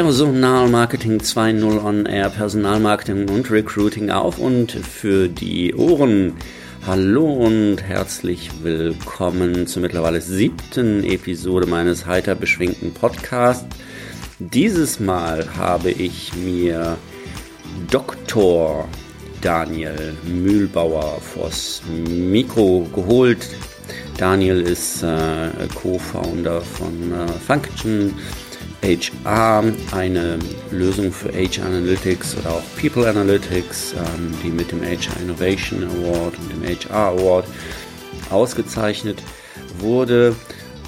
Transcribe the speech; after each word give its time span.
Personalmarketing 0.00 1.20
2.0 1.20 1.84
on 1.84 2.06
Air, 2.06 2.30
Personalmarketing 2.30 3.28
und 3.28 3.50
Recruiting 3.50 4.08
auf 4.08 4.38
und 4.38 4.72
für 4.72 5.28
die 5.28 5.74
Ohren. 5.74 6.38
Hallo 6.86 7.30
und 7.30 7.82
herzlich 7.82 8.50
willkommen 8.62 9.66
zur 9.66 9.82
mittlerweile 9.82 10.22
siebten 10.22 11.04
Episode 11.04 11.66
meines 11.66 12.06
heiter 12.06 12.34
beschwingten 12.34 12.94
Podcasts. 12.94 13.76
Dieses 14.38 15.00
Mal 15.00 15.46
habe 15.58 15.90
ich 15.90 16.34
mir 16.34 16.96
Dr. 17.90 18.88
Daniel 19.42 20.14
Mühlbauer 20.24 21.20
vors 21.20 21.82
Mikro 22.06 22.88
geholt. 22.94 23.50
Daniel 24.16 24.62
ist 24.62 25.02
äh, 25.02 25.50
Co-Founder 25.74 26.62
von 26.62 27.12
äh, 27.12 27.28
Function 27.46 28.14
HR, 28.82 29.64
eine 29.92 30.38
Lösung 30.70 31.12
für 31.12 31.32
HR 31.32 31.66
Analytics 31.66 32.36
oder 32.38 32.54
auch 32.54 32.62
People 32.80 33.08
Analytics, 33.08 33.94
ähm, 33.94 34.34
die 34.42 34.48
mit 34.48 34.72
dem 34.72 34.82
HR 34.82 35.20
Innovation 35.22 35.84
Award 35.84 36.34
und 36.38 36.52
dem 36.52 36.62
HR 36.64 37.12
Award 37.12 37.46
ausgezeichnet 38.30 39.22
wurde. 39.78 40.34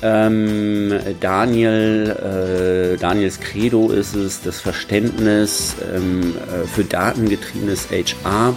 Ähm, 0.04 0.92
Daniel, 1.20 2.94
äh, 2.94 2.98
Daniels 2.98 3.38
Credo 3.38 3.90
ist 3.90 4.16
es, 4.16 4.42
das 4.42 4.60
Verständnis 4.60 5.76
ähm, 5.94 6.34
äh, 6.36 6.66
für 6.66 6.82
datengetriebenes 6.82 7.88
HR 7.90 8.56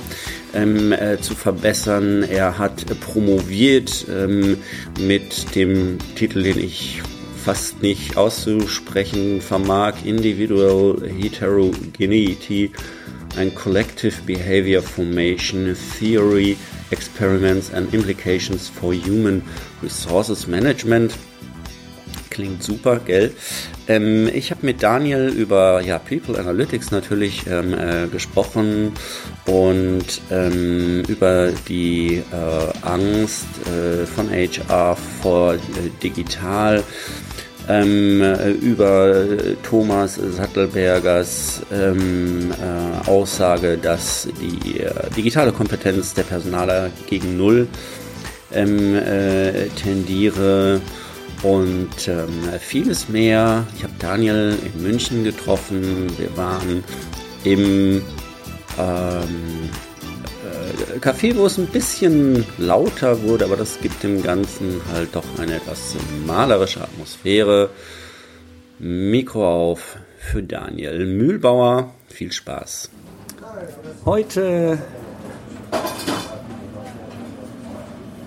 ähm, 0.56 0.92
äh, 0.92 1.20
zu 1.20 1.36
verbessern. 1.36 2.24
Er 2.24 2.58
hat 2.58 2.86
promoviert 3.00 4.08
ähm, 4.10 4.58
mit 5.00 5.54
dem 5.56 6.00
Titel, 6.16 6.42
den 6.42 6.58
ich 6.58 7.04
fast 7.46 7.84
nicht 7.84 8.18
auszusprechen 8.18 9.40
vermag, 9.40 10.04
Individual 10.04 11.00
Heterogeneity 11.08 12.72
and 13.38 13.54
Collective 13.54 14.16
Behavior 14.26 14.82
Formation 14.82 15.78
Theory, 16.00 16.58
Experiments 16.90 17.72
and 17.72 17.94
Implications 17.94 18.68
for 18.68 18.96
Human 18.96 19.44
Resources 19.84 20.48
Management. 20.48 21.16
Klingt 22.32 22.64
super, 22.64 23.00
gell? 23.06 23.32
Ähm, 23.88 24.28
ich 24.34 24.50
habe 24.50 24.66
mit 24.66 24.82
Daniel 24.82 25.30
über 25.30 25.82
ja, 25.82 26.00
People 26.00 26.40
Analytics 26.40 26.90
natürlich 26.90 27.46
ähm, 27.48 27.74
äh, 27.74 28.08
gesprochen 28.08 28.92
und 29.46 30.22
ähm, 30.32 31.04
über 31.08 31.52
die 31.70 32.24
äh, 32.32 32.88
Angst 32.88 33.46
äh, 33.68 34.08
von 34.08 34.32
HR 34.32 34.98
vor 35.22 35.54
äh, 35.54 35.60
digital 36.02 36.84
ähm, 37.70 38.22
äh, 38.22 38.52
über 38.52 39.26
Thomas 39.64 40.16
Sattelbergers 40.16 41.62
ähm, 41.72 42.52
äh, 42.52 43.10
Aussage, 43.10 43.78
dass 43.78 44.28
die 44.40 44.80
äh, 44.80 45.10
digitale 45.16 45.52
Kompetenz 45.52 46.14
der 46.14 46.24
Personaler 46.24 46.90
gegen 47.08 47.38
Null 47.38 47.68
ähm, 48.54 48.96
äh, 48.96 49.68
tendiere 49.70 50.82
und 51.44 52.08
ähm, 52.08 52.28
vieles 52.60 53.10
mehr. 53.10 53.66
Ich 53.76 53.84
habe 53.84 53.94
Daniel 54.00 54.58
in 54.64 54.82
München 54.82 55.24
getroffen. 55.24 56.08
Wir 56.18 56.36
waren 56.38 56.84
im 57.44 58.02
ähm, 58.78 59.70
äh, 59.72 59.85
Café, 61.02 61.36
wo 61.36 61.46
es 61.46 61.58
ein 61.58 61.68
bisschen 61.68 62.46
lauter 62.58 63.24
wurde, 63.24 63.46
aber 63.46 63.58
das 63.58 63.80
gibt 63.82 64.04
dem 64.04 64.24
Ganzen 64.24 64.82
halt 64.94 65.16
doch 65.16 65.26
eine 65.40 65.56
etwas 65.56 65.96
malerische 66.26 66.82
Atmosphäre. 66.82 67.70
Mikro 68.80 69.72
auf 69.72 69.98
für 70.20 70.44
Daniel 70.44 71.06
Mühlbauer. 71.06 71.92
Viel 72.08 72.32
Spaß. 72.32 72.90
Heute. 74.06 74.78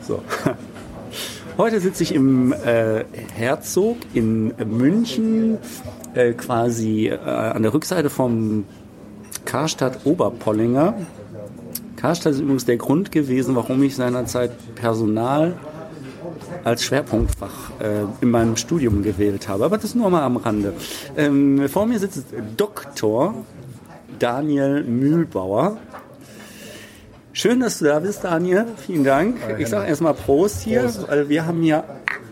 So. 0.07 0.23
Heute 1.59 1.81
sitze 1.81 2.05
ich 2.05 2.15
im 2.15 2.53
äh, 2.53 3.05
Herzog 3.35 3.97
in 4.15 4.55
München, 4.65 5.59
äh, 6.15 6.33
quasi 6.33 7.09
äh, 7.09 7.17
an 7.17 7.63
der 7.65 7.75
Rückseite 7.75 8.11
vom 8.11 8.65
Karstadt 9.45 10.07
Oberpollinger. 10.07 10.95
Karstadt 11.99 12.35
ist 12.35 12.41
übrigens 12.41 12.65
der 12.65 12.77
Grund 12.77 13.11
gewesen, 13.11 13.57
warum 13.57 13.83
ich 13.83 13.97
seinerzeit 13.97 14.53
Personal 14.77 15.55
als 16.63 16.85
Schwerpunktfach 16.85 17.73
äh, 17.81 18.05
in 18.21 18.31
meinem 18.31 18.57
Studium 18.57 19.03
gewählt 19.03 19.49
habe. 19.49 19.65
Aber 19.65 19.79
das 19.79 19.97
nur 19.97 20.09
mal 20.09 20.23
am 20.23 20.37
Rande. 20.37 20.75
Ähm, 21.17 21.69
vor 21.69 21.87
mir 21.87 21.99
sitzt 21.99 22.27
Dr. 22.57 23.35
Daniel 24.21 24.85
Mühlbauer. 24.85 25.79
Schön, 27.33 27.59
dass 27.59 27.81
du 27.81 27.87
da 27.87 27.99
bist, 27.99 28.23
Daniel. 28.23 28.67
Vielen 28.77 29.03
Dank. 29.03 29.37
Ich 29.59 29.69
sage 29.69 29.89
erstmal 29.89 30.15
Prost 30.15 30.63
hier, 30.63 30.83
Prost. 30.83 31.29
wir 31.29 31.47
haben 31.47 31.63
hier 31.63 31.83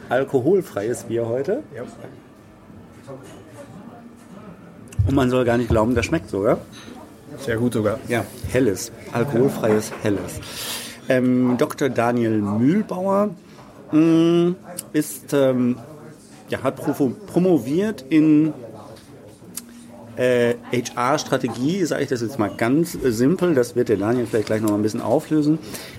alkoholfreies 0.08 1.04
Bier 1.04 1.26
heute. 1.26 1.64
Und 5.08 5.14
man 5.14 5.28
soll 5.28 5.44
gar 5.44 5.58
nicht 5.58 5.70
glauben, 5.70 5.96
das 5.96 6.06
schmeckt 6.06 6.30
sogar. 6.30 6.58
Sehr 7.38 7.56
gut 7.56 7.74
sogar. 7.74 7.98
Ja, 8.08 8.24
helles, 8.48 8.92
alkoholfreies 9.12 9.92
Helles. 10.02 10.40
Ähm, 11.08 11.56
Dr. 11.58 11.88
Daniel 11.88 12.40
Mühlbauer 12.40 13.30
mh, 13.92 14.00
mm, 14.00 14.56
ist, 14.92 15.32
ähm, 15.32 15.76
ja, 16.48 16.62
hat 16.62 16.76
promoviert 17.26 18.04
in 18.08 18.52
äh, 20.16 20.54
HR-Strategie, 20.72 21.84
sage 21.84 22.02
ich 22.04 22.08
das 22.08 22.22
jetzt 22.22 22.38
mal 22.38 22.50
ganz 22.56 22.94
äh, 22.94 23.12
simpel, 23.12 23.54
das 23.54 23.76
wird 23.76 23.88
der 23.90 23.98
Daniel 23.98 24.26
vielleicht 24.26 24.46
gleich 24.46 24.62
noch 24.62 24.70
mal 24.70 24.76
ein 24.76 24.82
bisschen 24.82 25.02
auflösen, 25.02 25.58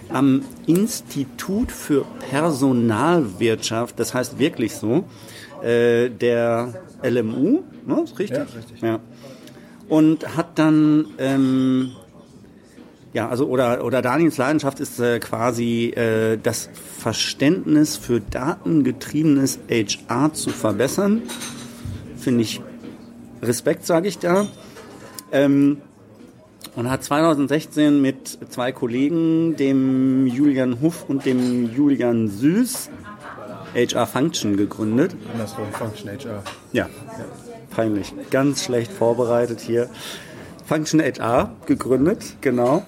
am 0.10 0.44
Institut 0.66 1.72
für 1.72 2.04
Personalwirtschaft, 2.30 4.00
das 4.00 4.14
heißt 4.14 4.40
wirklich 4.40 4.76
so, 4.76 5.06
äh, 5.64 6.10
der 6.10 6.74
LMU, 7.04 7.62
ne, 7.86 8.02
ist 8.04 8.18
richtig? 8.20 8.38
Ja, 8.38 8.44
richtig. 8.44 8.82
Ja 8.82 9.00
und 9.90 10.36
hat 10.36 10.60
dann 10.60 11.08
ähm, 11.18 11.92
ja, 13.14 13.30
also 13.30 13.48
oder, 13.48 13.84
oder 13.84 14.02
Daniels 14.02 14.38
Leidenschaft 14.38 14.80
ist 14.80 15.00
äh, 15.00 15.20
quasi 15.20 15.86
äh, 15.86 16.38
das 16.38 16.70
Verständnis 17.00 17.98
für 17.98 18.20
datengetriebenes 18.20 19.60
HR 19.70 20.34
zu 20.34 20.52
verbessern. 20.52 21.24
Finde 22.18 22.44
ich 22.44 22.62
Respekt, 23.42 23.86
sage 23.86 24.08
ich 24.08 24.20
da. 24.20 24.46
Ähm, 25.32 25.78
und 26.76 26.92
hat 26.92 27.04
2016 27.04 28.02
mit 28.02 28.38
zwei 28.50 28.72
Kollegen, 28.72 29.56
dem 29.56 30.28
Julian 30.28 30.80
Huff 30.82 31.06
und 31.08 31.26
dem 31.26 31.74
Julian 31.74 32.28
Süß, 32.28 32.92
HR 33.74 34.06
Function 34.06 34.58
gegründet. 34.58 35.16
Andersrum, 35.34 35.66
Function 35.72 36.10
HR. 36.12 36.44
Ja. 36.72 36.84
ja 36.84 37.47
peinlich. 37.70 38.14
Ganz 38.30 38.64
schlecht 38.64 38.92
vorbereitet 38.92 39.60
hier. 39.60 39.90
Function 40.66 41.02
HR 41.02 41.52
gegründet, 41.66 42.38
genau. 42.42 42.86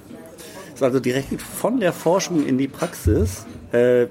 Ist 0.74 0.84
also 0.84 1.00
direkt 1.00 1.42
von 1.42 1.80
der 1.80 1.94
Forschung 1.94 2.46
in 2.46 2.58
die 2.58 2.68
Praxis. 2.68 3.46
Äh, 3.72 4.08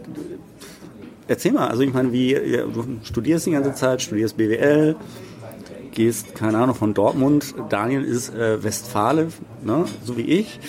erzähl 1.26 1.52
mal, 1.52 1.68
also 1.68 1.82
ich 1.82 1.92
meine, 1.92 2.12
wie 2.12 2.34
du 2.34 2.98
studierst 3.02 3.46
die 3.46 3.52
ganze 3.52 3.74
Zeit, 3.74 4.02
studierst 4.02 4.36
BWL, 4.36 4.96
gehst, 5.92 6.34
keine 6.34 6.58
Ahnung, 6.58 6.74
von 6.74 6.94
Dortmund. 6.94 7.54
Daniel 7.68 8.04
ist 8.04 8.34
äh, 8.34 8.62
Westfale, 8.62 9.28
ne, 9.62 9.84
so 10.04 10.16
wie 10.16 10.22
ich. 10.22 10.60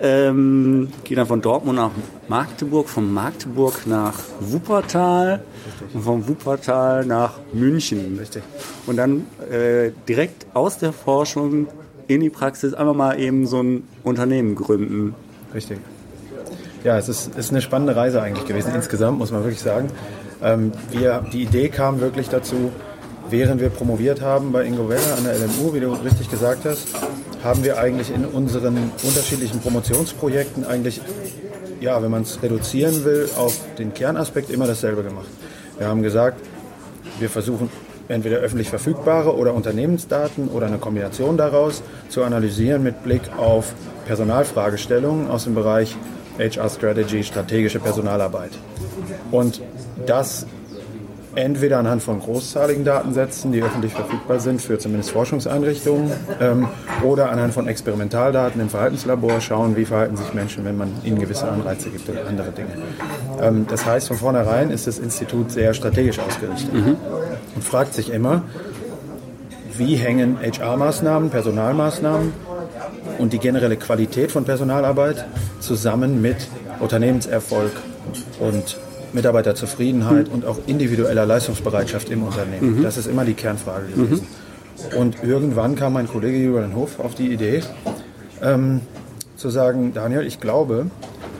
Ähm, 0.00 0.88
geht 1.04 1.18
dann 1.18 1.26
von 1.26 1.40
Dortmund 1.40 1.76
nach 1.76 1.90
Magdeburg, 2.28 2.88
von 2.88 3.12
Magdeburg 3.12 3.86
nach 3.86 4.14
Wuppertal 4.40 5.42
Richtig. 5.66 5.94
und 5.94 6.02
von 6.02 6.28
Wuppertal 6.28 7.04
nach 7.04 7.38
München. 7.52 8.16
Richtig. 8.18 8.42
Und 8.86 8.96
dann 8.96 9.26
äh, 9.50 9.90
direkt 10.08 10.46
aus 10.54 10.78
der 10.78 10.92
Forschung 10.92 11.68
in 12.06 12.20
die 12.20 12.30
Praxis 12.30 12.74
einfach 12.74 12.94
mal 12.94 13.18
eben 13.20 13.46
so 13.46 13.62
ein 13.62 13.84
Unternehmen 14.02 14.54
gründen. 14.54 15.14
Richtig. 15.54 15.78
Ja, 16.84 16.96
es 16.96 17.08
ist, 17.08 17.36
ist 17.36 17.50
eine 17.50 17.60
spannende 17.60 17.96
Reise 17.96 18.22
eigentlich 18.22 18.46
gewesen, 18.46 18.72
insgesamt, 18.74 19.18
muss 19.18 19.30
man 19.30 19.42
wirklich 19.42 19.60
sagen. 19.60 19.88
Ähm, 20.42 20.72
wir, 20.90 21.24
die 21.32 21.42
Idee 21.42 21.68
kam 21.68 22.00
wirklich 22.00 22.28
dazu, 22.28 22.70
während 23.30 23.60
wir 23.60 23.70
promoviert 23.70 24.20
haben 24.20 24.52
bei 24.52 24.64
Ingo 24.64 24.88
Weller 24.88 25.16
an 25.16 25.24
der 25.24 25.34
LMU, 25.34 25.74
wie 25.74 25.80
du 25.80 25.92
richtig 25.92 26.30
gesagt 26.30 26.64
hast, 26.64 26.88
haben 27.42 27.62
wir 27.64 27.78
eigentlich 27.78 28.12
in 28.12 28.24
unseren 28.24 28.76
unterschiedlichen 29.02 29.60
Promotionsprojekten 29.60 30.64
eigentlich, 30.64 31.00
ja, 31.80 32.02
wenn 32.02 32.10
man 32.10 32.22
es 32.22 32.42
reduzieren 32.42 33.04
will, 33.04 33.28
auf 33.36 33.58
den 33.78 33.94
Kernaspekt 33.94 34.50
immer 34.50 34.66
dasselbe 34.66 35.02
gemacht. 35.02 35.28
Wir 35.78 35.86
haben 35.86 36.02
gesagt, 36.02 36.40
wir 37.20 37.30
versuchen 37.30 37.70
entweder 38.08 38.38
öffentlich 38.38 38.70
verfügbare 38.70 39.36
oder 39.36 39.54
Unternehmensdaten 39.54 40.48
oder 40.48 40.66
eine 40.66 40.78
Kombination 40.78 41.36
daraus 41.36 41.82
zu 42.08 42.22
analysieren 42.22 42.82
mit 42.82 43.02
Blick 43.04 43.22
auf 43.36 43.74
Personalfragestellungen 44.06 45.28
aus 45.28 45.44
dem 45.44 45.54
Bereich 45.54 45.96
HR 46.38 46.70
Strategy, 46.70 47.22
strategische 47.22 47.80
Personalarbeit. 47.80 48.52
Und 49.30 49.60
das 50.06 50.46
entweder 51.38 51.78
anhand 51.78 52.02
von 52.02 52.20
großzahligen 52.20 52.84
Datensätzen, 52.84 53.52
die 53.52 53.62
öffentlich 53.62 53.92
verfügbar 53.92 54.40
sind 54.40 54.60
für 54.60 54.78
zumindest 54.78 55.12
Forschungseinrichtungen, 55.12 56.10
ähm, 56.40 56.68
oder 57.02 57.30
anhand 57.30 57.54
von 57.54 57.68
Experimentaldaten 57.68 58.60
im 58.60 58.68
Verhaltenslabor 58.68 59.40
schauen, 59.40 59.76
wie 59.76 59.84
verhalten 59.84 60.16
sich 60.16 60.34
Menschen, 60.34 60.64
wenn 60.64 60.76
man 60.76 60.92
ihnen 61.04 61.18
gewisse 61.18 61.48
Anreize 61.48 61.90
gibt 61.90 62.08
oder 62.08 62.26
andere 62.26 62.50
Dinge. 62.50 62.70
Ähm, 63.40 63.66
das 63.68 63.86
heißt, 63.86 64.08
von 64.08 64.16
vornherein 64.16 64.70
ist 64.70 64.86
das 64.86 64.98
Institut 64.98 65.50
sehr 65.50 65.74
strategisch 65.74 66.18
ausgerichtet 66.18 66.72
mhm. 66.72 66.96
und 67.54 67.64
fragt 67.64 67.94
sich 67.94 68.12
immer, 68.12 68.42
wie 69.76 69.94
hängen 69.94 70.38
HR-Maßnahmen, 70.42 71.30
Personalmaßnahmen 71.30 72.32
und 73.18 73.32
die 73.32 73.38
generelle 73.38 73.76
Qualität 73.76 74.32
von 74.32 74.44
Personalarbeit 74.44 75.24
zusammen 75.60 76.20
mit 76.20 76.48
Unternehmenserfolg 76.80 77.72
und 78.40 78.76
Mitarbeiterzufriedenheit 79.12 80.28
mhm. 80.28 80.34
und 80.34 80.46
auch 80.46 80.58
individueller 80.66 81.26
Leistungsbereitschaft 81.26 82.10
im 82.10 82.22
Unternehmen. 82.22 82.78
Mhm. 82.78 82.82
Das 82.82 82.96
ist 82.96 83.06
immer 83.06 83.24
die 83.24 83.34
Kernfrage 83.34 83.86
gewesen. 83.86 84.26
Mhm. 84.92 84.98
Und 84.98 85.22
irgendwann 85.22 85.74
kam 85.74 85.94
mein 85.94 86.06
Kollege 86.06 86.38
Julian 86.38 86.74
Hof 86.74 87.00
auf 87.00 87.14
die 87.14 87.32
Idee, 87.32 87.62
ähm, 88.42 88.80
zu 89.36 89.50
sagen, 89.50 89.92
Daniel, 89.94 90.26
ich 90.26 90.40
glaube, 90.40 90.86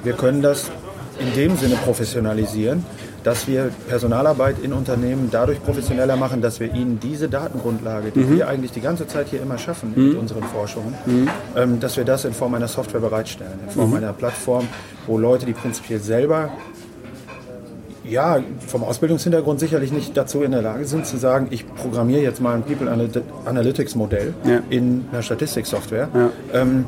wir 0.03 0.13
können 0.15 0.43
das 0.43 0.71
in 1.19 1.35
dem 1.35 1.57
Sinne 1.57 1.75
professionalisieren, 1.77 2.85
dass 3.25 3.49
wir 3.49 3.71
Personalarbeit 3.89 4.57
in 4.63 4.73
Unternehmen 4.73 5.29
dadurch 5.31 5.63
professioneller 5.63 6.17
machen, 6.17 6.41
dass 6.41 6.61
wir 6.61 6.73
ihnen 6.73 7.01
diese 7.01 7.29
Datengrundlage, 7.29 8.11
die 8.11 8.21
mhm. 8.21 8.37
wir 8.37 8.49
eigentlich 8.49 8.73
die 8.73 8.81
ganze 8.81 9.07
Zeit 9.07 9.29
hier 9.29 9.43
immer 9.43 9.59
schaffen 9.59 9.93
mhm. 9.95 10.09
mit 10.09 10.19
unseren 10.19 10.45
Forschungen, 10.45 10.95
mhm. 11.05 11.29
ähm, 11.57 11.81
dass 11.81 11.97
wir 11.97 12.05
das 12.05 12.25
in 12.25 12.33
Form 12.33 12.55
einer 12.55 12.69
Software 12.69 13.01
bereitstellen, 13.01 13.59
in 13.67 13.71
Form 13.71 13.91
mhm. 13.91 13.97
einer 13.97 14.13
Plattform, 14.13 14.69
wo 15.07 15.19
Leute, 15.19 15.47
die 15.47 15.53
prinzipiell 15.53 16.01
selber 16.01 16.51
ja, 18.09 18.43
vom 18.67 18.85
Ausbildungshintergrund 18.85 19.61
sicherlich 19.61 19.93
nicht 19.93 20.17
dazu 20.17 20.43
in 20.43 20.53
der 20.53 20.63
Lage 20.63 20.85
sind, 20.85 21.07
zu 21.07 21.17
sagen, 21.17 21.49
ich 21.51 21.67
programmiere 21.75 22.23
jetzt 22.23 22.41
mal 22.41 22.55
ein 22.55 22.63
People 22.63 22.91
Analytics 23.45 23.95
Modell 23.95 24.35
ja. 24.45 24.61
in 24.71 25.07
einer 25.13 25.23
Statistiksoftware. 25.23 26.09
Ja. 26.15 26.31
Ähm, 26.53 26.87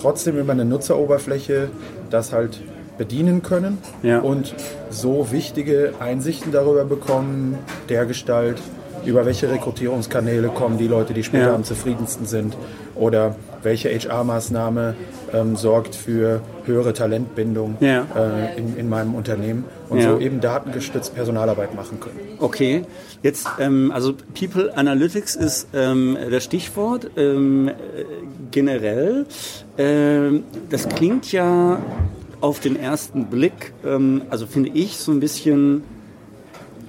trotzdem 0.00 0.38
über 0.38 0.52
eine 0.52 0.64
Nutzeroberfläche 0.64 1.68
das 2.10 2.32
halt 2.32 2.60
bedienen 2.98 3.42
können 3.42 3.78
ja. 4.02 4.20
und 4.20 4.54
so 4.90 5.32
wichtige 5.32 5.94
Einsichten 5.98 6.52
darüber 6.52 6.84
bekommen, 6.84 7.58
der 7.88 8.06
Gestalt, 8.06 8.60
über 9.04 9.26
welche 9.26 9.50
Rekrutierungskanäle 9.50 10.48
kommen 10.48 10.78
die 10.78 10.86
Leute, 10.86 11.12
die 11.14 11.24
später 11.24 11.54
am 11.54 11.64
zufriedensten 11.64 12.26
sind 12.26 12.56
oder 12.94 13.34
welche 13.62 13.88
HR-Maßnahme 13.88 14.94
ähm, 15.32 15.56
sorgt 15.56 15.94
für 15.94 16.40
höhere 16.64 16.92
Talentbindung 16.92 17.76
ja. 17.80 18.06
äh, 18.14 18.58
in, 18.58 18.76
in, 18.76 18.88
meinem 18.88 19.14
Unternehmen 19.14 19.64
und 19.88 19.98
ja. 19.98 20.12
so 20.12 20.18
eben 20.18 20.40
datengestützt 20.40 21.14
Personalarbeit 21.14 21.74
machen 21.74 22.00
können. 22.00 22.18
Okay, 22.38 22.84
jetzt 23.22 23.48
ähm, 23.58 23.90
also 23.92 24.14
People 24.38 24.76
Analytics 24.76 25.36
ist 25.36 25.68
ähm, 25.74 26.16
das 26.30 26.44
Stichwort 26.44 27.10
ähm, 27.16 27.68
äh, 27.68 27.72
generell. 28.50 29.26
Ähm, 29.78 30.44
das 30.70 30.88
klingt 30.88 31.32
ja 31.32 31.78
auf 32.40 32.60
den 32.60 32.76
ersten 32.76 33.26
Blick, 33.26 33.72
ähm, 33.84 34.22
also 34.28 34.46
finde 34.46 34.70
ich 34.70 34.96
so 34.96 35.12
ein 35.12 35.20
bisschen 35.20 35.84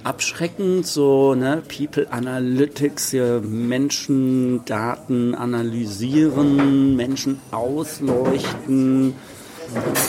abschreckend, 0.04 0.86
so 0.86 1.34
ne, 1.34 1.62
People 1.66 2.10
Analytics, 2.10 3.12
ja, 3.12 3.40
Menschen 3.40 4.64
Daten 4.64 5.34
analysieren, 5.34 6.96
Menschen 6.96 7.40
ausleuchten. 7.50 9.14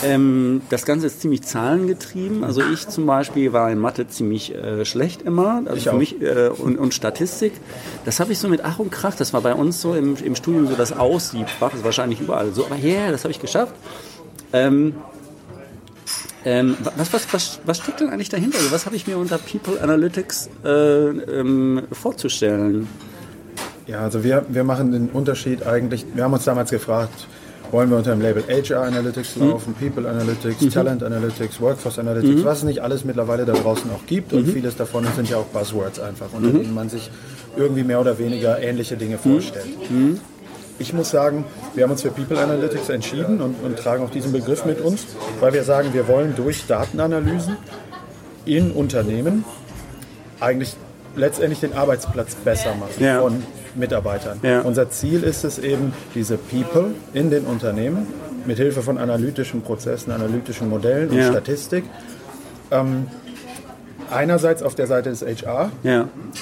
Ähm, 0.04 0.62
das 0.70 0.86
Ganze 0.86 1.08
ist 1.08 1.22
ziemlich 1.22 1.42
zahlengetrieben. 1.42 2.44
Also 2.44 2.62
ich 2.62 2.88
zum 2.88 3.06
Beispiel 3.06 3.54
war 3.54 3.72
in 3.72 3.80
Mathe 3.80 4.08
ziemlich 4.08 4.54
äh, 4.54 4.86
schlecht 4.86 5.22
immer, 5.22 5.64
also 5.66 5.76
ich 5.76 5.84
für 5.86 5.94
auch. 5.94 5.98
mich 5.98 6.22
äh, 6.22 6.50
und, 6.50 6.78
und, 6.78 6.94
Statistik. 6.94 7.54
Das 8.04 8.20
habe 8.20 8.32
ich 8.32 8.40
so 8.40 8.48
mit 8.48 8.64
Ach 8.64 8.80
und 8.80 8.92
Krach. 8.92 9.16
Das 9.16 9.34
war 9.34 9.42
bei 9.42 9.54
uns 9.54 9.82
so 9.82 9.96
im, 9.96 10.16
im 10.18 10.36
Studium 10.36 10.68
so 10.68 10.76
das 10.76 10.92
Aussiebfach. 10.94 11.72
Das 11.72 11.80
ist 11.80 11.86
wahrscheinlich 11.86 12.20
überall 12.20 12.54
so. 12.54 12.66
Aber 12.66 12.76
ja, 12.76 13.02
yeah, 13.02 13.12
das 13.12 13.24
habe 13.24 13.32
ich 13.32 13.40
geschafft. 13.40 13.74
Ähm, 14.54 14.96
ähm, 16.46 16.78
was, 16.96 17.12
was, 17.12 17.34
was, 17.34 17.60
was 17.66 17.78
steckt 17.80 18.00
denn 18.00 18.10
eigentlich 18.10 18.30
dahinter? 18.30 18.60
Also 18.60 18.72
was 18.72 18.86
habe 18.86 18.96
ich 18.96 19.08
mir 19.08 19.18
unter 19.18 19.40
People 19.40 19.82
Analytics 19.82 20.50
äh, 20.64 20.70
ähm, 20.70 21.84
vorzustellen? 21.92 22.88
Ja, 23.88 24.02
also 24.02 24.24
wir, 24.24 24.46
wir 24.48 24.64
machen 24.64 24.92
den 24.92 25.10
Unterschied 25.10 25.66
eigentlich, 25.66 26.06
wir 26.14 26.24
haben 26.24 26.34
uns 26.34 26.46
damals 26.46 26.70
gefragt, 26.70 27.28
wollen 27.72 27.90
wir 27.90 27.98
unter 27.98 28.12
dem 28.12 28.22
Label 28.22 28.44
HR 28.44 28.84
Analytics 28.84 29.38
mhm. 29.38 29.50
laufen, 29.50 29.76
mhm. 29.80 29.88
People 29.88 30.10
Analytics, 30.10 30.62
mhm. 30.62 30.70
Talent 30.70 31.04
Analytics, 31.04 31.60
Workforce 31.60 32.00
Analytics, 32.00 32.42
mhm. 32.42 32.46
was 32.46 32.60
es 32.60 32.64
nicht 32.64 32.80
alles 32.80 33.04
mittlerweile 33.06 33.46
da 33.46 33.54
draußen 33.54 33.90
auch 33.92 34.06
gibt 34.06 34.34
und 34.34 34.48
mhm. 34.48 34.54
vieles 34.54 34.76
davon 34.76 35.06
sind 35.16 35.30
ja 35.30 35.38
auch 35.38 35.46
Buzzwords 35.46 36.00
einfach, 36.00 36.28
unter 36.32 36.50
mhm. 36.50 36.60
denen 36.62 36.74
man 36.74 36.90
sich 36.90 37.10
irgendwie 37.58 37.84
mehr 37.84 38.00
oder 38.00 38.20
weniger 38.20 38.60
ähnliche 38.62 38.98
Dinge 38.98 39.18
vorstellt 39.18 39.66
ich 40.80 40.94
muss 40.94 41.10
sagen, 41.10 41.46
wir 41.74 41.84
haben 41.84 41.92
uns 41.92 42.02
für 42.02 42.12
People 42.12 42.38
Analytics 42.38 42.90
entschieden 42.90 43.42
und, 43.42 43.56
und, 43.64 43.78
tragen 43.78 44.04
auch 44.04 44.10
diesen 44.10 44.32
Begriff 44.32 44.66
mit 44.66 44.82
uns, 44.82 45.06
weil 45.40 45.54
wir 45.54 45.64
sagen, 45.64 45.94
wir 45.94 46.08
wollen 46.08 46.36
durch 46.36 46.68
Datenanalysen 46.68 47.58
in 48.46 48.72
Unternehmen 48.72 49.46
eigentlich 50.40 50.76
letztendlich 51.16 51.62
den 51.62 51.74
Arbeitsplatz 51.74 52.36
besser 52.36 52.76
machen 52.76 53.04
ja. 53.04 53.22
von 53.22 53.42
Mitarbeitern. 53.76 54.40
Ja. 54.44 54.62
Unser 54.62 54.90
Ziel 54.90 55.24
ist 55.24 55.44
es 55.46 55.60
eben, 55.60 55.94
diese 56.14 56.38
People 56.38 56.92
in 57.14 57.30
den 57.30 57.46
Unternehmen 57.46 58.08
mit 58.46 58.58
Hilfe 58.58 58.82
von 58.82 58.98
analytischen 58.98 59.62
Prozessen, 59.62 60.12
analytischen 60.12 60.70
Modellen 60.70 61.10
und 61.10 61.18
ja. 61.18 61.32
Statistik 61.32 61.86
ähm, 62.72 63.08
einerseits 64.12 64.62
auf 64.62 64.76
der 64.76 64.88
Seite 64.88 65.10
des 65.10 65.22
HR 65.22 65.72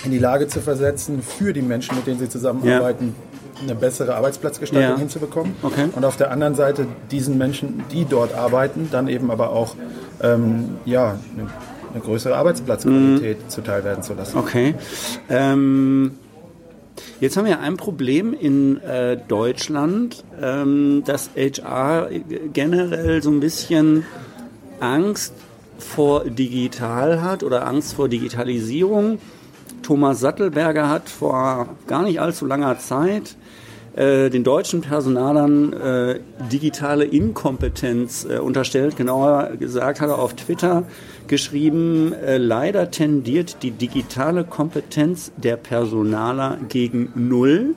in 0.04 0.12
die 0.12 0.20
Lage 0.20 0.48
zu 0.48 0.60
versetzen, 0.60 1.22
für 1.22 1.54
die 1.54 1.62
Menschen, 1.62 1.96
mit 1.96 2.08
denen 2.08 2.20
sie 2.20 2.30
zusammenarbeiten, 2.30 3.16
eine 3.62 3.76
bessere 3.76 4.16
Arbeitsplatzgestaltung 4.16 4.92
ja. 4.92 4.98
hinzubekommen. 4.98 5.56
Okay. 5.62 5.90
Und 5.96 6.06
auf 6.06 6.18
der 6.18 6.32
anderen 6.32 6.56
Seite 6.56 6.88
diesen 7.12 7.38
Menschen, 7.38 7.84
die 7.92 8.06
dort 8.06 8.34
arbeiten, 8.34 8.90
dann 8.92 9.08
eben 9.08 9.32
aber 9.32 9.52
auch 9.52 9.76
ähm, 10.22 10.78
ja, 10.86 11.18
eine, 11.36 11.50
eine, 11.94 12.02
größere 12.02 12.36
Arbeitsplatzqualität 12.36 13.44
mhm. 13.44 13.50
zuteil 13.50 13.84
werden 13.84 14.04
zu 14.04 14.14
lassen. 14.14 14.38
Okay. 14.38 14.76
Ähm 15.30 16.12
Jetzt 17.20 17.38
haben 17.38 17.46
wir 17.46 17.60
ein 17.60 17.78
Problem 17.78 18.34
in 18.34 18.82
äh, 18.82 19.18
Deutschland, 19.18 20.24
ähm, 20.42 21.04
dass 21.06 21.32
HR 21.36 22.10
generell 22.52 23.24
so 23.24 23.32
ein 23.32 23.40
bisschen 23.40 24.06
Angst 24.80 25.34
vor 25.78 26.26
digital 26.26 27.22
hat 27.22 27.44
oder 27.44 27.68
Angst 27.68 27.94
vor 27.94 28.10
Digitalisierung. 28.10 29.20
Thomas 29.82 30.20
Sattelberger 30.20 30.90
hat 30.90 31.10
vor 31.10 31.68
gar 31.88 32.04
nicht 32.04 32.20
allzu 32.20 32.46
langer 32.46 32.80
Zeit 32.80 33.36
äh, 33.96 34.30
den 34.30 34.44
deutschen 34.44 34.82
Personalern 34.82 35.74
äh, 35.74 36.20
digitale 36.52 37.06
Inkompetenz 37.06 38.26
äh, 38.26 38.38
unterstellt. 38.40 38.98
Genauer 38.98 39.52
gesagt 39.60 40.02
hat 40.02 40.10
er 40.10 40.20
auf 40.20 40.34
Twitter 40.34 40.84
geschrieben, 41.28 42.14
äh, 42.14 42.38
leider 42.38 42.92
tendiert 42.92 43.58
die 43.62 43.72
digitale 43.72 44.44
Kompetenz 44.44 45.32
der 45.38 45.58
Personaler 45.58 46.58
gegen 46.70 47.12
Null. 47.16 47.76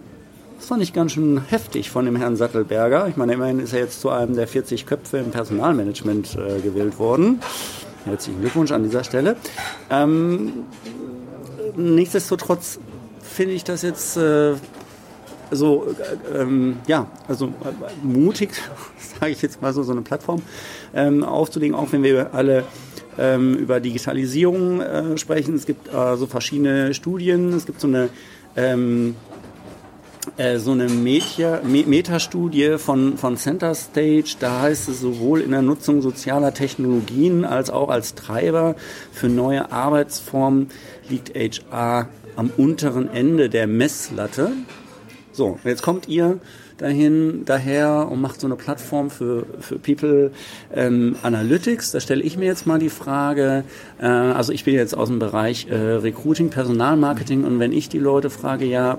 Das 0.56 0.68
fand 0.68 0.82
ich 0.82 0.94
ganz 0.94 1.12
schön 1.12 1.42
heftig 1.48 1.90
von 1.90 2.06
dem 2.06 2.16
Herrn 2.16 2.36
Sattelberger. 2.36 3.08
Ich 3.08 3.16
meine, 3.16 3.34
immerhin 3.34 3.60
ist 3.60 3.74
er 3.74 3.80
jetzt 3.80 4.00
zu 4.00 4.08
einem 4.08 4.34
der 4.34 4.48
40 4.48 4.86
Köpfe 4.86 5.18
im 5.18 5.30
Personalmanagement 5.30 6.34
äh, 6.36 6.60
gewählt 6.60 6.98
worden. 6.98 7.40
Herzlichen 8.06 8.40
Glückwunsch 8.40 8.72
an 8.72 8.84
dieser 8.84 9.04
Stelle. 9.04 9.36
Ähm, 9.90 10.52
nichtsdestotrotz 11.76 12.78
finde 13.20 13.52
ich 13.52 13.64
das 13.64 13.82
jetzt 13.82 14.16
äh, 14.16 14.54
so, 15.50 15.86
äh, 16.32 16.42
ähm, 16.42 16.78
ja, 16.86 17.06
also 17.28 17.46
äh, 17.46 17.50
mutig, 18.02 18.50
sage 19.20 19.32
ich 19.32 19.42
jetzt 19.42 19.62
mal 19.62 19.72
so, 19.72 19.82
so 19.82 19.92
eine 19.92 20.02
Plattform 20.02 20.42
ähm, 20.94 21.22
aufzulegen, 21.24 21.74
auch 21.74 21.92
wenn 21.92 22.02
wir 22.02 22.34
alle 22.34 22.64
ähm, 23.18 23.54
über 23.54 23.80
Digitalisierung 23.80 24.80
äh, 24.80 25.18
sprechen. 25.18 25.54
Es 25.54 25.66
gibt 25.66 25.92
äh, 25.92 26.16
so 26.16 26.26
verschiedene 26.26 26.94
Studien, 26.94 27.52
es 27.52 27.66
gibt 27.66 27.80
so 27.80 27.88
eine 27.88 28.08
ähm, 28.56 29.14
äh, 30.36 30.58
so 30.58 30.72
eine 30.72 30.88
Metia, 30.88 31.60
Metastudie 31.62 32.78
von, 32.78 33.16
von 33.16 33.36
Center 33.36 33.74
Stage, 33.74 34.36
da 34.40 34.62
heißt 34.62 34.88
es 34.88 35.00
sowohl 35.00 35.40
in 35.40 35.52
der 35.52 35.62
Nutzung 35.62 36.02
sozialer 36.02 36.52
Technologien 36.52 37.44
als 37.44 37.70
auch 37.70 37.88
als 37.88 38.14
Treiber 38.14 38.74
für 39.12 39.28
neue 39.28 39.70
Arbeitsformen 39.70 40.68
liegt 41.08 41.34
HR 41.34 42.08
am 42.34 42.50
unteren 42.56 43.08
Ende 43.08 43.48
der 43.48 43.66
Messlatte. 43.66 44.52
So, 45.36 45.58
jetzt 45.64 45.82
kommt 45.82 46.08
ihr 46.08 46.38
dahin, 46.78 47.42
daher 47.44 48.08
und 48.10 48.22
macht 48.22 48.40
so 48.40 48.46
eine 48.46 48.56
Plattform 48.56 49.10
für, 49.10 49.44
für 49.60 49.78
People 49.78 50.30
ähm, 50.74 51.14
Analytics. 51.22 51.90
Da 51.90 52.00
stelle 52.00 52.22
ich 52.22 52.38
mir 52.38 52.46
jetzt 52.46 52.66
mal 52.66 52.78
die 52.78 52.88
Frage, 52.88 53.64
äh, 54.00 54.06
also 54.06 54.50
ich 54.54 54.64
bin 54.64 54.72
jetzt 54.72 54.96
aus 54.96 55.08
dem 55.08 55.18
Bereich 55.18 55.66
äh, 55.68 55.74
Recruiting, 55.74 56.48
Personalmarketing 56.48 57.44
und 57.44 57.58
wenn 57.58 57.72
ich 57.72 57.90
die 57.90 57.98
Leute 57.98 58.30
frage, 58.30 58.64
ja, 58.64 58.96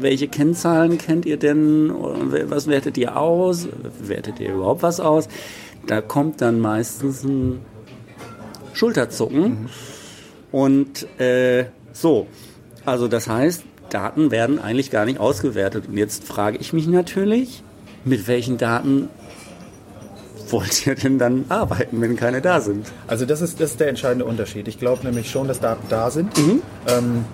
welche 0.00 0.28
Kennzahlen 0.28 0.96
kennt 0.96 1.26
ihr 1.26 1.36
denn? 1.36 1.92
Was 2.48 2.66
wertet 2.66 2.96
ihr 2.96 3.18
aus? 3.18 3.68
Wertet 4.00 4.40
ihr 4.40 4.54
überhaupt 4.54 4.82
was 4.82 4.98
aus? 4.98 5.28
Da 5.86 6.00
kommt 6.00 6.40
dann 6.40 6.58
meistens 6.58 7.22
ein 7.22 7.60
Schulterzucken. 8.72 9.42
Mhm 9.42 9.68
Und 10.52 11.20
äh, 11.20 11.66
so, 11.92 12.28
also 12.86 13.08
das 13.08 13.28
heißt, 13.28 13.64
Daten 13.94 14.30
werden 14.30 14.58
eigentlich 14.58 14.90
gar 14.90 15.04
nicht 15.04 15.20
ausgewertet. 15.20 15.84
Und 15.88 15.96
jetzt 15.96 16.24
frage 16.24 16.58
ich 16.58 16.72
mich 16.72 16.86
natürlich, 16.86 17.62
mit 18.04 18.26
welchen 18.26 18.58
Daten 18.58 19.08
wollt 20.50 20.86
ihr 20.86 20.94
denn 20.94 21.18
dann 21.18 21.44
arbeiten, 21.48 22.00
wenn 22.00 22.16
keine 22.16 22.40
da 22.40 22.60
sind? 22.60 22.86
Also 23.06 23.24
das 23.24 23.40
ist, 23.40 23.60
das 23.60 23.72
ist 23.72 23.80
der 23.80 23.88
entscheidende 23.88 24.24
Unterschied. 24.24 24.68
Ich 24.68 24.78
glaube 24.78 25.04
nämlich 25.04 25.30
schon, 25.30 25.48
dass 25.48 25.60
Daten 25.60 25.86
da 25.88 26.10
sind. 26.10 26.36
Mhm. 26.36 26.62
Ähm, 26.88 27.24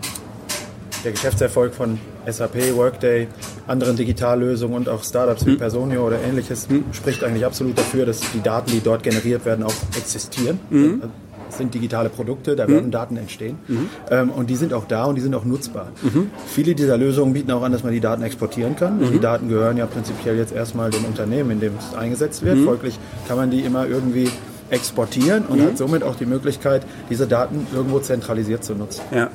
der 1.02 1.12
Geschäftserfolg 1.12 1.74
von 1.74 1.98
SAP, 2.26 2.76
Workday, 2.76 3.26
anderen 3.66 3.96
Digitallösungen 3.96 4.76
und 4.76 4.88
auch 4.88 5.02
Startups 5.02 5.46
wie 5.46 5.52
mhm. 5.52 5.58
Personio 5.58 6.06
oder 6.06 6.20
ähnliches 6.22 6.68
mhm. 6.68 6.84
spricht 6.92 7.24
eigentlich 7.24 7.46
absolut 7.46 7.78
dafür, 7.78 8.04
dass 8.04 8.20
die 8.20 8.42
Daten, 8.42 8.70
die 8.70 8.80
dort 8.80 9.02
generiert 9.02 9.46
werden, 9.46 9.64
auch 9.64 9.74
existieren. 9.96 10.60
Mhm. 11.50 11.52
Das 11.52 11.58
sind 11.58 11.74
digitale 11.74 12.08
Produkte, 12.08 12.56
da 12.56 12.68
werden 12.68 12.86
mhm. 12.86 12.90
Daten 12.90 13.16
entstehen. 13.16 13.58
Mhm. 13.68 13.88
Ähm, 14.10 14.30
und 14.30 14.48
die 14.50 14.56
sind 14.56 14.72
auch 14.72 14.84
da 14.86 15.04
und 15.04 15.16
die 15.16 15.20
sind 15.20 15.34
auch 15.34 15.44
nutzbar. 15.44 15.88
Mhm. 16.02 16.30
Viele 16.46 16.74
dieser 16.74 16.96
Lösungen 16.96 17.32
bieten 17.32 17.50
auch 17.50 17.62
an, 17.62 17.72
dass 17.72 17.82
man 17.82 17.92
die 17.92 18.00
Daten 18.00 18.22
exportieren 18.22 18.76
kann. 18.76 19.00
Die 19.12 19.18
Daten 19.18 19.48
gehören 19.48 19.76
ja 19.76 19.86
prinzipiell 19.86 20.36
jetzt 20.36 20.52
erstmal 20.52 20.90
dem 20.90 21.04
Unternehmen, 21.04 21.50
in 21.50 21.60
dem 21.60 21.72
es 21.78 21.96
eingesetzt 21.96 22.44
wird. 22.44 22.58
Folglich 22.58 22.98
kann 23.28 23.36
man 23.36 23.50
die 23.50 23.60
immer 23.60 23.86
irgendwie 23.86 24.28
exportieren 24.70 25.44
und 25.46 25.60
hat 25.62 25.76
somit 25.76 26.02
auch 26.02 26.16
die 26.16 26.26
Möglichkeit, 26.26 26.82
diese 27.08 27.26
Daten 27.26 27.66
irgendwo 27.74 27.98
zentralisiert 27.98 28.64
zu 28.64 28.74
nutzen. 28.74 29.02
Ja. 29.10 29.30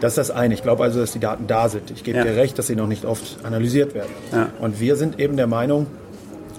Das 0.00 0.12
ist 0.12 0.18
das 0.18 0.30
eine. 0.30 0.54
Ich 0.54 0.62
glaube 0.62 0.84
also, 0.84 1.00
dass 1.00 1.12
die 1.12 1.18
Daten 1.18 1.46
da 1.46 1.68
sind. 1.68 1.90
Ich 1.90 2.04
gebe 2.04 2.18
ja. 2.18 2.24
dir 2.24 2.36
recht, 2.36 2.58
dass 2.58 2.68
sie 2.68 2.76
noch 2.76 2.86
nicht 2.86 3.04
oft 3.04 3.38
analysiert 3.44 3.94
werden. 3.94 4.10
Ja. 4.32 4.48
Und 4.60 4.80
wir 4.80 4.96
sind 4.96 5.18
eben 5.18 5.36
der 5.36 5.48
Meinung, 5.48 5.86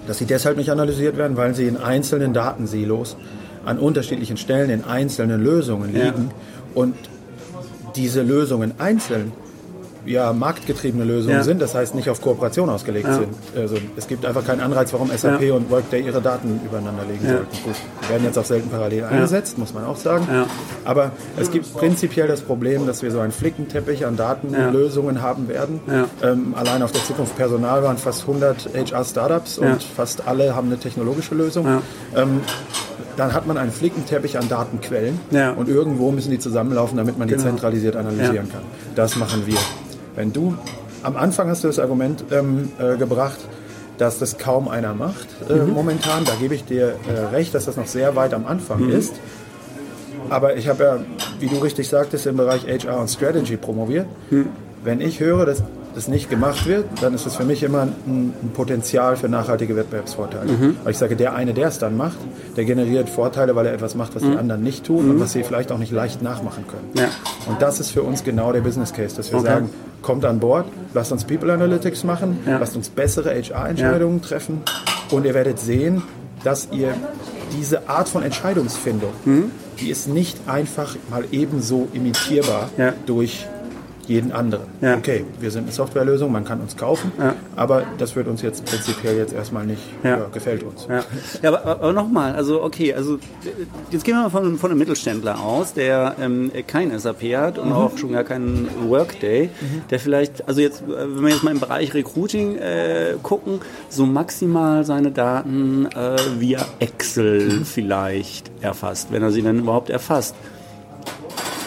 dass 0.06 0.18
sie 0.18 0.26
deshalb 0.26 0.56
nicht 0.56 0.70
analysiert 0.70 1.16
werden, 1.16 1.36
weil 1.36 1.54
sie 1.54 1.66
in 1.66 1.76
einzelnen 1.76 2.32
Datensilos 2.34 3.16
an 3.64 3.78
unterschiedlichen 3.78 4.36
Stellen 4.36 4.70
in 4.70 4.84
einzelnen 4.84 5.42
Lösungen 5.42 5.92
liegen. 5.92 6.30
Ja. 6.30 6.34
Und 6.74 6.94
diese 7.96 8.22
Lösungen 8.22 8.74
einzeln 8.78 9.32
ja, 10.06 10.32
marktgetriebene 10.32 11.04
Lösungen 11.04 11.36
ja. 11.36 11.42
sind, 11.42 11.60
das 11.60 11.74
heißt 11.74 11.94
nicht 11.94 12.08
auf 12.08 12.20
Kooperation 12.20 12.68
ausgelegt 12.68 13.06
ja. 13.06 13.14
sind. 13.14 13.28
Also 13.56 13.76
es 13.96 14.08
gibt 14.08 14.24
einfach 14.24 14.44
keinen 14.46 14.60
Anreiz, 14.60 14.92
warum 14.92 15.10
SAP 15.14 15.42
ja. 15.42 15.54
und 15.54 15.70
Workday 15.70 16.02
ihre 16.02 16.20
Daten 16.20 16.60
übereinander 16.64 17.04
legen 17.04 17.26
sollten. 17.26 17.64
Gut, 17.64 17.74
die 18.02 18.08
werden 18.08 18.24
jetzt 18.24 18.38
auch 18.38 18.44
selten 18.44 18.70
parallel 18.70 19.04
eingesetzt, 19.04 19.58
muss 19.58 19.74
man 19.74 19.84
auch 19.84 19.96
sagen. 19.96 20.26
Aber 20.84 21.12
es 21.38 21.50
gibt 21.50 21.72
prinzipiell 21.74 22.28
das 22.28 22.40
Problem, 22.40 22.86
dass 22.86 23.02
wir 23.02 23.10
so 23.10 23.20
einen 23.20 23.32
Flickenteppich 23.32 24.06
an 24.06 24.16
Datenlösungen 24.16 25.22
haben 25.22 25.48
werden. 25.48 25.80
Ähm, 26.22 26.54
allein 26.56 26.82
auf 26.82 26.92
der 26.92 27.04
Zukunft 27.04 27.36
Personal 27.36 27.82
waren 27.82 27.98
fast 27.98 28.22
100 28.22 28.70
HR-Startups 28.74 29.58
und 29.58 29.82
fast 29.82 30.26
alle 30.26 30.54
haben 30.54 30.68
eine 30.68 30.78
technologische 30.78 31.34
Lösung. 31.34 31.66
Ähm, 32.16 32.40
dann 33.16 33.32
hat 33.32 33.46
man 33.46 33.56
einen 33.56 33.72
Flickenteppich 33.72 34.38
an 34.38 34.48
Datenquellen 34.48 35.18
und 35.56 35.68
irgendwo 35.68 36.10
müssen 36.10 36.30
die 36.30 36.38
zusammenlaufen, 36.38 36.96
damit 36.96 37.18
man 37.18 37.28
die 37.28 37.34
genau. 37.34 37.48
zentralisiert 37.48 37.96
analysieren 37.96 38.48
kann. 38.50 38.62
Das 38.94 39.16
machen 39.16 39.46
wir. 39.46 39.58
Wenn 40.14 40.32
du, 40.32 40.56
am 41.02 41.16
Anfang 41.16 41.48
hast 41.48 41.64
du 41.64 41.68
das 41.68 41.78
Argument 41.78 42.24
ähm, 42.30 42.70
äh, 42.78 42.96
gebracht, 42.96 43.38
dass 44.00 44.18
das 44.18 44.38
kaum 44.38 44.68
einer 44.68 44.94
macht 44.94 45.28
äh, 45.48 45.54
mhm. 45.54 45.74
momentan. 45.74 46.24
Da 46.24 46.32
gebe 46.40 46.54
ich 46.54 46.64
dir 46.64 46.94
äh, 47.06 47.34
recht, 47.34 47.54
dass 47.54 47.66
das 47.66 47.76
noch 47.76 47.86
sehr 47.86 48.16
weit 48.16 48.32
am 48.32 48.46
Anfang 48.46 48.86
mhm. 48.86 48.92
ist. 48.92 49.14
Aber 50.30 50.56
ich 50.56 50.68
habe 50.68 50.84
ja, 50.84 50.98
wie 51.38 51.48
du 51.48 51.58
richtig 51.58 51.88
sagtest, 51.88 52.26
im 52.26 52.36
Bereich 52.36 52.66
HR 52.66 52.98
und 52.98 53.08
Strategy 53.08 53.56
promoviert. 53.56 54.06
Mhm. 54.30 54.48
Wenn 54.82 55.02
ich 55.02 55.20
höre, 55.20 55.44
dass 55.44 55.62
das 55.94 56.08
nicht 56.08 56.30
gemacht 56.30 56.66
wird, 56.66 56.86
dann 57.00 57.14
ist 57.14 57.26
das 57.26 57.36
für 57.36 57.44
mich 57.44 57.62
immer 57.62 57.82
ein, 57.82 58.34
ein 58.42 58.50
Potenzial 58.54 59.16
für 59.16 59.28
nachhaltige 59.28 59.76
Wettbewerbsvorteile. 59.76 60.52
Mhm. 60.52 60.76
Weil 60.82 60.92
ich 60.92 60.98
sage, 60.98 61.16
der 61.16 61.34
eine, 61.34 61.54
der 61.54 61.68
es 61.68 61.78
dann 61.78 61.96
macht, 61.96 62.18
der 62.56 62.64
generiert 62.64 63.08
Vorteile, 63.08 63.56
weil 63.56 63.66
er 63.66 63.74
etwas 63.74 63.94
macht, 63.94 64.14
was 64.14 64.22
mhm. 64.22 64.32
die 64.32 64.38
anderen 64.38 64.62
nicht 64.62 64.84
tun 64.84 65.04
mhm. 65.04 65.10
und 65.12 65.20
was 65.20 65.32
sie 65.32 65.42
vielleicht 65.42 65.72
auch 65.72 65.78
nicht 65.78 65.92
leicht 65.92 66.22
nachmachen 66.22 66.64
können. 66.66 66.90
Ja. 66.94 67.08
Und 67.48 67.60
das 67.62 67.80
ist 67.80 67.90
für 67.90 68.02
uns 68.02 68.24
genau 68.24 68.52
der 68.52 68.60
Business 68.60 68.92
Case, 68.92 69.16
dass 69.16 69.32
wir 69.32 69.38
okay. 69.38 69.48
sagen, 69.48 69.70
kommt 70.02 70.24
an 70.24 70.40
Bord, 70.40 70.66
lasst 70.94 71.12
uns 71.12 71.24
People 71.24 71.52
Analytics 71.52 72.04
machen, 72.04 72.38
ja. 72.46 72.58
lasst 72.58 72.76
uns 72.76 72.88
bessere 72.88 73.30
HR-Entscheidungen 73.30 74.20
ja. 74.22 74.28
treffen 74.28 74.62
und 75.10 75.26
ihr 75.26 75.34
werdet 75.34 75.58
sehen, 75.58 76.02
dass 76.44 76.68
ihr 76.72 76.94
diese 77.56 77.88
Art 77.88 78.08
von 78.08 78.22
Entscheidungsfindung, 78.22 79.12
mhm. 79.24 79.50
die 79.80 79.90
ist 79.90 80.08
nicht 80.08 80.38
einfach 80.46 80.96
mal 81.10 81.24
ebenso 81.32 81.88
imitierbar 81.92 82.70
durch 83.06 83.46
jeden 84.10 84.32
anderen. 84.32 84.64
Ja. 84.80 84.96
Okay, 84.96 85.24
wir 85.38 85.50
sind 85.52 85.62
eine 85.62 85.72
Softwarelösung, 85.72 86.32
man 86.32 86.44
kann 86.44 86.60
uns 86.60 86.76
kaufen, 86.76 87.12
ja. 87.16 87.34
aber 87.54 87.84
das 87.98 88.16
wird 88.16 88.26
uns 88.26 88.42
jetzt 88.42 88.64
prinzipiell 88.64 89.16
jetzt 89.16 89.32
erstmal 89.32 89.64
nicht, 89.64 89.82
ja. 90.02 90.26
gefällt 90.32 90.64
uns. 90.64 90.88
Ja, 90.88 91.48
aber, 91.48 91.64
aber 91.64 91.92
nochmal, 91.92 92.34
also 92.34 92.62
okay, 92.62 92.92
also 92.92 93.18
jetzt 93.90 94.04
gehen 94.04 94.16
wir 94.16 94.22
mal 94.22 94.30
von, 94.30 94.58
von 94.58 94.70
einem 94.70 94.80
Mittelständler 94.80 95.40
aus, 95.40 95.74
der 95.74 96.16
ähm, 96.20 96.50
kein 96.66 96.98
SAP 96.98 97.22
hat 97.36 97.58
und 97.58 97.68
mhm. 97.68 97.74
auch 97.74 97.96
schon 97.96 98.12
gar 98.12 98.24
keinen 98.24 98.68
Workday, 98.88 99.50
mhm. 99.60 99.82
der 99.90 100.00
vielleicht, 100.00 100.48
also 100.48 100.60
jetzt, 100.60 100.82
wenn 100.88 101.22
wir 101.22 101.30
jetzt 101.30 101.44
mal 101.44 101.52
im 101.52 101.60
Bereich 101.60 101.94
Recruiting 101.94 102.56
äh, 102.56 103.14
gucken, 103.22 103.60
so 103.88 104.06
maximal 104.06 104.84
seine 104.84 105.12
Daten 105.12 105.86
äh, 105.86 106.16
via 106.40 106.66
Excel 106.80 107.48
mhm. 107.48 107.64
vielleicht 107.64 108.50
erfasst, 108.60 109.12
wenn 109.12 109.22
er 109.22 109.30
sie 109.30 109.42
dann 109.42 109.60
überhaupt 109.60 109.88
erfasst 109.88 110.34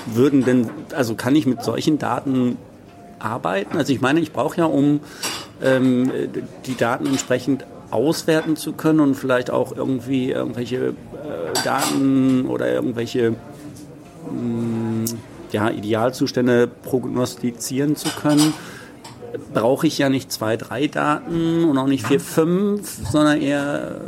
würden 0.05 0.43
denn, 0.43 0.69
also 0.95 1.15
kann 1.15 1.35
ich 1.35 1.45
mit 1.45 1.63
solchen 1.63 1.99
Daten 1.99 2.57
arbeiten? 3.19 3.77
Also 3.77 3.93
ich 3.93 4.01
meine, 4.01 4.19
ich 4.19 4.33
brauche 4.33 4.57
ja, 4.57 4.65
um 4.65 4.99
ähm, 5.61 6.11
die 6.65 6.75
Daten 6.75 7.05
entsprechend 7.05 7.65
auswerten 7.91 8.55
zu 8.55 8.73
können 8.73 8.99
und 8.99 9.15
vielleicht 9.15 9.51
auch 9.51 9.75
irgendwie 9.75 10.31
irgendwelche 10.31 10.77
äh, 10.87 10.93
Daten 11.63 12.47
oder 12.47 12.71
irgendwelche 12.71 13.35
mh, 14.31 14.33
mm, 14.33 15.05
ja, 15.51 15.69
Idealzustände 15.69 16.67
prognostizieren 16.67 17.95
zu 17.95 18.09
können, 18.09 18.53
brauche 19.53 19.87
ich 19.87 19.99
ja 19.99 20.09
nicht 20.09 20.31
zwei, 20.31 20.57
drei 20.57 20.87
Daten 20.87 21.65
und 21.65 21.77
auch 21.77 21.87
nicht 21.87 22.07
vier, 22.07 22.19
fünf, 22.19 22.99
sondern 23.11 23.39
eher 23.41 24.01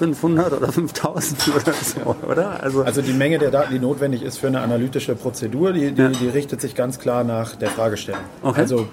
500 0.00 0.54
oder 0.54 0.72
5000 0.72 1.48
oder 1.54 1.72
so, 1.74 2.16
oder? 2.26 2.62
Also, 2.62 2.82
also 2.82 3.02
die 3.02 3.12
Menge 3.12 3.38
der 3.38 3.50
Daten, 3.50 3.74
die 3.74 3.78
notwendig 3.78 4.22
ist 4.22 4.38
für 4.38 4.46
eine 4.46 4.60
analytische 4.62 5.14
Prozedur, 5.14 5.74
die, 5.74 5.92
die, 5.92 6.00
ja. 6.00 6.08
die 6.08 6.28
richtet 6.28 6.62
sich 6.62 6.74
ganz 6.74 6.98
klar 6.98 7.22
nach 7.22 7.54
der 7.54 7.68
Fragestellung. 7.68 8.22
Okay. 8.42 8.60
Also 8.62 8.88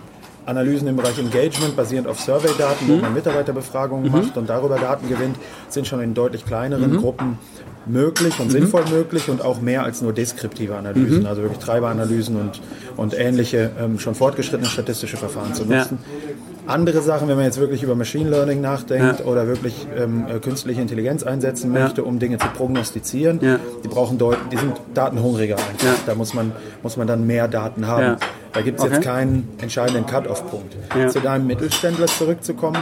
Analysen 0.45 0.89
im 0.89 0.97
Bereich 0.97 1.17
Engagement 1.17 1.77
basierend 1.77 2.09
auf 2.09 2.19
Survey-Daten, 2.19 2.87
mhm. 2.87 2.89
wo 2.89 2.95
man 2.97 3.13
Mitarbeiterbefragungen 3.13 4.05
mhm. 4.05 4.11
macht 4.11 4.37
und 4.37 4.49
darüber 4.49 4.77
Daten 4.77 5.07
gewinnt, 5.07 5.37
sind 5.69 5.87
schon 5.87 6.01
in 6.01 6.13
deutlich 6.13 6.45
kleineren 6.45 6.91
mhm. 6.91 6.97
Gruppen 6.97 7.39
möglich 7.87 8.39
und 8.39 8.47
mhm. 8.47 8.51
sinnvoll 8.51 8.83
möglich 8.91 9.29
und 9.29 9.41
auch 9.41 9.61
mehr 9.61 9.83
als 9.83 10.01
nur 10.01 10.13
deskriptive 10.13 10.75
Analysen, 10.75 11.21
mhm. 11.21 11.25
also 11.25 11.41
wirklich 11.41 11.59
Treiberanalysen 11.59 12.35
und, 12.35 12.61
und 12.95 13.17
ähnliche 13.17 13.71
ähm, 13.79 13.99
schon 13.99 14.15
fortgeschrittene 14.15 14.69
statistische 14.69 15.17
Verfahren 15.17 15.53
zu 15.53 15.65
nutzen. 15.65 15.99
Ja. 16.01 16.73
Andere 16.73 17.01
Sachen, 17.01 17.29
wenn 17.29 17.37
man 17.37 17.45
jetzt 17.45 17.59
wirklich 17.59 17.81
über 17.81 17.95
Machine 17.95 18.29
Learning 18.29 18.59
nachdenkt 18.59 19.21
ja. 19.21 19.25
oder 19.25 19.47
wirklich 19.47 19.87
ähm, 19.97 20.25
äh, 20.27 20.39
künstliche 20.39 20.81
Intelligenz 20.81 21.23
einsetzen 21.23 21.71
möchte, 21.71 22.01
ja. 22.01 22.07
um 22.07 22.19
Dinge 22.19 22.39
zu 22.39 22.47
prognostizieren, 22.47 23.39
die 23.39 23.87
brauchen 23.87 24.17
Deut 24.17 24.37
die 24.51 24.57
sind 24.57 24.73
datenhungriger 24.93 25.55
einfach. 25.55 25.95
Da 26.05 26.15
muss 26.15 26.33
man, 26.33 26.51
muss 26.83 26.97
man 26.97 27.07
dann 27.07 27.25
mehr 27.25 27.47
Daten 27.47 27.87
haben. 27.87 28.17
Da 28.51 28.61
gibt 28.61 28.79
es 28.79 28.85
okay. 28.85 28.95
jetzt 28.95 29.03
keinen 29.03 29.47
entscheidenden 29.61 30.05
Cut-off-Punkt. 30.05 30.75
Zu 31.11 31.21
deinem 31.21 31.47
Mittelständler 31.47 32.07
zurückzukommen, 32.07 32.77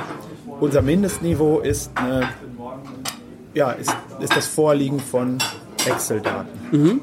unser 0.59 0.81
Mindestniveau 0.81 1.59
ist, 1.59 1.91
eine, 1.95 2.29
ja, 3.55 3.71
ist, 3.71 3.95
ist 4.19 4.35
das 4.35 4.45
Vorliegen 4.45 4.99
von 4.99 5.39
Excel-Daten. 5.85 6.59
Mhm 6.71 7.01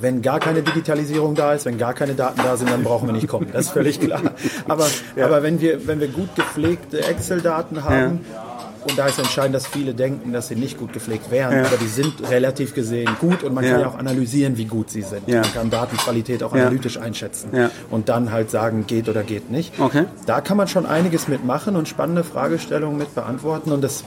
wenn 0.00 0.20
gar 0.22 0.38
keine 0.38 0.62
Digitalisierung 0.62 1.34
da 1.34 1.54
ist, 1.54 1.64
wenn 1.64 1.78
gar 1.78 1.94
keine 1.94 2.14
Daten 2.14 2.40
da 2.42 2.56
sind, 2.56 2.70
dann 2.70 2.84
brauchen 2.84 3.08
wir 3.08 3.12
nicht 3.14 3.26
kommen. 3.26 3.48
Das 3.52 3.66
ist 3.66 3.72
völlig 3.72 4.00
klar. 4.00 4.20
Aber, 4.68 4.86
ja. 5.16 5.24
aber 5.24 5.42
wenn, 5.42 5.60
wir, 5.60 5.86
wenn 5.86 5.98
wir 5.98 6.08
gut 6.08 6.34
gepflegte 6.36 7.02
Excel-Daten 7.02 7.84
haben, 7.84 8.20
ja. 8.30 8.44
Und 8.86 8.98
da 8.98 9.06
ist 9.06 9.18
entscheidend, 9.18 9.54
dass 9.54 9.66
viele 9.66 9.94
denken, 9.94 10.32
dass 10.32 10.48
sie 10.48 10.56
nicht 10.56 10.78
gut 10.78 10.92
gepflegt 10.92 11.30
wären, 11.30 11.56
ja. 11.56 11.64
aber 11.64 11.78
die 11.78 11.86
sind 11.86 12.12
relativ 12.30 12.74
gesehen 12.74 13.16
gut 13.18 13.42
und 13.42 13.54
man 13.54 13.64
ja. 13.64 13.70
kann 13.70 13.80
ja 13.80 13.88
auch 13.88 13.98
analysieren, 13.98 14.58
wie 14.58 14.66
gut 14.66 14.90
sie 14.90 15.02
sind. 15.02 15.26
Ja. 15.26 15.40
Man 15.40 15.54
kann 15.54 15.70
Datenqualität 15.70 16.42
auch 16.42 16.52
analytisch 16.52 16.98
einschätzen 16.98 17.50
und 17.90 18.10
dann 18.10 18.30
halt 18.30 18.50
sagen, 18.50 18.86
geht 18.86 19.08
oder 19.08 19.22
geht 19.22 19.50
nicht. 19.50 19.80
Okay. 19.80 20.04
Da 20.26 20.42
kann 20.42 20.56
man 20.56 20.68
schon 20.68 20.84
einiges 20.84 21.28
mitmachen 21.28 21.76
und 21.76 21.88
spannende 21.88 22.24
Fragestellungen 22.24 22.98
mit 22.98 23.14
beantworten 23.14 23.72
und 23.72 23.82
das 23.82 24.04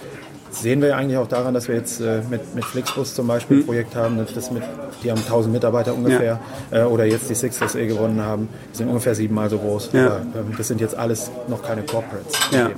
sehen 0.51 0.81
wir 0.81 0.89
ja 0.89 0.95
eigentlich 0.97 1.17
auch 1.17 1.27
daran, 1.27 1.53
dass 1.53 1.67
wir 1.67 1.75
jetzt 1.75 1.99
äh, 1.99 2.21
mit, 2.29 2.55
mit 2.55 2.65
Flixbus 2.65 3.13
zum 3.13 3.27
Beispiel 3.27 3.57
ein 3.57 3.59
mhm. 3.61 3.65
Projekt 3.65 3.95
haben, 3.95 4.17
das 4.17 4.51
mit, 4.51 4.63
die 5.03 5.11
haben 5.11 5.19
1000 5.19 5.53
Mitarbeiter 5.53 5.93
ungefähr, 5.93 6.39
ja. 6.71 6.83
äh, 6.83 6.85
oder 6.85 7.05
jetzt 7.05 7.29
die 7.29 7.35
Six 7.35 7.59
SE 7.59 7.87
gewonnen 7.87 8.21
haben, 8.21 8.49
die 8.73 8.77
sind 8.77 8.87
ungefähr 8.87 9.15
siebenmal 9.15 9.49
so 9.49 9.57
groß. 9.57 9.89
Ja. 9.93 10.05
Aber 10.07 10.15
ähm, 10.35 10.53
das 10.57 10.67
sind 10.67 10.81
jetzt 10.81 10.95
alles 10.95 11.31
noch 11.47 11.61
keine 11.61 11.83
Corporates. 11.83 12.33
Ja. 12.51 12.71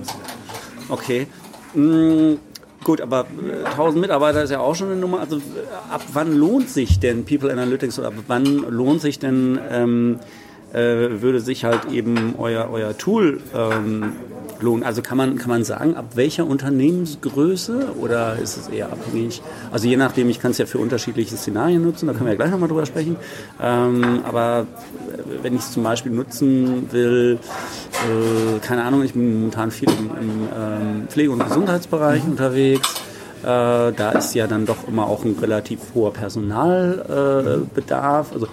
Okay. 0.89 1.27
Mhm. 1.73 2.39
Gut, 2.83 3.01
aber 3.01 3.25
1000 3.65 3.97
äh, 3.97 3.99
Mitarbeiter 3.99 4.43
ist 4.43 4.51
ja 4.51 4.59
auch 4.59 4.73
schon 4.73 4.87
eine 4.91 4.99
Nummer. 4.99 5.19
Also 5.19 5.37
äh, 5.37 5.39
ab 5.89 6.01
wann 6.13 6.33
lohnt 6.33 6.69
sich 6.69 6.99
denn 6.99 7.25
People 7.25 7.51
Analytics 7.51 7.99
oder 7.99 8.07
ab 8.09 8.13
wann 8.27 8.45
lohnt 8.45 9.01
sich 9.01 9.19
denn, 9.19 9.59
ähm, 9.69 10.19
äh, 10.73 11.21
würde 11.21 11.39
sich 11.39 11.65
halt 11.65 11.85
eben 11.91 12.35
euer, 12.37 12.69
euer 12.71 12.97
Tool 12.97 13.41
ähm, 13.55 14.13
lohnen? 14.61 14.83
Also 14.83 15.01
kann 15.01 15.17
man, 15.17 15.37
kann 15.37 15.49
man 15.49 15.63
sagen, 15.63 15.95
ab 15.95 16.15
welcher 16.15 16.45
Unternehmensgröße 16.45 17.93
oder 17.99 18.37
ist 18.37 18.57
es 18.57 18.67
eher 18.67 18.91
abhängig? 18.91 19.41
Also 19.71 19.87
je 19.87 19.97
nachdem, 19.97 20.29
ich 20.29 20.39
kann 20.39 20.51
es 20.51 20.57
ja 20.57 20.65
für 20.65 20.77
unterschiedliche 20.77 21.35
Szenarien 21.37 21.83
nutzen, 21.83 22.07
da 22.07 22.13
können 22.13 22.25
wir 22.25 22.33
ja 22.33 22.37
gleich 22.37 22.51
nochmal 22.51 22.69
drüber 22.69 22.85
sprechen. 22.85 23.15
Ähm, 23.61 24.21
aber 24.23 24.67
wenn 25.41 25.55
ich 25.55 25.61
es 25.61 25.71
zum 25.71 25.83
Beispiel 25.83 26.11
nutzen 26.11 26.91
will, 26.91 27.39
äh, 27.91 28.59
keine 28.59 28.83
Ahnung, 28.83 29.03
ich 29.03 29.13
bin 29.13 29.39
momentan 29.39 29.71
viel 29.71 29.89
im, 29.89 30.11
im 30.21 30.47
ähm, 30.55 31.07
Pflege- 31.07 31.31
und 31.31 31.43
Gesundheitsbereich 31.43 32.23
mhm. 32.23 32.31
unterwegs. 32.31 32.95
Äh, 33.41 33.45
da 33.45 34.11
ist 34.17 34.35
ja 34.35 34.47
dann 34.47 34.65
doch 34.65 34.85
immer 34.87 35.07
auch 35.07 35.23
ein 35.23 35.37
relativ 35.39 35.79
hoher 35.95 36.11
Personalbedarf. 36.11 38.31
Äh, 38.31 38.33
also 38.33 38.47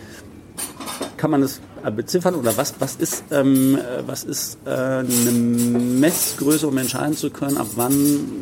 kann 1.17 1.33
man 1.33 1.41
das 1.41 1.59
äh, 1.59 1.61
beziffern 1.91 2.35
oder 2.35 2.57
was, 2.57 2.75
was 2.79 2.97
ist, 2.97 3.25
ähm, 3.31 3.77
äh, 3.77 4.03
was 4.07 4.25
ist 4.25 4.59
äh, 4.67 4.71
eine 4.71 5.07
Messgröße, 5.07 6.67
um 6.67 6.77
entscheiden 6.79 7.17
zu 7.17 7.31
können, 7.31 7.57
ab 7.57 7.69
wann 7.77 7.95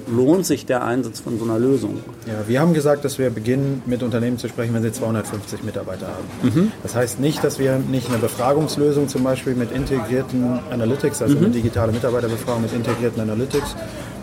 lohnt 0.09 0.47
sich 0.47 0.67
der 0.67 0.85
Einsatz 0.85 1.21
von 1.21 1.39
so 1.39 1.45
einer 1.45 1.59
Lösung? 1.59 1.99
Ja, 2.27 2.35
wir 2.47 2.61
haben 2.61 2.75
gesagt, 2.75 3.05
dass 3.05 3.19
wir 3.19 3.31
beginnen 3.31 3.83
mit 3.87 4.03
Unternehmen 4.03 4.39
zu 4.39 4.49
sprechen, 4.49 4.75
wenn 4.75 4.83
sie 4.83 4.93
250 4.93 5.63
Mitarbeiter 5.63 6.09
haben. 6.09 6.55
Mhm. 6.55 6.73
Das 6.83 6.95
heißt 6.95 7.21
nicht, 7.21 7.43
dass 7.45 7.59
wir 7.59 7.79
nicht 7.79 8.09
eine 8.09 8.19
Befragungslösung 8.19 9.09
zum 9.09 9.25
Beispiel 9.25 9.55
mit 9.55 9.73
integrierten 9.73 10.59
Analytics, 10.71 11.23
also 11.23 11.37
mhm. 11.37 11.45
eine 11.47 11.55
digitale 11.55 11.93
Mitarbeiterbefragung 11.93 12.63
mit 12.63 12.73
integrierten 12.73 13.21
Analytics, 13.21 13.75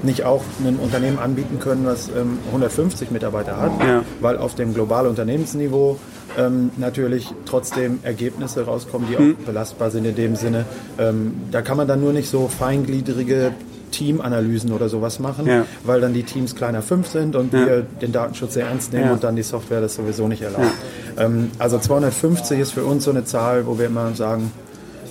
nicht 0.03 0.23
auch 0.23 0.43
ein 0.65 0.77
Unternehmen 0.77 1.19
anbieten 1.19 1.59
können, 1.59 1.85
was 1.85 2.09
ähm, 2.09 2.39
150 2.47 3.11
Mitarbeiter 3.11 3.57
hat, 3.57 3.71
ja. 3.79 4.03
weil 4.19 4.37
auf 4.37 4.55
dem 4.55 4.73
globalen 4.73 5.07
Unternehmensniveau 5.07 5.99
ähm, 6.38 6.71
natürlich 6.77 7.27
trotzdem 7.45 8.00
Ergebnisse 8.03 8.65
rauskommen, 8.65 9.07
die 9.09 9.21
mhm. 9.21 9.35
auch 9.41 9.45
belastbar 9.45 9.91
sind 9.91 10.05
in 10.05 10.15
dem 10.15 10.35
Sinne. 10.35 10.65
Ähm, 10.97 11.33
da 11.51 11.61
kann 11.61 11.77
man 11.77 11.88
dann 11.88 12.01
nur 12.01 12.13
nicht 12.13 12.29
so 12.29 12.47
feingliedrige 12.47 13.51
Teamanalysen 13.91 14.71
oder 14.71 14.89
sowas 14.89 15.19
machen, 15.19 15.45
ja. 15.45 15.65
weil 15.83 16.01
dann 16.01 16.13
die 16.13 16.23
Teams 16.23 16.55
kleiner 16.55 16.81
fünf 16.81 17.07
sind 17.07 17.35
und 17.35 17.53
ja. 17.53 17.65
wir 17.65 17.81
den 17.81 18.11
Datenschutz 18.11 18.53
sehr 18.53 18.67
ernst 18.67 18.93
nehmen 18.93 19.07
ja. 19.07 19.13
und 19.13 19.23
dann 19.23 19.35
die 19.35 19.43
Software 19.43 19.81
das 19.81 19.95
sowieso 19.95 20.27
nicht 20.27 20.41
erlaubt. 20.41 20.71
Ähm, 21.17 21.51
also 21.59 21.77
250 21.77 22.59
ist 22.59 22.71
für 22.71 22.85
uns 22.85 23.03
so 23.03 23.11
eine 23.11 23.25
Zahl, 23.25 23.67
wo 23.67 23.77
wir 23.77 23.88
immer 23.88 24.13
sagen, 24.15 24.51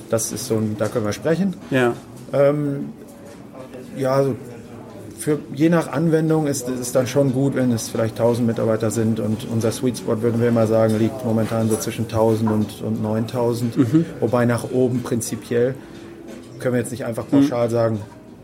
das 0.08 0.32
ist 0.32 0.46
so 0.46 0.56
ein, 0.56 0.76
da 0.78 0.88
können 0.88 1.04
wir 1.04 1.12
sprechen. 1.12 1.54
Ja. 1.70 1.92
Ähm, 2.32 2.92
ja, 3.96 4.22
so 4.22 4.34
für, 5.20 5.38
je 5.54 5.68
nach 5.68 5.92
Anwendung 5.92 6.46
ist 6.46 6.66
es 6.68 6.92
dann 6.92 7.06
schon 7.06 7.32
gut, 7.34 7.54
wenn 7.54 7.70
es 7.72 7.90
vielleicht 7.90 8.18
1000 8.18 8.46
Mitarbeiter 8.46 8.90
sind 8.90 9.20
und 9.20 9.46
unser 9.52 9.70
Sweet 9.70 9.98
Spot, 9.98 10.22
würden 10.22 10.40
wir 10.40 10.48
immer 10.48 10.66
sagen, 10.66 10.98
liegt 10.98 11.24
momentan 11.26 11.68
so 11.68 11.76
zwischen 11.76 12.06
1000 12.06 12.50
und, 12.50 12.82
und 12.82 13.02
9000. 13.02 13.76
Mhm. 13.76 14.04
Wobei 14.20 14.46
nach 14.46 14.64
oben 14.72 15.02
prinzipiell 15.02 15.74
können 16.58 16.74
wir 16.74 16.80
jetzt 16.80 16.90
nicht 16.90 17.04
einfach 17.04 17.28
pauschal 17.28 17.68
mhm. 17.68 17.70
sagen, 17.70 18.00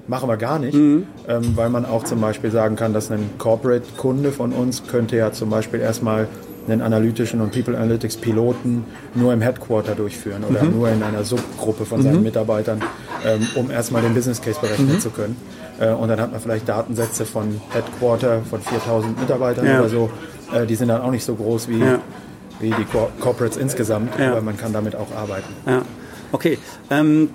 machen 0.06 0.28
wir 0.28 0.36
gar 0.36 0.58
nicht, 0.58 0.74
mhm. 0.74 1.06
ähm, 1.26 1.52
weil 1.56 1.70
man 1.70 1.86
auch 1.86 2.04
zum 2.04 2.20
Beispiel 2.20 2.50
sagen 2.50 2.76
kann, 2.76 2.92
dass 2.92 3.10
ein 3.10 3.30
Corporate-Kunde 3.38 4.30
von 4.30 4.52
uns 4.52 4.86
könnte 4.86 5.16
ja 5.16 5.32
zum 5.32 5.48
Beispiel 5.48 5.80
erstmal 5.80 6.28
einen 6.68 6.82
analytischen 6.82 7.40
und 7.40 7.52
People 7.52 7.76
Analytics 7.76 8.16
Piloten 8.16 8.84
nur 9.14 9.32
im 9.32 9.40
Headquarter 9.40 9.94
durchführen 9.94 10.44
oder 10.44 10.62
mhm. 10.62 10.72
nur 10.72 10.90
in 10.90 11.02
einer 11.02 11.24
Subgruppe 11.24 11.86
von 11.86 12.02
seinen 12.02 12.18
mhm. 12.18 12.24
Mitarbeitern, 12.24 12.82
ähm, 13.24 13.46
um 13.54 13.70
erstmal 13.70 14.02
den 14.02 14.14
Business 14.14 14.42
Case 14.42 14.60
berechnen 14.60 14.94
mhm. 14.94 15.00
zu 15.00 15.10
können. 15.10 15.36
Äh, 15.78 15.90
und 15.90 16.08
dann 16.08 16.20
hat 16.20 16.32
man 16.32 16.40
vielleicht 16.40 16.68
Datensätze 16.68 17.24
von 17.26 17.60
Headquarter 17.70 18.42
von 18.42 18.60
4000 18.60 19.20
Mitarbeitern 19.20 19.66
ja. 19.66 19.78
oder 19.80 19.88
so. 19.88 20.10
Äh, 20.52 20.66
die 20.66 20.74
sind 20.74 20.88
dann 20.88 21.00
auch 21.02 21.10
nicht 21.10 21.24
so 21.24 21.34
groß 21.34 21.68
wie, 21.68 21.78
ja. 21.78 22.00
wie 22.60 22.70
die 22.70 22.84
Cor 22.84 23.10
Corporates 23.20 23.56
insgesamt, 23.56 24.18
ja. 24.18 24.32
aber 24.32 24.40
man 24.40 24.56
kann 24.56 24.72
damit 24.72 24.96
auch 24.96 25.14
arbeiten. 25.14 25.52
Ja. 25.66 25.82
Okay. 26.32 26.58
Ähm, 26.90 27.30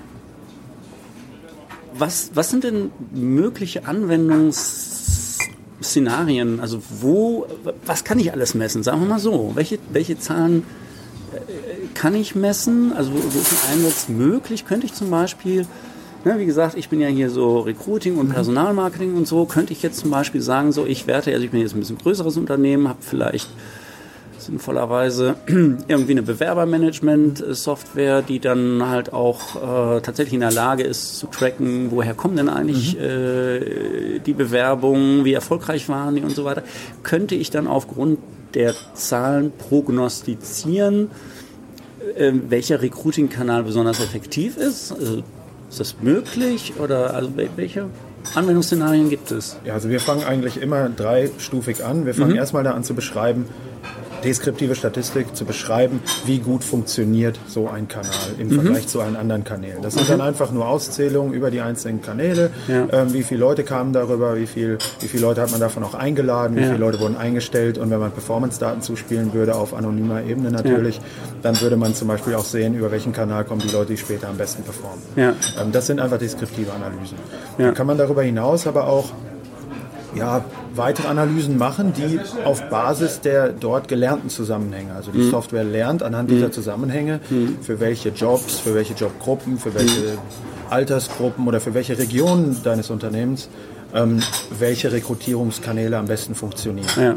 was, 1.94 2.32
was 2.34 2.50
sind 2.50 2.64
denn 2.64 2.90
mögliche 3.12 3.86
Anwendungsszenarien? 3.86 6.60
Also 6.60 6.82
wo, 7.00 7.46
was 7.86 8.04
kann 8.04 8.18
ich 8.20 8.34
alles 8.34 8.56
messen? 8.56 8.84
Sagen 8.84 9.02
wir 9.02 9.08
mal 9.08 9.20
so. 9.20 9.52
Welche, 9.56 9.78
welche 9.92 10.18
Zahlen 10.18 10.64
äh, 11.34 11.38
kann 11.94 12.16
ich 12.16 12.34
messen? 12.34 12.92
Also 12.94 13.14
wo, 13.14 13.18
wo 13.18 13.40
ist 13.40 13.52
ein 13.52 13.74
Einsatz 13.74 14.10
möglich? 14.10 14.66
Könnte 14.66 14.88
ich 14.88 14.94
zum 14.94 15.12
Beispiel 15.12 15.68
Ne, 16.24 16.38
wie 16.38 16.46
gesagt, 16.46 16.78
ich 16.78 16.88
bin 16.88 17.02
ja 17.02 17.08
hier 17.08 17.32
so 17.32 17.62
Recruiting 17.62 18.18
und 18.18 18.30
mhm. 18.30 18.34
Personalmarketing 18.34 19.16
und 19.16 19.28
so. 19.28 19.46
Könnte 19.46 19.74
ich 19.74 19.82
jetzt 19.82 20.00
zum 20.00 20.12
Beispiel 20.12 20.42
sagen, 20.42 20.72
so 20.72 20.86
ich 20.86 21.08
werte, 21.08 21.32
also 21.32 21.44
ich 21.44 21.50
bin 21.50 21.62
jetzt 21.62 21.74
ein 21.74 21.80
bisschen 21.80 21.98
größeres 21.98 22.38
Unternehmen, 22.38 22.88
habe 22.88 23.00
vielleicht 23.02 23.50
sinnvollerweise 24.38 25.36
irgendwie 25.88 26.12
eine 26.12 26.22
Bewerbermanagement-Software, 26.22 28.22
die 28.22 28.40
dann 28.40 28.88
halt 28.88 29.14
auch 29.14 29.98
äh, 29.98 30.02
tatsächlich 30.02 30.36
in 30.36 30.42
der 30.42 30.52
Lage 30.52 30.84
ist 30.84 31.18
zu 31.18 31.26
tracken, 31.28 31.90
woher 31.92 32.14
kommen 32.14 32.36
denn 32.36 32.50
eigentlich 32.50 32.96
mhm. 32.96 33.04
äh, 33.04 34.20
die 34.20 34.34
Bewerbungen, 34.34 35.26
wie 35.26 35.34
erfolgreich 35.34 35.90
waren 35.90 36.16
die 36.16 36.22
und 36.22 36.36
so 36.36 36.46
weiter. 36.46 36.64
Könnte 37.04 37.36
ich 37.36 37.50
dann 37.50 37.68
aufgrund 37.68 38.20
der 38.54 38.76
Zahlen 38.94 39.52
prognostizieren, 39.58 41.10
äh, 42.16 42.32
welcher 42.50 42.82
Recruiting-Kanal 42.82 43.64
besonders 43.64 44.00
effektiv 44.00 44.58
ist? 44.58 44.92
Also 44.92 45.24
ist 45.72 45.80
das 45.80 45.96
möglich 46.02 46.74
oder 46.80 47.14
also 47.14 47.32
welche 47.56 47.86
Anwendungsszenarien 48.36 49.10
gibt 49.10 49.32
es? 49.32 49.58
Ja, 49.66 49.74
also 49.74 49.90
wir 49.90 50.00
fangen 50.00 50.24
eigentlich 50.24 50.62
immer 50.62 50.90
dreistufig 50.90 51.84
an. 51.84 52.06
Wir 52.06 52.14
fangen 52.14 52.32
mhm. 52.32 52.38
erstmal 52.38 52.64
da 52.64 52.74
an 52.74 52.84
zu 52.84 52.94
beschreiben, 52.94 53.46
deskriptive 54.24 54.76
Statistik 54.76 55.36
zu 55.36 55.46
beschreiben, 55.46 56.02
wie 56.26 56.40
gut 56.40 56.64
funktioniert 56.64 57.40
so 57.48 57.68
ein 57.68 57.88
Kanal 57.88 58.12
im 58.38 58.50
mhm. 58.50 58.62
Vergleich 58.62 58.88
zu 58.88 59.02
allen 59.02 59.16
anderen 59.16 59.44
Kanälen. 59.44 59.82
Das 59.82 59.96
sind 59.96 60.10
dann 60.10 60.22
einfach 60.22 60.52
nur 60.52 60.68
Auszählungen 60.68 61.34
über 61.34 61.52
die 61.52 61.62
einzelnen 61.62 62.02
Kanäle, 62.02 62.52
ja. 62.68 62.88
ähm, 62.92 63.14
wie 63.14 63.24
viele 63.24 63.40
Leute 63.40 63.64
kamen 63.64 63.94
darüber, 63.94 64.36
wie, 64.36 64.48
viel, 64.48 64.78
wie 65.00 65.08
viele 65.08 65.24
Leute 65.24 65.42
hat 65.42 65.52
man 65.52 65.60
davon 65.60 65.84
auch 65.84 65.96
eingeladen, 65.96 66.56
wie 66.56 66.62
ja. 66.62 66.68
viele 66.68 66.80
Leute 66.80 67.00
wurden 67.00 67.18
eingestellt 67.18 67.78
und 67.78 67.90
wenn 67.90 68.00
man 68.00 68.12
Performance-Daten 68.12 68.82
zuspielen 68.82 69.34
würde 69.34 69.56
auf 69.56 69.74
anonymer 69.74 70.24
Ebene 70.24 70.52
natürlich, 70.52 70.98
ja. 70.98 71.04
dann 71.42 71.60
würde 71.62 71.78
man 71.78 71.96
zum 71.96 72.08
Beispiel 72.08 72.36
auch 72.36 72.46
sehen, 72.46 72.76
über 72.76 72.92
welchen 72.92 73.14
Kanal 73.14 73.46
kommen 73.46 73.62
die 73.62 73.74
Leute, 73.74 73.94
die 73.94 73.98
später 73.98 74.30
am 74.30 74.38
besten 74.38 74.64
performen. 74.64 75.02
Ähm, 75.60 75.72
das 75.72 75.88
sind 75.88 76.00
einfach 76.00 76.18
deskriptive 76.18 76.72
Analysen. 76.72 77.18
Dann 77.58 77.74
kann 77.74 77.88
man 77.88 77.98
darüber 77.98 78.24
hinaus 78.24 78.68
aber 78.68 78.88
auch 78.88 79.12
ja, 80.16 80.44
weitere 80.76 81.08
Analysen 81.08 81.58
machen, 81.58 81.94
die 81.94 82.20
auf 82.46 82.70
Basis 82.70 83.22
der 83.22 83.50
dort 83.52 83.88
gelernten 83.88 84.30
Zusammenhänge, 84.30 84.94
also 84.94 85.12
die 85.12 85.20
mhm. 85.20 85.32
Software 85.32 85.64
lernt 85.64 86.04
anhand 86.04 86.30
mhm. 86.30 86.36
dieser 86.36 86.52
Zusammenhänge, 86.52 87.20
mhm. 87.30 87.58
für 87.62 87.80
welche 87.80 88.10
Jobs, 88.10 88.60
für 88.60 88.74
welche 88.74 88.94
Jobgruppen, 88.94 89.58
für 89.58 89.74
welche 89.74 90.18
Altersgruppen 90.70 91.48
oder 91.48 91.60
für 91.60 91.74
welche 91.74 91.98
Regionen 91.98 92.58
deines 92.64 92.90
Unternehmens 92.90 93.50
ähm, 93.94 94.22
welche 94.58 94.92
Rekrutierungskanäle 94.92 95.98
am 95.98 96.06
besten 96.06 96.36
funktionieren. 96.36 96.88
Ja. 96.96 97.16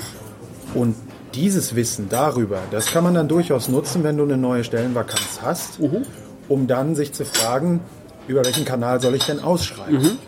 Und 0.75 0.97
dieses 1.35 1.75
Wissen 1.75 2.09
darüber, 2.09 2.61
das 2.71 2.87
kann 2.87 3.05
man 3.05 3.15
dann 3.15 3.29
durchaus 3.29 3.69
nutzen, 3.69 4.05
wenn 4.05 4.17
du 4.17 4.25
eine 4.25 4.37
neue 4.37 4.65
Stellenvakanz 4.65 5.41
hast, 5.43 5.81
mhm. 5.81 6.03
um 6.49 6.67
dann 6.67 6.95
sich 6.95 7.13
zu 7.13 7.25
fragen, 7.25 7.81
über 8.27 8.45
welchen 8.45 8.65
Kanal 8.65 9.01
soll 9.01 9.15
ich 9.15 9.27
denn 9.27 9.41
ausschreiben? 9.41 10.03
Mhm. 10.03 10.19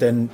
Denn 0.00 0.30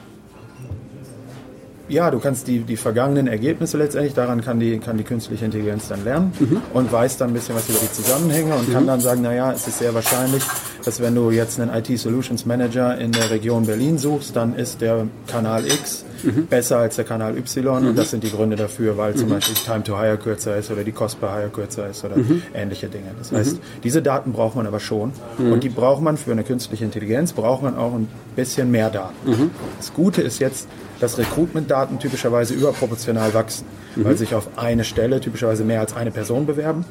ja, 1.89 2.11
du 2.11 2.19
kannst 2.19 2.47
die, 2.47 2.61
die 2.61 2.77
vergangenen 2.77 3.27
Ergebnisse 3.27 3.79
letztendlich, 3.79 4.15
daran 4.15 4.43
kann 4.43 4.61
die, 4.61 4.79
kann 4.79 4.97
die 4.97 5.05
künstliche 5.05 5.45
Intelligenz 5.45 5.89
dann 5.89 6.05
lernen 6.05 6.33
mhm. 6.39 6.63
und 6.75 6.93
weiß 6.93 7.17
dann 7.17 7.31
ein 7.31 7.35
bisschen 7.35 7.55
was 7.55 7.69
über 7.69 7.79
die 7.79 7.93
Zusammenhänge 7.93 8.55
und 8.55 8.69
mhm. 8.69 8.73
kann 8.73 8.87
dann 8.87 9.01
sagen, 9.01 9.23
naja, 9.23 9.53
es 9.53 9.67
ist 9.67 9.79
sehr 9.79 9.95
wahrscheinlich, 9.95 10.43
dass 10.85 11.01
wenn 11.01 11.15
du 11.15 11.31
jetzt 11.31 11.61
einen 11.61 11.75
IT 11.75 11.99
Solutions 11.99 12.47
Manager 12.47 12.97
in 12.99 13.13
der 13.13 13.31
Region 13.31 13.67
Berlin 13.67 13.99
suchst, 13.99 14.35
dann 14.37 14.55
ist 14.55 14.81
der 14.81 15.07
Kanal 15.27 15.67
X 15.67 16.05
mhm. 16.23 16.47
besser 16.47 16.79
als 16.79 16.97
der 16.97 17.05
Kanal 17.05 17.37
Y 17.37 17.67
und 17.67 17.93
mhm. 17.93 17.97
das 17.97 18.11
sind 18.11 18.25
die 18.25 18.31
Gründe 18.31 18.57
dafür, 18.57 18.97
weil 18.97 19.15
zum 19.15 19.29
mhm. 19.29 19.35
Beispiel 19.35 19.57
Time 19.57 19.83
to 19.83 19.99
Hire 19.99 20.17
kürzer 20.17 20.57
ist 20.57 20.71
oder 20.71 20.85
die 20.85 20.93
Cost 20.93 21.21
per 21.21 21.35
Hire 21.35 21.51
kürzer 21.51 21.89
ist 21.89 22.05
oder 22.05 22.17
mhm. 22.17 22.43
ähnliche 22.55 22.89
Dinge. 22.89 23.11
Das 23.19 23.33
heißt, 23.33 23.59
diese 23.83 24.03
Daten 24.03 24.33
braucht 24.33 24.57
man 24.57 24.67
aber 24.67 24.81
schon 24.81 25.13
und 25.39 25.65
die 25.65 25.69
braucht 25.69 26.03
man 26.03 26.17
für 26.17 26.33
eine 26.33 26.45
künstliche 26.45 26.85
Intelligenz, 26.85 27.33
braucht 27.33 27.63
man 27.63 27.77
auch 27.77 27.95
ein 27.95 28.09
bisschen 28.37 28.71
mehr 28.71 28.91
Daten. 28.91 29.51
Das 29.79 29.93
Gute 29.93 30.23
ist 30.23 30.39
jetzt, 30.39 30.69
dass 31.01 31.19
Recruitment-Daten 31.19 31.99
typischerweise 31.99 32.55
überproportional 32.55 33.35
wachsen, 33.35 33.67
mhm. 33.97 34.05
weil 34.05 34.17
sich 34.17 34.35
auf 34.35 34.49
eine 34.57 34.85
Stelle 34.85 35.21
typischerweise 35.21 35.65
mehr 35.65 35.81
als 35.81 35.95
eine 35.95 36.11
Person 36.11 36.47
bewerben. 36.47 36.85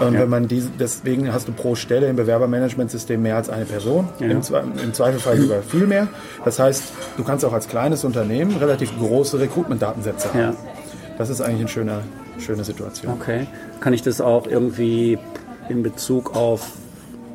Und 0.00 0.14
ja. 0.14 0.20
wenn 0.20 0.28
man 0.28 0.48
diese, 0.48 0.70
deswegen 0.78 1.32
hast 1.32 1.48
du 1.48 1.52
pro 1.52 1.74
Stelle 1.74 2.08
im 2.08 2.16
Bewerbermanagementsystem 2.16 3.22
mehr 3.22 3.36
als 3.36 3.48
eine 3.48 3.64
Person, 3.64 4.08
ja. 4.18 4.26
im, 4.26 4.40
im, 4.82 4.92
Zweifelfall 4.92 5.38
sogar 5.38 5.62
viel 5.62 5.86
mehr. 5.86 6.08
Das 6.44 6.58
heißt, 6.58 6.82
du 7.16 7.24
kannst 7.24 7.44
auch 7.44 7.52
als 7.52 7.68
kleines 7.68 8.04
Unternehmen 8.04 8.56
relativ 8.56 8.96
große 8.98 9.38
Recruitment-Datensätze 9.38 10.28
haben. 10.28 10.40
Ja. 10.40 10.54
Das 11.18 11.30
ist 11.30 11.40
eigentlich 11.40 11.60
eine 11.60 11.68
schöne, 11.68 12.00
schöne 12.38 12.64
Situation. 12.64 13.12
Okay. 13.12 13.46
Kann 13.80 13.92
ich 13.92 14.02
das 14.02 14.20
auch 14.20 14.46
irgendwie 14.46 15.18
in 15.68 15.82
Bezug 15.82 16.34
auf 16.34 16.72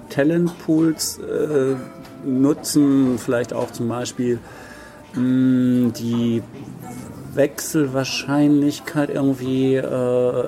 Talentpools 0.10 1.20
äh, 1.20 1.76
nutzen? 2.26 3.18
Vielleicht 3.18 3.54
auch 3.54 3.72
zum 3.72 3.88
Beispiel 3.88 4.40
Mm, 5.16 5.92
die 5.92 6.42
Wechselwahrscheinlichkeit 7.34 9.10
irgendwie 9.10 9.76
äh, 9.76 10.48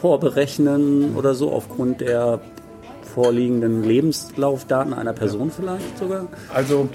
vorberechnen 0.00 1.14
oder 1.16 1.34
so 1.34 1.52
aufgrund 1.52 2.00
der 2.00 2.40
vorliegenden 3.14 3.82
Lebenslaufdaten 3.84 4.94
einer 4.94 5.12
Person 5.12 5.50
vielleicht 5.50 5.98
sogar? 5.98 6.26
Also 6.54 6.88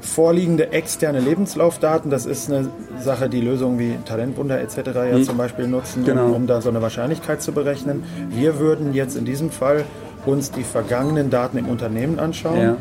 vorliegende 0.00 0.72
externe 0.72 1.20
Lebenslaufdaten, 1.20 2.10
das 2.10 2.24
ist 2.24 2.50
eine 2.50 2.68
Sache, 3.00 3.28
die 3.28 3.40
Lösungen 3.40 3.78
wie 3.78 3.96
Talentwunder 4.04 4.60
etc. 4.60 4.76
ja 5.10 5.18
Mhm. 5.18 5.24
zum 5.24 5.36
Beispiel 5.36 5.66
nutzen, 5.66 6.04
Genau. 6.04 6.26
um, 6.26 6.34
um 6.34 6.46
da 6.46 6.60
so 6.60 6.68
eine 6.68 6.80
Wahrscheinlichkeit 6.80 7.42
zu 7.42 7.52
berechnen. 7.52 8.04
Wir 8.30 8.58
würden 8.60 8.94
jetzt 8.94 9.16
in 9.16 9.24
diesem 9.24 9.50
Fall 9.50 9.84
uns 10.24 10.50
die 10.50 10.62
vergangenen 10.62 11.30
Daten 11.30 11.58
im 11.58 11.68
Unternehmen 11.68 12.18
anschauen. 12.18 12.60
Ja. 12.60 12.76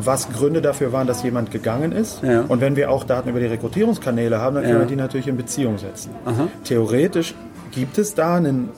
Was 0.00 0.30
Gründe 0.30 0.62
dafür 0.62 0.92
waren, 0.92 1.06
dass 1.08 1.24
jemand 1.24 1.50
gegangen 1.50 1.90
ist. 1.90 2.22
Ja. 2.22 2.44
Und 2.46 2.60
wenn 2.60 2.76
wir 2.76 2.90
auch 2.90 3.02
Daten 3.02 3.30
über 3.30 3.40
die 3.40 3.46
Rekrutierungskanäle 3.46 4.38
haben, 4.38 4.54
dann 4.54 4.62
können 4.64 4.76
Ja. 4.76 4.80
wir 4.82 4.86
die 4.86 4.94
natürlich 4.96 5.26
in 5.26 5.36
Beziehung 5.36 5.78
setzen. 5.78 6.10
Aha. 6.24 6.46
Theoretisch 6.64 7.34
gibt 7.78 7.96
es 7.98 8.14
da 8.14 8.34
einen, 8.36 8.70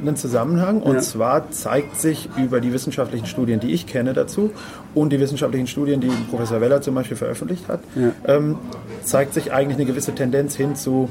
einen 0.00 0.14
Zusammenhang 0.14 0.80
und 0.80 0.94
Ja. 0.94 1.00
zwar 1.00 1.50
zeigt 1.50 2.00
sich 2.00 2.28
über 2.36 2.60
die 2.60 2.72
wissenschaftlichen 2.72 3.26
Studien, 3.26 3.58
die 3.58 3.72
ich 3.72 3.86
kenne 3.88 4.12
dazu 4.14 4.52
und 4.94 5.12
die 5.12 5.18
wissenschaftlichen 5.18 5.66
Studien, 5.66 6.00
die 6.00 6.10
Professor 6.30 6.60
Weller 6.60 6.80
zum 6.80 6.94
Beispiel 6.94 7.16
veröffentlicht 7.16 7.66
hat, 7.68 7.80
Ja. 7.96 8.12
ähm, 8.36 8.56
zeigt 9.02 9.34
sich 9.34 9.52
eigentlich 9.52 9.76
eine 9.76 9.86
gewisse 9.86 10.14
Tendenz 10.14 10.54
hin 10.54 10.76
zu 10.76 11.08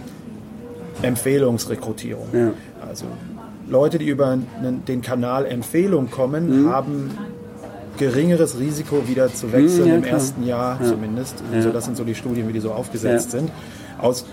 Empfehlungsrekrutierung. 1.01 2.27
Ja. 2.33 2.51
Also 2.87 3.05
Leute, 3.69 3.97
die 3.97 4.07
über 4.07 4.27
einen, 4.29 4.85
den 4.87 5.01
Kanal 5.01 5.45
Empfehlung 5.45 6.09
kommen, 6.09 6.63
Mhm. 6.63 6.69
haben 6.71 7.11
geringeres 7.97 8.57
Risiko 8.59 9.07
wieder 9.07 9.33
zu 9.33 9.51
wechseln 9.51 9.85
Mhm, 9.85 9.89
ja, 9.89 9.95
im 9.95 10.03
ersten 10.05 10.45
Jahr 10.45 10.79
zumindest. 10.83 11.35
Also 11.53 11.71
das 11.71 11.85
sind 11.85 11.97
so 11.97 12.03
die 12.03 12.15
Studien, 12.15 12.47
wie 12.47 12.53
die 12.53 12.59
so 12.59 12.71
aufgesetzt 12.71 13.33
Ja. 13.33 13.39
sind. 13.39 13.51
Aus 13.99 14.25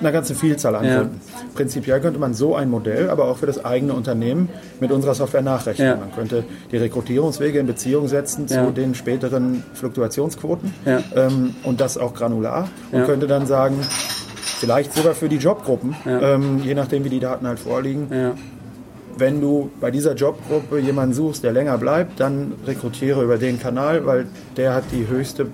einer 0.00 0.12
ganzen 0.12 0.34
Vielzahl 0.36 0.74
an 0.74 0.84
Ja. 0.84 0.96
Gründen. 0.98 1.20
Prinzipiell 1.54 2.00
könnte 2.00 2.18
man 2.18 2.34
so 2.34 2.54
ein 2.56 2.70
Modell 2.70 3.10
aber 3.10 3.26
auch 3.26 3.36
für 3.38 3.46
das 3.46 3.64
eigene 3.64 3.92
Unternehmen 3.92 4.48
mit 4.80 4.90
unserer 4.92 5.14
Software 5.14 5.42
nachrechnen. 5.42 5.86
Ja. 5.88 5.96
Man 5.96 6.12
könnte 6.14 6.44
die 6.72 6.76
Rekrutierungswege 6.78 7.58
in 7.58 7.66
Beziehung 7.66 8.08
setzen 8.08 8.48
zu 8.48 8.54
Ja. 8.54 8.70
den 8.70 8.94
späteren 8.94 9.62
Fluktuationsquoten 9.74 10.72
ähm, 11.14 11.54
und 11.64 11.80
das 11.80 11.98
auch 11.98 12.14
granular 12.14 12.68
und 12.92 13.04
könnte 13.04 13.26
dann 13.26 13.46
sagen, 13.46 13.76
vielleicht 14.58 14.92
sogar 14.94 15.14
für 15.14 15.28
die 15.28 15.36
Jobgruppen, 15.36 15.94
ähm, 16.06 16.60
je 16.64 16.74
nachdem 16.74 17.04
wie 17.04 17.08
die 17.10 17.20
Daten 17.20 17.46
halt 17.46 17.58
vorliegen, 17.58 18.08
wenn 19.16 19.40
du 19.40 19.70
bei 19.80 19.90
dieser 19.90 20.14
Jobgruppe 20.14 20.78
jemanden 20.78 21.14
suchst, 21.14 21.44
der 21.44 21.52
länger 21.52 21.76
bleibt, 21.78 22.20
dann 22.20 22.52
rekrutiere 22.66 23.22
über 23.22 23.36
den 23.36 23.58
Kanal, 23.60 24.06
weil 24.06 24.26
der 24.56 24.74
hat 24.74 24.84
die 24.92 25.06
höchste 25.08 25.46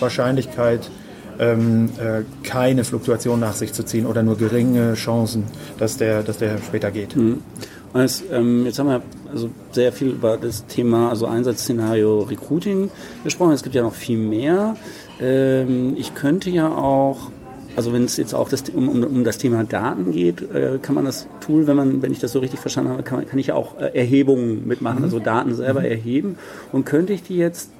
Wahrscheinlichkeit, 0.00 0.90
ähm, 1.38 1.90
äh, 1.98 2.22
keine 2.42 2.84
Fluktuation 2.84 3.40
nach 3.40 3.54
sich 3.54 3.72
zu 3.72 3.84
ziehen 3.84 4.06
oder 4.06 4.22
nur 4.22 4.36
geringe 4.36 4.94
Chancen, 4.94 5.44
dass 5.78 5.96
der, 5.96 6.22
dass 6.22 6.38
der 6.38 6.58
später 6.58 6.90
geht. 6.90 7.16
Und 7.16 8.00
es, 8.00 8.22
ähm, 8.30 8.64
jetzt 8.64 8.78
haben 8.78 8.88
wir 8.88 9.02
also 9.30 9.50
sehr 9.70 9.92
viel 9.92 10.08
über 10.08 10.36
das 10.36 10.66
Thema, 10.66 11.10
also 11.10 11.26
Einsatzszenario 11.26 12.20
Recruiting 12.22 12.90
gesprochen. 13.24 13.52
Es 13.52 13.62
gibt 13.62 13.74
ja 13.74 13.82
noch 13.82 13.94
viel 13.94 14.18
mehr. 14.18 14.76
Ähm, 15.20 15.94
ich 15.96 16.14
könnte 16.14 16.50
ja 16.50 16.68
auch, 16.68 17.30
also 17.76 17.92
wenn 17.92 18.04
es 18.04 18.16
jetzt 18.16 18.34
auch 18.34 18.48
das, 18.48 18.64
um, 18.70 18.88
um, 18.88 19.02
um 19.04 19.24
das 19.24 19.38
Thema 19.38 19.64
Daten 19.64 20.12
geht, 20.12 20.42
äh, 20.52 20.78
kann 20.80 20.94
man 20.94 21.04
das 21.04 21.28
Tool, 21.40 21.66
wenn 21.66 21.76
man, 21.76 22.02
wenn 22.02 22.12
ich 22.12 22.18
das 22.18 22.32
so 22.32 22.38
richtig 22.38 22.60
verstanden 22.60 22.90
habe, 22.90 23.02
kann, 23.02 23.26
kann 23.26 23.38
ich 23.38 23.48
ja 23.48 23.54
auch 23.54 23.78
äh, 23.78 23.90
Erhebungen 23.94 24.66
mitmachen, 24.66 25.02
also 25.04 25.18
Daten 25.18 25.54
selber 25.54 25.84
erheben. 25.84 26.36
Und 26.72 26.86
könnte 26.86 27.12
ich 27.12 27.22
die 27.22 27.36
jetzt 27.36 27.70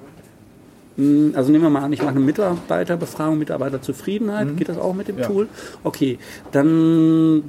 also 0.96 1.50
nehmen 1.50 1.64
wir 1.64 1.70
mal 1.70 1.82
an, 1.82 1.92
ich 1.92 2.00
mache 2.02 2.10
eine 2.10 2.20
Mitarbeiterbefragung, 2.20 3.38
Mitarbeiterzufriedenheit. 3.38 4.56
Geht 4.56 4.68
das 4.68 4.78
auch 4.78 4.94
mit 4.94 5.08
dem 5.08 5.18
Ja. 5.18 5.26
Tool? 5.26 5.48
Okay, 5.84 6.18
dann 6.50 7.42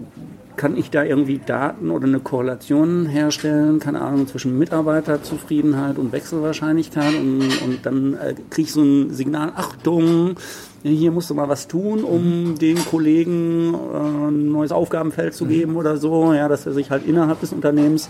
kann 0.56 0.78
ich 0.78 0.92
da 0.92 1.04
irgendwie 1.04 1.40
Daten 1.44 1.90
oder 1.90 2.06
eine 2.06 2.20
Korrelation 2.20 3.06
herstellen, 3.06 3.80
keine 3.80 4.02
Ahnung, 4.02 4.28
zwischen 4.28 4.58
Mitarbeiterzufriedenheit 4.58 5.98
und 5.98 6.12
Wechselwahrscheinlichkeit 6.12 7.16
und, 7.16 7.62
und 7.64 7.86
dann 7.86 8.14
äh, 8.14 8.36
kriege 8.50 8.68
ich 8.68 8.72
so 8.72 8.82
ein 8.82 9.12
Signal, 9.14 9.52
Achtung, 9.56 10.36
hier 10.84 11.12
musst 11.12 11.30
du 11.30 11.34
mal 11.34 11.50
was 11.50 11.68
tun, 11.68 12.04
um 12.04 12.56
den 12.60 12.78
Kollegen 12.86 13.74
äh, 13.74 14.28
ein 14.28 14.52
neues 14.52 14.72
Aufgabenfeld 14.72 15.34
zu 15.34 15.46
geben 15.46 15.76
oder 15.76 15.98
so, 15.98 16.34
ja, 16.34 16.48
dass 16.48 16.66
er 16.66 16.74
sich 16.74 16.92
halt 16.92 17.08
innerhalb 17.08 17.40
des 17.40 17.52
Unternehmens 17.52 18.10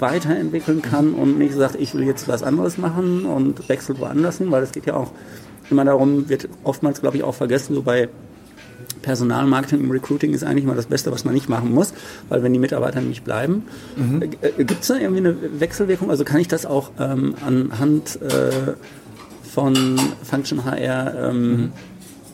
weiterentwickeln 0.00 0.82
kann 0.82 1.14
und 1.14 1.38
nicht 1.38 1.54
sagt, 1.54 1.76
ich 1.76 1.94
will 1.94 2.04
jetzt 2.04 2.28
was 2.28 2.42
anderes 2.42 2.78
machen 2.78 3.24
und 3.24 3.68
wechselt 3.68 4.00
woanders 4.00 4.38
hin, 4.38 4.50
weil 4.50 4.62
es 4.62 4.72
geht 4.72 4.86
ja 4.86 4.94
auch 4.94 5.12
immer 5.70 5.84
darum, 5.84 6.28
wird 6.28 6.48
oftmals, 6.64 7.00
glaube 7.00 7.16
ich, 7.16 7.22
auch 7.22 7.34
vergessen, 7.34 7.74
so 7.74 7.82
bei 7.82 8.08
Personalmarketing 9.02 9.80
im 9.80 9.90
Recruiting 9.90 10.34
ist 10.34 10.44
eigentlich 10.44 10.64
mal 10.64 10.76
das 10.76 10.86
Beste, 10.86 11.12
was 11.12 11.24
man 11.24 11.34
nicht 11.34 11.48
machen 11.48 11.72
muss, 11.72 11.94
weil 12.28 12.42
wenn 12.42 12.52
die 12.52 12.58
Mitarbeiter 12.58 13.00
nicht 13.00 13.24
bleiben, 13.24 13.64
äh, 14.20 14.64
gibt 14.64 14.82
es 14.82 14.88
da 14.88 14.96
irgendwie 14.96 15.20
eine 15.20 15.60
Wechselwirkung? 15.60 16.10
Also 16.10 16.24
kann 16.24 16.40
ich 16.40 16.48
das 16.48 16.66
auch 16.66 16.90
ähm, 16.98 17.34
anhand 17.44 18.20
äh, 18.22 18.74
von 19.42 19.98
Function 20.22 20.64
HR 20.64 21.30
ähm, 21.30 21.72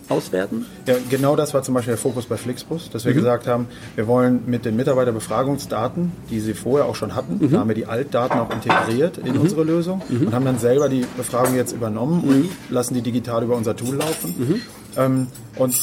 auswerten? 0.08 0.66
Ja, 0.86 0.94
genau 1.10 1.36
das 1.36 1.54
war 1.54 1.62
zum 1.62 1.74
Beispiel 1.74 1.92
der 1.92 1.98
Fokus 1.98 2.26
bei 2.26 2.36
Flixbus, 2.36 2.90
dass 2.90 3.04
wir 3.04 3.12
Mhm. 3.12 3.16
gesagt 3.16 3.46
haben, 3.46 3.66
wir 3.96 4.06
wollen 4.06 4.42
mit 4.46 4.64
den 4.64 4.76
Mitarbeiterbefragungsdaten, 4.76 6.12
die 6.30 6.40
sie 6.40 6.54
vorher 6.54 6.86
auch 6.86 6.94
schon 6.96 7.14
hatten, 7.14 7.38
Mhm. 7.40 7.50
da 7.52 7.58
haben 7.60 7.68
wir 7.68 7.74
die 7.74 7.86
Altdaten 7.86 8.38
auch 8.38 8.50
integriert 8.50 9.18
in 9.18 9.36
unsere 9.38 9.64
Lösung 9.64 10.02
und 10.08 10.34
haben 10.34 10.44
dann 10.44 10.58
selber 10.58 10.88
die 10.88 11.04
Befragung 11.16 11.54
jetzt 11.56 11.72
übernommen 11.72 12.22
und 12.24 12.36
Mhm. 12.42 12.48
lassen 12.70 12.94
die 12.94 13.02
digital 13.02 13.42
über 13.42 13.56
unser 13.56 13.76
Tool 13.76 13.96
laufen. 13.96 14.62
Ähm, 14.96 15.26
und 15.56 15.74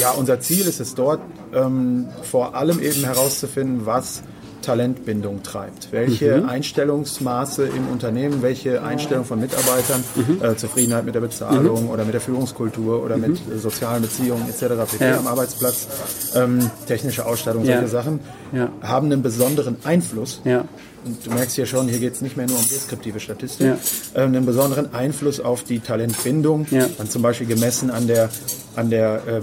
ja, 0.00 0.10
unser 0.12 0.40
Ziel 0.40 0.66
ist 0.66 0.80
es 0.80 0.94
dort, 0.94 1.20
ähm, 1.52 2.06
vor 2.22 2.54
allem 2.54 2.80
eben 2.80 3.04
herauszufinden, 3.04 3.86
was 3.86 4.22
Talentbindung 4.70 5.42
treibt. 5.42 5.88
Welche 5.90 6.36
Mhm. 6.42 6.48
Einstellungsmaße 6.48 7.64
im 7.66 7.88
Unternehmen, 7.88 8.40
welche 8.40 8.82
Einstellung 8.84 9.24
von 9.24 9.40
Mitarbeitern, 9.40 10.04
Mhm. 10.14 10.44
äh, 10.44 10.56
Zufriedenheit 10.56 11.04
mit 11.04 11.16
der 11.16 11.20
Bezahlung 11.22 11.88
oder 11.90 12.04
mit 12.04 12.14
der 12.14 12.20
Führungskultur 12.20 13.02
oder 13.04 13.16
mit 13.16 13.32
äh, 13.52 13.58
sozialen 13.58 14.02
Beziehungen 14.02 14.48
etc. 14.48 14.86
pp. 14.86 15.04
Mhm. 15.04 15.10
Ja. 15.10 15.18
am 15.18 15.26
Arbeitsplatz, 15.26 15.88
ähm, 16.36 16.70
technische 16.86 17.26
Ausstattung, 17.26 17.64
solche 17.64 17.80
Ja. 17.80 17.88
Sachen, 17.88 18.20
Ja. 18.52 18.68
haben 18.80 19.06
einen 19.10 19.22
besonderen 19.22 19.76
Einfluss 19.82 20.40
Ja. 20.44 20.64
und 21.04 21.26
du 21.26 21.30
merkst 21.30 21.56
hier 21.56 21.66
schon, 21.66 21.88
hier 21.88 21.98
geht 21.98 22.14
es 22.14 22.20
nicht 22.20 22.36
mehr 22.36 22.46
nur 22.46 22.56
um 22.58 22.68
deskriptive 22.68 23.18
Statistik, 23.18 23.66
Ja. 23.66 23.76
äh, 24.14 24.24
einen 24.24 24.46
besonderen 24.46 24.94
Einfluss 24.94 25.40
auf 25.40 25.64
die 25.64 25.80
Talentbindung, 25.80 26.66
Ja. 26.70 26.86
dann 26.96 27.10
zum 27.10 27.22
Beispiel 27.22 27.48
gemessen 27.48 27.90
an 27.90 28.06
der, 28.06 28.28
an 28.76 28.88
der, 28.88 29.22
ähm, 29.28 29.42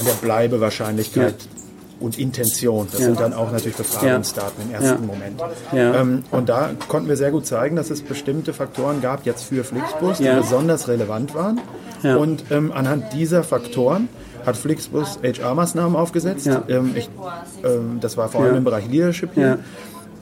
an 0.00 0.06
der 0.06 0.14
Bleibewahrscheinlichkeit 0.22 1.34
und 2.00 2.18
Intention. 2.18 2.88
Das 2.90 3.00
Ja. 3.00 3.06
sind 3.06 3.20
dann 3.20 3.32
auch 3.34 3.52
natürlich 3.52 3.76
Befragungsdaten 3.76 4.64
im 4.68 4.74
ersten. 4.74 5.06
Moment. 5.06 5.40
Ähm, 5.72 6.24
und 6.30 6.48
da 6.48 6.70
konnten 6.88 7.08
wir 7.08 7.16
sehr 7.16 7.30
gut 7.30 7.46
zeigen, 7.46 7.76
dass 7.76 7.90
es 7.90 8.02
bestimmte 8.02 8.52
Faktoren 8.52 9.00
gab, 9.00 9.26
jetzt 9.26 9.44
für 9.44 9.62
Flixbus, 9.64 10.18
die 10.18 10.28
besonders 10.28 10.88
relevant 10.88 11.34
waren. 11.34 11.60
Und 12.02 12.44
ähm, 12.50 12.72
anhand 12.72 13.12
dieser 13.12 13.42
Faktoren 13.44 14.08
hat 14.46 14.56
Flixbus 14.56 15.18
HR-Maßnahmen 15.22 15.94
aufgesetzt. 15.96 16.48
Ähm, 16.68 16.92
ich, 16.94 17.10
ähm, 17.62 17.98
das 18.00 18.16
war 18.16 18.30
vor 18.30 18.42
allem 18.42 18.56
im 18.56 18.64
Bereich 18.64 18.88
Leadership 18.88 19.34
hier 19.34 19.58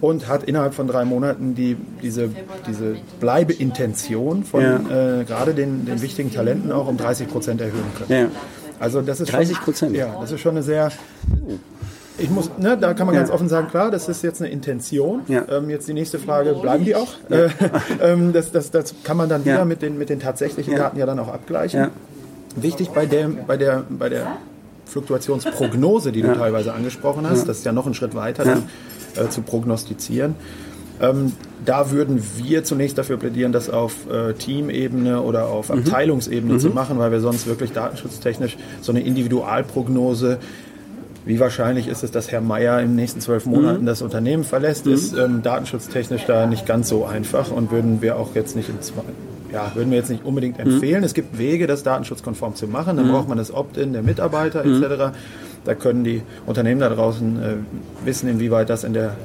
und 0.00 0.26
hat 0.28 0.42
innerhalb 0.44 0.74
von 0.74 0.86
drei 0.88 1.04
Monaten 1.04 1.54
die, 1.54 1.76
diese, 2.02 2.30
diese 2.68 2.96
Bleibeintention 3.20 4.44
von 4.44 4.62
Ja. 4.62 5.20
äh, 5.20 5.24
gerade 5.24 5.54
den, 5.54 5.84
den 5.86 6.02
wichtigen 6.02 6.32
Talenten 6.32 6.72
auch 6.72 6.88
um 6.88 6.96
30 6.96 7.28
Prozent 7.28 7.60
erhöhen 7.60 7.84
können. 7.96 8.20
Ja. 8.22 8.26
Also 8.80 9.00
das 9.02 9.20
ist 9.20 9.32
30%? 9.34 9.76
Schon, 9.78 9.94
ja, 9.94 10.16
das 10.20 10.32
ist 10.32 10.40
schon 10.40 10.52
eine 10.52 10.62
sehr. 10.62 10.90
Ich 12.20 12.30
muss, 12.30 12.50
ne, 12.58 12.76
da 12.76 12.94
kann 12.94 13.06
man 13.06 13.14
Ja. 13.14 13.20
ganz 13.22 13.32
offen 13.32 13.48
sagen, 13.48 13.68
klar, 13.68 13.90
das 13.92 14.08
ist 14.08 14.22
jetzt 14.24 14.40
eine 14.42 14.50
Intention. 14.50 15.22
Ja. 15.28 15.44
Ähm, 15.50 15.70
jetzt 15.70 15.86
die 15.86 15.92
nächste 15.94 16.18
Frage, 16.18 16.52
bleiben 16.54 16.84
die 16.84 16.96
auch? 16.96 17.08
Äh, 17.30 17.48
ähm, 18.02 18.32
das, 18.32 18.50
das, 18.50 18.70
das 18.72 18.94
kann 19.04 19.16
man 19.16 19.28
dann 19.28 19.44
wieder 19.44 19.58
Ja. 19.58 19.64
mit, 19.64 19.82
den, 19.82 19.98
mit 19.98 20.08
den 20.10 20.18
tatsächlichen 20.18 20.72
Ja. 20.72 20.78
Daten 20.80 20.98
ja 20.98 21.06
dann 21.06 21.18
auch 21.20 21.28
abgleichen. 21.28 21.80
Ja. 21.80 21.90
Wichtig 22.56 22.88
bei 22.90 23.06
der, 23.06 23.28
bei 23.28 23.56
der, 23.56 23.84
bei 23.88 24.08
der 24.08 24.26
Fluktuationsprognose, 24.86 26.10
die 26.12 26.22
du 26.22 26.32
teilweise 26.34 26.72
angesprochen 26.74 27.28
hast, 27.28 27.48
das 27.48 27.58
ist 27.58 27.64
ja 27.64 27.72
noch 27.72 27.86
ein 27.86 27.94
Schritt 27.94 28.14
weiter 28.16 28.44
dann, 28.44 28.64
äh, 29.14 29.28
zu 29.28 29.42
prognostizieren. 29.42 30.34
Ähm, 31.00 31.32
da 31.64 31.90
würden 31.90 32.22
wir 32.36 32.64
zunächst 32.64 32.98
dafür 32.98 33.16
plädieren, 33.18 33.52
das 33.52 33.68
auf 33.70 33.94
äh, 34.10 34.32
Teamebene 34.34 35.20
oder 35.22 35.46
auf 35.48 35.68
Mhm. 35.70 35.78
Abteilungsebene 35.80 36.58
zu 36.58 36.70
machen, 36.70 36.98
weil 36.98 37.10
wir 37.12 37.20
sonst 37.20 37.46
wirklich 37.46 37.72
datenschutztechnisch 37.72 38.56
so 38.80 38.92
eine 38.92 39.00
Individualprognose 39.02 40.38
wie 41.24 41.40
wahrscheinlich 41.40 41.88
ist 41.88 42.02
es, 42.04 42.10
dass 42.10 42.32
Herr 42.32 42.40
Meier 42.40 42.80
in 42.80 42.86
den 42.90 42.96
nächsten 42.96 43.20
zwölf 43.20 43.44
Monaten 43.44 43.84
das 43.84 44.00
Unternehmen 44.00 44.44
verlässt, 44.44 44.86
ist 44.86 45.12
ähm, 45.14 45.42
datenschutztechnisch 45.42 46.24
da 46.26 46.46
nicht 46.46 46.64
ganz 46.64 46.88
so 46.88 47.04
einfach 47.04 47.50
und 47.50 47.70
würden 47.70 48.00
wir 48.00 48.16
auch 48.16 48.34
jetzt 48.34 48.56
nicht 48.56 48.70
im 48.70 48.76
Zwe- 48.76 49.02
ja, 49.52 49.70
würden 49.74 49.90
wir 49.90 49.98
jetzt 49.98 50.08
nicht 50.08 50.24
unbedingt 50.24 50.58
empfehlen. 50.58 51.04
Es 51.04 51.12
gibt 51.12 51.36
Wege, 51.36 51.66
das 51.66 51.82
datenschutzkonform 51.82 52.54
zu 52.54 52.66
machen. 52.66 52.96
Dann 52.96 53.10
braucht 53.10 53.28
man 53.28 53.36
das 53.36 53.52
Opt-in 53.52 53.92
der 53.92 54.02
Mitarbeiter 54.02 54.64
etc. 54.64 55.14
Da 55.64 55.74
können 55.74 56.04
die 56.04 56.22
Unternehmen 56.46 56.80
da 56.80 56.88
draußen 56.88 57.42
äh, 57.42 58.06
wissen, 58.06 58.28
inwieweit 58.28 58.70
das 58.70 58.84
in 58.84 58.92
der, 58.94 59.16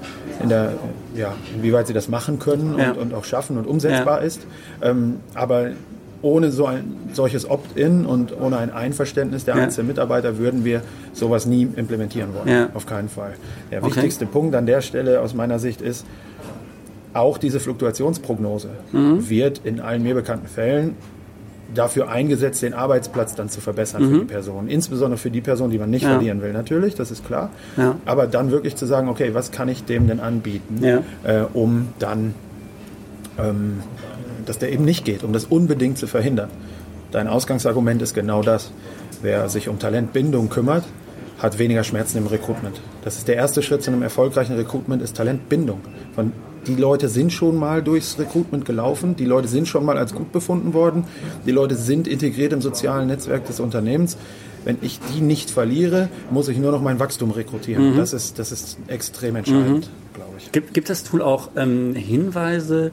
in 0.42 0.50
der, 0.50 0.74
ja, 1.16 1.34
inwieweit 1.56 1.88
sie 1.88 1.94
das 1.94 2.10
machen 2.10 2.40
können 2.40 2.74
und, 2.74 2.80
Ja. 2.80 2.92
und 2.94 3.14
auch 3.14 3.24
schaffen 3.24 3.58
und 3.58 3.66
umsetzbar 3.68 4.22
ist. 4.24 4.42
Ähm, 4.82 5.18
aber 5.36 5.68
ohne 6.22 6.52
so 6.52 6.66
ein 6.66 6.96
solches 7.14 7.50
Opt-in 7.50 8.06
und 8.06 8.34
ohne 8.40 8.58
ein 8.58 8.72
Einverständnis 8.72 9.44
der 9.46 9.58
Ja. 9.58 9.64
einzelnen 9.64 9.88
Mitarbeiter 9.88 10.38
würden 10.38 10.64
wir 10.66 10.82
sowas 11.14 11.46
nie 11.46 11.68
implementieren 11.76 12.30
wollen. 12.34 12.48
Ja. 12.48 12.70
Auf 12.74 12.86
keinen 12.86 13.10
Fall. 13.10 13.34
Der 13.72 13.84
Okay. 13.84 13.96
wichtigste 13.96 14.26
Punkt 14.26 14.56
an 14.56 14.66
der 14.66 14.82
Stelle 14.82 15.20
aus 15.22 15.34
meiner 15.34 15.60
Sicht 15.60 15.82
ist, 15.82 16.06
auch 17.14 17.38
diese 17.38 17.60
Fluktuationsprognose 17.60 18.70
Mhm. 18.92 19.30
wird 19.30 19.62
in 19.64 19.80
allen 19.80 20.02
mir 20.02 20.16
bekannten 20.16 20.48
Fällen 20.48 20.96
dafür 21.74 22.10
eingesetzt, 22.10 22.62
den 22.62 22.74
Arbeitsplatz 22.74 23.36
dann 23.36 23.50
zu 23.50 23.60
verbessern 23.62 24.08
für 24.10 24.20
die 24.20 24.26
Person. 24.26 24.68
Insbesondere 24.68 25.18
für 25.18 25.32
die 25.32 25.42
Person, 25.42 25.70
die 25.72 25.80
man 25.80 25.90
nicht 25.90 26.04
Mhm. 26.04 26.10
Ja. 26.10 26.16
verlieren 26.16 26.42
will, 26.42 26.54
natürlich, 26.54 26.96
das 26.96 27.10
ist 27.12 27.26
klar. 27.26 27.50
Ja. 27.78 27.96
Aber 28.06 28.28
dann 28.28 28.52
wirklich 28.52 28.76
zu 28.76 28.86
sagen, 28.86 29.10
okay, 29.10 29.32
was 29.34 29.52
kann 29.52 29.70
ich 29.70 29.84
dem 29.86 30.08
denn 30.08 30.20
anbieten, 30.20 30.84
Ja. 30.84 31.00
äh, 31.24 31.46
um 31.54 31.90
dann, 32.00 32.36
ähm, 33.40 33.80
dass 34.46 34.60
der 34.60 34.72
eben 34.72 34.86
nicht 34.86 35.06
geht, 35.06 35.24
um 35.24 35.34
das 35.34 35.46
unbedingt 35.46 35.98
zu 35.98 36.08
verhindern. 36.08 36.50
Dein 37.12 37.28
Ausgangsargument 37.28 38.02
ist 38.02 38.14
genau 38.14 38.42
das. 38.42 38.72
Wer 39.22 39.48
sich 39.50 39.70
um 39.70 39.80
Talentbindung 39.80 40.50
kümmert, 40.50 40.84
hat 41.40 41.60
weniger 41.60 41.84
Schmerzen 41.84 42.18
im 42.18 42.28
Recruitment. 42.28 42.82
Das 43.04 43.18
ist 43.18 43.28
der 43.28 43.36
erste 43.36 43.62
Schritt 43.62 43.84
zu 43.84 43.92
einem 43.92 44.02
erfolgreichen 44.04 44.56
Recruitment, 44.56 45.02
ist 45.02 45.16
Talentbindung. 45.16 45.80
Von, 46.14 46.32
die 46.68 46.76
Leute 46.76 47.10
sind 47.10 47.32
schon 47.32 47.58
mal 47.58 47.82
durchs 47.82 48.18
Recruitment 48.20 48.66
gelaufen, 48.66 49.16
die 49.16 49.26
Leute 49.26 49.48
sind 49.48 49.68
schon 49.68 49.86
mal 49.86 49.98
als 49.98 50.14
gut 50.14 50.32
befunden 50.32 50.74
worden, 50.74 51.06
die 51.46 51.52
Leute 51.52 51.76
sind 51.76 52.08
integriert 52.08 52.54
im 52.54 52.62
sozialen 52.62 53.08
Netzwerk 53.08 53.46
des 53.46 53.60
Unternehmens. 53.60 54.18
Wenn 54.66 54.78
ich 54.82 55.00
die 55.14 55.20
nicht 55.20 55.50
verliere, 55.50 56.08
muss 56.32 56.48
ich 56.48 56.58
nur 56.58 56.72
noch 56.72 56.82
mein 56.82 57.00
Wachstum 57.00 57.32
rekrutieren. 57.32 57.98
Das, 57.98 58.14
ist, 58.14 58.40
das 58.40 58.54
ist 58.54 58.78
extrem 58.88 59.36
entscheidend, 59.36 59.90
glaube 60.14 60.32
ich. 60.38 60.52
Gibt, 60.54 60.74
gibt 60.74 60.90
das 60.90 61.04
Tool 61.04 61.22
auch 61.22 61.50
ähm, 61.58 61.96
Hinweise 61.96 62.92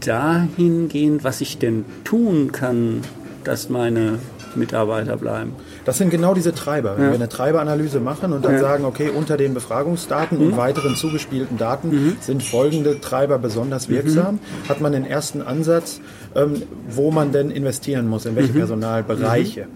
dahingehend, 0.00 1.22
was 1.22 1.42
ich 1.42 1.58
denn 1.58 1.84
tun 2.04 2.52
kann, 2.52 3.02
dass 3.44 3.68
meine 3.68 4.18
Mitarbeiter 4.54 5.18
bleiben? 5.18 5.52
Das 5.84 5.98
sind 5.98 6.10
genau 6.10 6.34
diese 6.34 6.54
Treiber. 6.54 6.96
Wenn 6.98 7.06
wir 7.08 7.14
eine 7.14 7.28
Treiberanalyse 7.28 8.00
machen 8.00 8.32
und 8.32 8.44
dann 8.44 8.54
Ja. 8.54 8.60
sagen, 8.60 8.84
okay, 8.84 9.10
unter 9.14 9.36
den 9.36 9.54
Befragungsdaten 9.54 10.38
und 10.38 10.56
weiteren 10.56 10.94
zugespielten 10.94 11.56
Daten 11.58 12.16
sind 12.20 12.42
folgende 12.42 13.00
Treiber 13.00 13.38
besonders 13.38 13.88
wirksam, 13.88 14.38
hat 14.68 14.80
man 14.80 14.92
den 14.92 15.06
ersten 15.06 15.40
Ansatz, 15.42 16.00
ähm, 16.34 16.62
wo 16.90 17.10
man 17.10 17.32
denn 17.32 17.50
investieren 17.50 18.08
muss, 18.08 18.26
in 18.26 18.36
welche 18.36 18.52
Personalbereiche. 18.52 19.66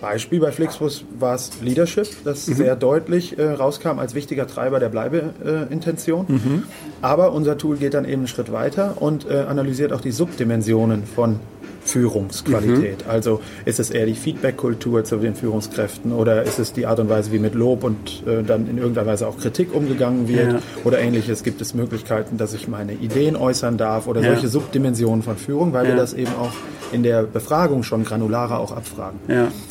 Beispiel 0.00 0.38
bei 0.40 0.52
Flixbus 0.52 1.04
war 1.18 1.34
es 1.34 1.50
Leadership, 1.62 2.06
das 2.24 2.44
sehr 2.44 2.76
deutlich 2.76 3.38
äh, 3.38 3.52
rauskam 3.52 3.98
als 3.98 4.14
wichtiger 4.14 4.46
Treiber 4.46 4.78
der 4.78 4.90
Bleibeintention. 4.90 6.64
Aber 7.00 7.32
unser 7.32 7.56
Tool 7.56 7.76
geht 7.76 7.94
dann 7.94 8.04
eben 8.04 8.22
einen 8.22 8.28
Schritt 8.28 8.52
weiter 8.52 8.96
und 9.00 9.26
äh, 9.30 9.44
analysiert 9.48 9.92
auch 9.94 10.00
die 10.02 10.10
Subdimensionen 10.10 11.04
von 11.04 11.40
Führungsqualität. 11.84 13.06
Also 13.06 13.40
ist 13.64 13.78
es 13.80 13.90
eher 13.90 14.06
die 14.06 14.14
Feedback-Kultur 14.14 15.04
zu 15.04 15.16
den 15.16 15.34
Führungskräften 15.34 16.12
oder 16.12 16.42
ist 16.42 16.58
es 16.58 16.72
die 16.72 16.86
Art 16.86 16.98
und 17.00 17.08
Weise, 17.08 17.32
wie 17.32 17.38
mit 17.38 17.54
Lob 17.54 17.84
und 17.84 18.22
äh, 18.26 18.42
dann 18.42 18.68
in 18.68 18.78
irgendeiner 18.78 19.06
Weise 19.06 19.26
auch 19.28 19.38
Kritik 19.38 19.74
umgegangen 19.74 20.28
wird 20.28 20.52
Ja. 20.52 20.58
oder 20.84 20.98
ähnliches? 21.00 21.42
Gibt 21.42 21.60
es 21.60 21.74
Möglichkeiten, 21.74 22.36
dass 22.38 22.54
ich 22.54 22.68
meine 22.68 22.92
Ideen 22.94 23.36
äußern 23.36 23.76
darf 23.76 24.06
oder 24.06 24.20
Ja. 24.20 24.32
solche 24.32 24.48
Subdimensionen 24.48 25.22
von 25.22 25.36
Führung, 25.36 25.72
weil 25.72 25.84
wir 25.84 25.90
Ja. 25.94 25.96
das 25.96 26.14
eben 26.14 26.32
auch 26.40 26.52
in 26.92 27.02
der 27.02 27.22
Befragung 27.24 27.82
schon 27.82 28.04
granularer 28.04 28.58
auch 28.60 28.72
abfragen. 28.72 29.18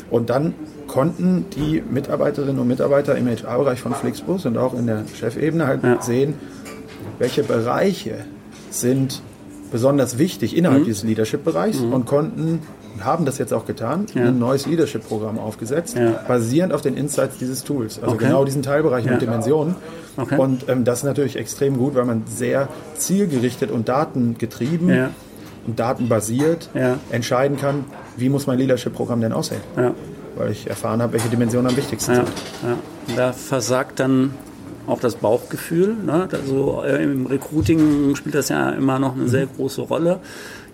Und 0.09 0.29
dann 0.29 0.53
konnten 0.87 1.45
die 1.55 1.81
Mitarbeiterinnen 1.89 2.59
und 2.59 2.67
Mitarbeiter 2.67 3.15
im 3.15 3.27
HR-Bereich 3.27 3.79
von 3.79 3.93
Flixbus 3.93 4.45
und 4.45 4.57
auch 4.57 4.73
in 4.73 4.87
der 4.87 5.03
Chefebene 5.17 5.65
halt 5.67 5.81
sehen, 6.03 6.33
welche 7.19 7.43
Bereiche 7.43 8.15
sind 8.69 9.21
besonders 9.73 10.17
wichtig 10.17 10.55
innerhalb 10.55 10.81
Mhm. 10.83 10.85
dieses 10.85 11.03
Leadership-Bereichs 11.03 11.79
und 11.79 12.05
konnten, 12.05 12.59
haben 13.01 13.25
das 13.25 13.39
jetzt 13.39 13.53
auch 13.53 13.65
getan, 13.65 14.05
Ja. 14.13 14.25
ein 14.27 14.39
neues 14.39 14.65
Leadership-Programm 14.67 15.37
aufgesetzt, 15.39 15.97
Ja. 15.97 16.11
basierend 16.27 16.71
auf 16.71 16.81
den 16.81 16.95
Insights 16.95 17.37
dieses 17.39 17.63
Tools. 17.65 17.99
Also 18.01 18.15
Okay. 18.15 18.27
genau 18.27 18.45
diesen 18.45 18.61
Teilbereichen 18.61 19.07
Ja. 19.09 19.13
und 19.15 19.21
Dimensionen. 19.21 19.75
Okay. 20.15 20.37
Und 20.37 20.69
ähm, 20.69 20.85
das 20.85 20.99
ist 20.99 21.03
natürlich 21.05 21.35
extrem 21.35 21.77
gut, 21.77 21.95
weil 21.95 22.05
man 22.05 22.23
sehr 22.27 22.69
zielgerichtet 22.95 23.71
und 23.71 23.89
datengetrieben 23.89 25.09
und 25.67 25.79
datenbasiert 25.79 26.69
entscheiden 27.09 27.57
kann, 27.57 27.85
wie 28.15 28.29
muss 28.29 28.45
mein 28.47 28.59
Leadership-Programm 28.59 29.21
denn 29.21 29.33
aussehen. 29.33 29.61
Weil 30.35 30.51
ich 30.51 30.67
erfahren 30.69 31.01
habe, 31.01 31.13
welche 31.13 31.29
Dimensionen 31.29 31.71
am 31.71 31.75
wichtigsten 31.77 32.13
sind. 32.15 32.27
Da 33.17 33.33
versagt 33.33 33.99
dann 33.99 34.35
auch 34.87 34.99
das 34.99 35.15
Bauchgefühl. 35.15 35.95
Ne? 35.95 36.27
Also 36.31 36.83
im 36.83 37.25
Recruiting 37.25 38.15
spielt 38.15 38.35
das 38.35 38.49
ja 38.49 38.69
immer 38.71 38.99
noch 38.99 39.15
eine 39.15 39.27
sehr 39.27 39.45
große 39.45 39.81
Rolle. 39.81 40.19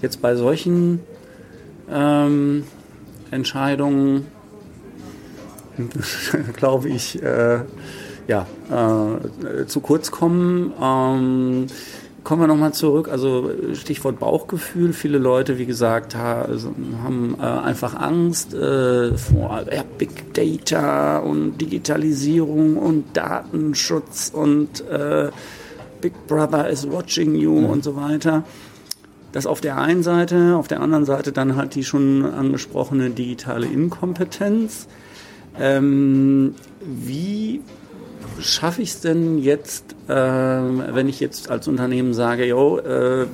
Jetzt 0.01 0.21
bei 0.21 0.35
solchen 0.35 1.01
ähm, 1.91 2.63
Entscheidungen 3.31 4.27
glaube 6.53 6.89
ich, 6.89 7.21
äh, 7.21 7.59
ja, 8.27 8.45
äh, 8.69 9.65
zu 9.65 9.79
kurz 9.81 10.11
kommen. 10.11 10.73
Ähm, 10.81 11.67
kommen 12.29 12.43
wir 12.43 12.47
nochmal 12.47 12.73
zurück. 12.73 13.09
Also 13.09 13.49
Stichwort 13.73 14.19
Bauchgefühl. 14.19 14.93
Viele 14.93 15.17
Leute, 15.17 15.57
wie 15.57 15.65
gesagt, 15.65 16.15
also, 16.15 16.75
haben 17.03 17.35
äh, 17.39 17.43
einfach 17.43 17.95
Angst 17.95 18.53
äh, 18.53 19.17
vor 19.17 19.63
Big 19.97 20.31
Data 20.35 21.17
und 21.17 21.57
Digitalisierung 21.57 22.77
und 22.77 23.17
Datenschutz 23.17 24.31
und 24.31 24.87
äh, 24.87 25.31
Big 26.01 26.27
Brother 26.27 26.69
is 26.69 26.87
watching 26.87 27.33
you 27.33 27.65
und 27.65 27.83
so 27.83 27.95
weiter. 27.95 28.43
Das 29.31 29.47
auf 29.47 29.59
der 29.59 29.79
einen 29.79 30.03
Seite, 30.03 30.55
auf 30.55 30.67
der 30.67 30.81
anderen 30.81 31.05
Seite 31.05 31.31
dann 31.31 31.55
halt 31.55 31.73
die 31.73 31.83
schon 31.83 32.25
angesprochene 32.25 33.09
digitale 33.09 33.65
Inkompetenz. 33.65 34.87
Ähm, 35.59 36.53
wie 36.79 37.61
schaffe 38.41 38.81
ich 38.81 38.89
es 38.89 39.01
denn 39.01 39.39
jetzt, 39.39 39.95
ähm, 40.07 40.83
wenn 40.91 41.07
ich 41.07 41.19
jetzt 41.19 41.49
als 41.49 41.67
Unternehmen 41.67 42.13
sage, 42.13 42.45
yo, 42.45 42.77
äh, 42.79 43.23
äh, 43.23 43.27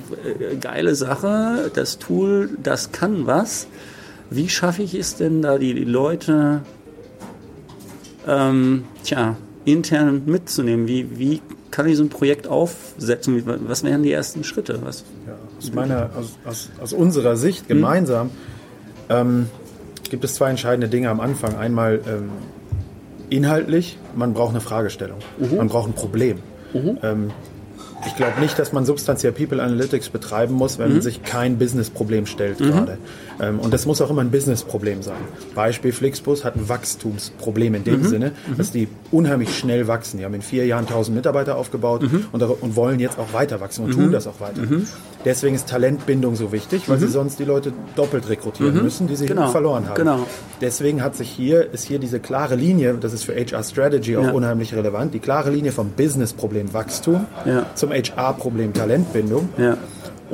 geile 0.59 0.95
Sache, 0.95 1.71
das 1.73 1.99
Tool, 1.99 2.49
das 2.61 2.91
kann 2.91 3.25
was. 3.27 3.67
Wie 4.29 4.49
schaffe 4.49 4.83
ich 4.83 4.95
es 4.95 5.15
denn, 5.15 5.41
da 5.41 5.57
die, 5.57 5.73
die 5.73 5.85
Leute 5.85 6.61
ähm, 8.27 8.85
tja, 9.03 9.35
intern 9.65 10.23
mitzunehmen? 10.25 10.87
Wie, 10.87 11.17
wie 11.17 11.41
kann 11.71 11.87
ich 11.87 11.97
so 11.97 12.03
ein 12.03 12.09
Projekt 12.09 12.47
aufsetzen? 12.47 13.43
Was 13.67 13.83
wären 13.83 14.03
die 14.03 14.11
ersten 14.11 14.43
Schritte? 14.43 14.79
Was, 14.83 15.03
Ja, 15.27 15.33
aus, 15.57 15.73
meiner, 15.73 16.09
aus, 16.17 16.37
aus, 16.45 16.69
aus 16.81 16.93
unserer 16.93 17.35
Sicht 17.37 17.67
gemeinsam 17.67 18.31
ähm, 19.09 19.47
gibt 20.09 20.23
es 20.23 20.35
zwei 20.35 20.49
entscheidende 20.49 20.87
Dinge 20.87 21.09
am 21.09 21.19
Anfang. 21.19 21.55
Einmal 21.55 22.01
ähm, 22.07 22.29
inhaltlich, 23.29 23.97
man 24.15 24.33
braucht 24.33 24.51
eine 24.51 24.61
Fragestellung, 24.61 25.19
man 25.57 25.67
braucht 25.67 25.89
ein 25.89 25.93
Problem. 25.93 26.39
Ähm, 27.03 27.31
ich 28.05 28.15
glaube 28.15 28.39
nicht, 28.39 28.59
dass 28.59 28.71
man 28.73 28.85
substanziell 28.85 29.31
People 29.31 29.61
Analytics 29.63 30.09
betreiben 30.09 30.53
muss, 30.53 30.77
wenn 30.77 30.91
sich 31.01 31.23
kein 31.23 31.57
Business-Problem 31.57 32.25
stellt 32.27 32.59
gerade. 32.59 32.97
Ähm, 33.39 33.59
und 33.59 33.73
das 33.73 33.85
muss 33.85 34.01
auch 34.01 34.09
immer 34.09 34.21
ein 34.21 34.31
Business-Problem 34.31 35.01
sein. 35.01 35.17
Beispiel 35.55 35.91
Flixbus 35.91 36.43
hat 36.45 36.55
ein 36.55 36.67
Wachstumsproblem 36.69 37.75
in 37.75 37.83
dem 37.83 38.03
Sinne, 38.05 38.31
dass 38.57 38.71
die 38.71 38.87
unheimlich 39.11 39.57
schnell 39.57 39.87
wachsen. 39.87 40.17
Die 40.19 40.25
haben 40.25 40.33
in 40.33 40.41
vier 40.41 40.65
Jahren 40.65 40.85
1000 40.85 41.15
Mitarbeiter 41.15 41.57
aufgebaut 41.57 42.03
und, 42.31 42.41
und 42.43 42.75
wollen 42.75 42.99
jetzt 42.99 43.19
auch 43.19 43.33
weiter 43.33 43.59
wachsen 43.61 43.85
und 43.85 43.91
tun 43.91 44.11
das 44.11 44.27
auch 44.27 44.39
weiter. 44.39 44.61
Deswegen 45.25 45.55
ist 45.55 45.67
Talentbindung 45.67 46.35
so 46.35 46.51
wichtig, 46.51 46.87
weil 46.87 46.99
sie 46.99 47.07
sonst 47.07 47.39
die 47.39 47.45
Leute 47.45 47.73
doppelt 47.95 48.29
rekrutieren 48.29 48.81
müssen, 48.83 49.07
die 49.07 49.15
sie 49.15 49.25
Genau. 49.25 49.47
verloren 49.49 49.87
haben. 49.89 49.95
Genau. 49.95 50.19
Deswegen 50.61 51.03
hat 51.03 51.15
sich 51.15 51.29
hier, 51.29 51.73
ist 51.73 51.85
hier 51.85 51.99
diese 51.99 52.19
klare 52.19 52.55
Linie, 52.55 52.95
das 52.99 53.11
ist 53.13 53.23
für 53.23 53.33
HR 53.35 53.63
Strategy 53.63 54.17
auch 54.17 54.23
Ja. 54.25 54.31
unheimlich 54.31 54.73
relevant, 54.75 55.13
die 55.13 55.19
klare 55.19 55.49
Linie 55.49 55.71
vom 55.71 55.89
Business-Problem 55.89 56.73
Wachstum 56.73 57.25
Ja. 57.45 57.65
zum 57.75 57.91
HR-Problem 57.91 58.73
Talentbindung 58.73 59.49
ja. 59.57 59.77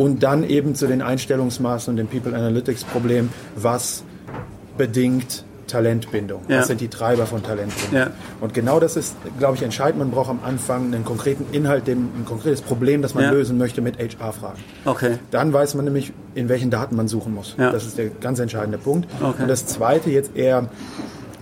Und 0.01 0.23
dann 0.23 0.43
eben 0.43 0.73
zu 0.73 0.87
den 0.87 1.03
Einstellungsmaßen 1.03 1.91
und 1.91 1.97
dem 1.97 2.07
People 2.07 2.35
Analytics 2.35 2.85
Problem, 2.85 3.29
was 3.55 4.03
bedingt 4.75 5.45
Talentbindung. 5.67 6.41
Ja. 6.47 6.59
Was 6.61 6.67
sind 6.67 6.81
die 6.81 6.87
Treiber 6.87 7.27
von 7.27 7.43
Talentbindung? 7.43 7.95
Ja. 7.95 8.11
Und 8.41 8.55
genau 8.55 8.79
das 8.79 8.95
ist, 8.95 9.15
glaube 9.37 9.57
ich, 9.57 9.61
entscheidend. 9.61 9.99
Man 9.99 10.09
braucht 10.09 10.31
am 10.31 10.39
Anfang 10.43 10.91
einen 10.91 11.05
konkreten 11.05 11.45
Inhalt, 11.51 11.85
dem, 11.85 12.09
ein 12.17 12.25
konkretes 12.25 12.61
Problem, 12.61 13.03
das 13.03 13.13
man 13.13 13.25
Ja. 13.25 13.31
lösen 13.31 13.59
möchte 13.59 13.81
mit 13.81 13.99
HR-Fragen. 13.99 14.57
Okay. 14.85 15.19
Dann 15.29 15.53
weiß 15.53 15.75
man 15.75 15.85
nämlich, 15.85 16.13
in 16.33 16.49
welchen 16.49 16.71
Daten 16.71 16.95
man 16.95 17.07
suchen 17.07 17.35
muss. 17.35 17.55
Ja. 17.59 17.71
Das 17.71 17.85
ist 17.85 17.99
der 17.99 18.07
ganz 18.09 18.39
entscheidende 18.39 18.79
Punkt. 18.79 19.07
Okay. 19.21 19.43
Und 19.43 19.47
das 19.47 19.67
Zweite 19.67 20.09
jetzt 20.09 20.35
eher, 20.35 20.67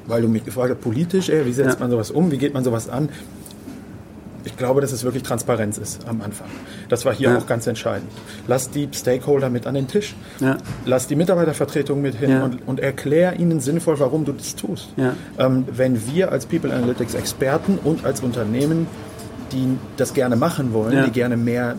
weil 0.05 0.21
du 0.21 0.27
mich 0.27 0.43
gefragt 0.43 0.69
hast, 0.71 0.81
politisch 0.81 1.29
eher, 1.29 1.45
wie 1.45 1.53
setzt 1.53 1.79
man 1.79 1.89
sowas 1.89 2.11
um, 2.11 2.29
wie 2.29 2.37
geht 2.37 2.53
man 2.53 2.65
sowas 2.65 2.89
an? 2.89 3.07
Ich 4.45 4.55
glaube, 4.57 4.81
dass 4.81 4.91
es 4.91 5.03
wirklich 5.03 5.23
Transparenz 5.23 5.77
ist 5.77 6.07
am 6.07 6.21
Anfang. 6.21 6.47
Das 6.87 7.05
war 7.05 7.13
hier 7.13 7.29
Ja. 7.31 7.37
auch 7.37 7.45
ganz 7.47 7.67
entscheidend. 7.67 8.09
Lass 8.47 8.69
die 8.71 8.87
Stakeholder 8.93 9.49
mit 9.49 9.67
an 9.67 9.73
den 9.75 9.87
Tisch. 9.87 10.15
Ja. 10.39 10.57
Lass 10.85 11.07
die 11.07 11.15
Mitarbeitervertretung 11.15 12.01
mit 12.01 12.15
hin 12.15 12.29
Ja. 12.31 12.43
und, 12.43 12.67
und 12.67 12.79
erklär 12.79 13.39
ihnen 13.39 13.59
sinnvoll, 13.59 13.99
warum 13.99 14.25
du 14.25 14.31
das 14.31 14.55
tust. 14.55 14.89
Ähm, 15.37 15.65
wenn 15.71 16.07
wir 16.13 16.31
als 16.31 16.45
People 16.45 16.73
Analytics 16.73 17.13
Experten 17.15 17.77
und 17.83 18.05
als 18.05 18.21
Unternehmen, 18.21 18.87
die 19.51 19.77
das 19.97 20.13
gerne 20.13 20.35
machen 20.35 20.73
wollen, 20.73 21.05
die 21.05 21.11
gerne 21.11 21.35
mehr 21.37 21.75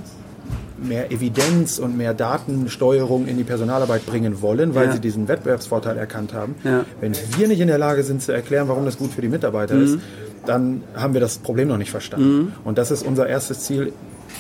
mehr 0.82 1.12
Evidenz 1.12 1.78
und 1.78 1.94
mehr 1.98 2.14
Datensteuerung 2.14 3.26
in 3.26 3.36
die 3.36 3.44
Personalarbeit 3.44 4.06
bringen 4.06 4.40
wollen, 4.40 4.74
weil 4.74 4.86
Ja. 4.86 4.92
sie 4.92 4.98
diesen 5.00 5.28
Wettbewerbsvorteil 5.28 5.98
erkannt 5.98 6.32
haben. 6.32 6.54
Ja. 6.64 6.86
Wenn 7.02 7.12
wir 7.36 7.48
nicht 7.48 7.60
in 7.60 7.68
der 7.68 7.76
Lage 7.76 8.02
sind 8.02 8.22
zu 8.22 8.32
erklären, 8.32 8.66
warum 8.68 8.86
das 8.86 8.96
gut 8.96 9.12
für 9.12 9.20
die 9.20 9.28
Mitarbeiter 9.28 9.74
ist, 9.74 9.98
dann 10.46 10.82
haben 10.94 11.14
wir 11.14 11.20
das 11.20 11.38
Problem 11.38 11.68
noch 11.68 11.76
nicht 11.76 11.90
verstanden. 11.90 12.52
Und 12.64 12.78
das 12.78 12.90
ist 12.90 13.06
unser 13.06 13.26
erstes 13.26 13.60
Ziel, 13.60 13.92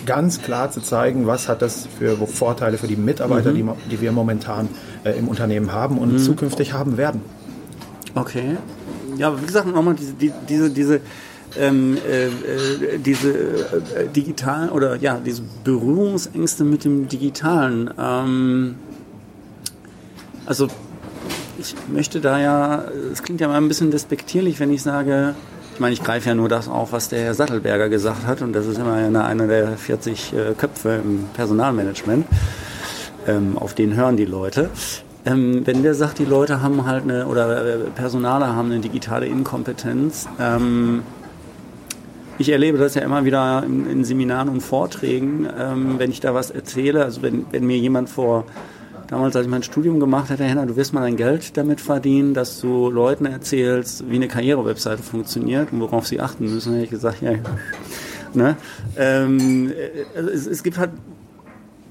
ganz 0.06 0.40
klar 0.42 0.70
zu 0.70 0.80
zeigen, 0.80 1.26
was 1.26 1.48
hat 1.48 1.62
das 1.62 1.86
für 1.98 2.16
Vorteile 2.26 2.78
für 2.78 2.86
die 2.86 2.96
Mitarbeiter, 2.96 3.50
mhm. 3.50 3.54
die, 3.88 3.90
die, 3.90 4.00
wir 4.00 4.12
momentan 4.12 4.68
äh, 5.04 5.18
im 5.18 5.28
Unternehmen 5.28 5.72
haben 5.72 5.98
und 5.98 6.12
mhm. 6.12 6.18
zukünftig 6.18 6.72
haben 6.72 6.96
werden. 6.96 7.20
Okay. 8.14 8.56
Ja, 9.16 9.40
wie 9.40 9.46
gesagt, 9.46 9.66
nochmal 9.66 9.94
diese, 9.94 10.14
die, 10.14 10.32
diese, 10.48 10.70
diese, 10.70 11.00
ähm, 11.58 11.98
äh, 12.08 12.26
äh, 12.26 12.98
diese 12.98 13.30
äh, 13.30 14.08
digitalen 14.14 14.70
oder 14.70 14.96
ja, 14.96 15.18
diese 15.24 15.42
Berührungsängste 15.64 16.64
mit 16.64 16.84
dem 16.84 17.08
Digitalen. 17.08 17.90
Ähm, 17.98 18.76
also 20.46 20.68
ich 21.58 21.74
möchte 21.92 22.20
da 22.20 22.40
ja, 22.40 22.84
es 23.12 23.22
klingt 23.22 23.40
ja 23.40 23.48
mal 23.48 23.56
ein 23.56 23.68
bisschen 23.68 23.90
despektierlich, 23.90 24.60
wenn 24.60 24.72
ich 24.72 24.82
sage, 24.82 25.34
ich 25.80 25.82
meine, 25.82 25.94
ich 25.94 26.04
greife 26.04 26.28
ja 26.28 26.34
nur 26.34 26.50
das 26.50 26.68
auf, 26.68 26.92
was 26.92 27.08
der 27.08 27.20
Herr 27.20 27.32
Sattelberger 27.32 27.88
gesagt 27.88 28.26
hat 28.26 28.42
und 28.42 28.52
das 28.52 28.66
ist 28.66 28.76
immer 28.76 28.92
einer, 28.92 29.24
einer 29.24 29.46
der 29.46 29.78
40 29.78 30.34
äh, 30.34 30.52
Köpfe 30.52 31.00
im 31.02 31.24
Personalmanagement. 31.32 32.26
Ähm, 33.26 33.56
auf 33.56 33.72
den 33.72 33.94
hören 33.94 34.18
die 34.18 34.26
Leute. 34.26 34.68
Ähm, 35.24 35.62
wenn 35.64 35.82
der 35.82 35.94
sagt, 35.94 36.18
die 36.18 36.26
Leute 36.26 36.60
haben 36.60 36.84
halt 36.84 37.04
eine, 37.04 37.26
oder 37.28 37.64
äh, 37.64 37.78
Personale 37.94 38.48
haben 38.48 38.70
eine 38.70 38.80
digitale 38.80 39.24
Inkompetenz, 39.24 40.28
ähm, 40.38 41.00
ich 42.36 42.50
erlebe 42.50 42.76
das 42.76 42.94
ja 42.94 43.00
immer 43.00 43.24
wieder 43.24 43.64
in, 43.64 43.90
in 43.90 44.04
Seminaren 44.04 44.50
und 44.50 44.60
Vorträgen, 44.60 45.48
ähm, 45.58 45.94
wenn 45.96 46.10
ich 46.10 46.20
da 46.20 46.34
was 46.34 46.50
erzähle. 46.50 47.04
Also 47.04 47.22
wenn, 47.22 47.46
wenn 47.52 47.64
mir 47.64 47.78
jemand 47.78 48.10
vor 48.10 48.44
damals, 49.10 49.34
als 49.36 49.46
ich 49.46 49.50
mein 49.50 49.62
Studium 49.62 50.00
gemacht 50.00 50.30
hatte, 50.30 50.44
Henna, 50.44 50.64
du 50.64 50.76
wirst 50.76 50.94
mal 50.94 51.00
dein 51.00 51.16
Geld 51.16 51.56
damit 51.56 51.80
verdienen, 51.80 52.32
dass 52.32 52.60
du 52.60 52.90
Leuten 52.90 53.26
erzählst, 53.26 54.08
wie 54.08 54.16
eine 54.16 54.28
Karrierewebseite 54.28 55.02
funktioniert 55.02 55.72
und 55.72 55.80
worauf 55.80 56.06
sie 56.06 56.20
achten 56.20 56.44
müssen. 56.44 56.72
hätte 56.72 56.84
ich 56.84 56.90
gesagt, 56.90 57.20
ja, 57.20 57.32
ne? 58.32 58.56
Ähm, 58.96 59.72
also 60.16 60.30
es, 60.30 60.46
es 60.46 60.62
gibt 60.62 60.78
halt 60.78 60.90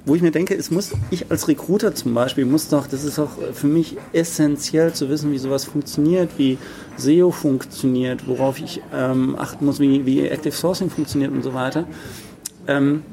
wo 0.05 0.15
ich 0.15 0.21
mir 0.23 0.32
denke, 0.32 0.55
es 0.55 0.71
muss, 0.71 0.91
ich 1.12 1.29
als 1.29 1.47
Recruiter 1.47 1.93
zum 1.93 2.15
Beispiel, 2.15 2.45
muss 2.45 2.69
doch, 2.69 2.88
das 2.88 3.03
ist 3.03 3.19
auch 3.19 3.29
für 3.53 3.67
mich 3.67 3.95
essentiell 4.12 4.91
zu 4.91 5.08
wissen, 5.08 5.32
wie 5.32 5.38
sowas 5.38 5.65
funktioniert, 5.65 6.32
wie 6.38 6.58
SEO 6.97 7.29
funktioniert, 7.29 8.27
worauf 8.27 8.60
ich 8.60 8.82
ähm, 8.91 9.36
achten 9.38 9.65
muss, 9.65 9.79
wie, 9.79 10.08
wie 10.08 10.21
Active 10.27 10.53
Sourcing 10.53 10.89
funktioniert 10.89 11.32
und 11.32 11.43
so 11.43 11.53
weiter. 11.53 11.86
Ähm, 12.65 13.03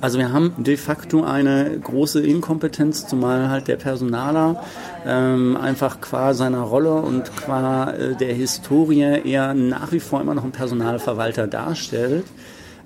also 0.00 0.18
wir 0.18 0.32
haben 0.32 0.52
de 0.58 0.76
facto 0.76 1.24
eine 1.24 1.78
große 1.82 2.20
Inkompetenz, 2.20 3.06
zumal 3.06 3.48
halt 3.48 3.68
der 3.68 3.76
Personaler 3.76 4.62
ähm, 5.06 5.56
einfach 5.56 6.00
qua 6.00 6.34
seiner 6.34 6.60
Rolle 6.60 6.94
und 6.94 7.34
qua 7.36 7.90
äh, 7.92 8.14
der 8.14 8.34
Historie 8.34 9.20
eher 9.24 9.54
nach 9.54 9.92
wie 9.92 10.00
vor 10.00 10.20
immer 10.20 10.34
noch 10.34 10.42
einen 10.42 10.52
Personalverwalter 10.52 11.46
darstellt. 11.46 12.24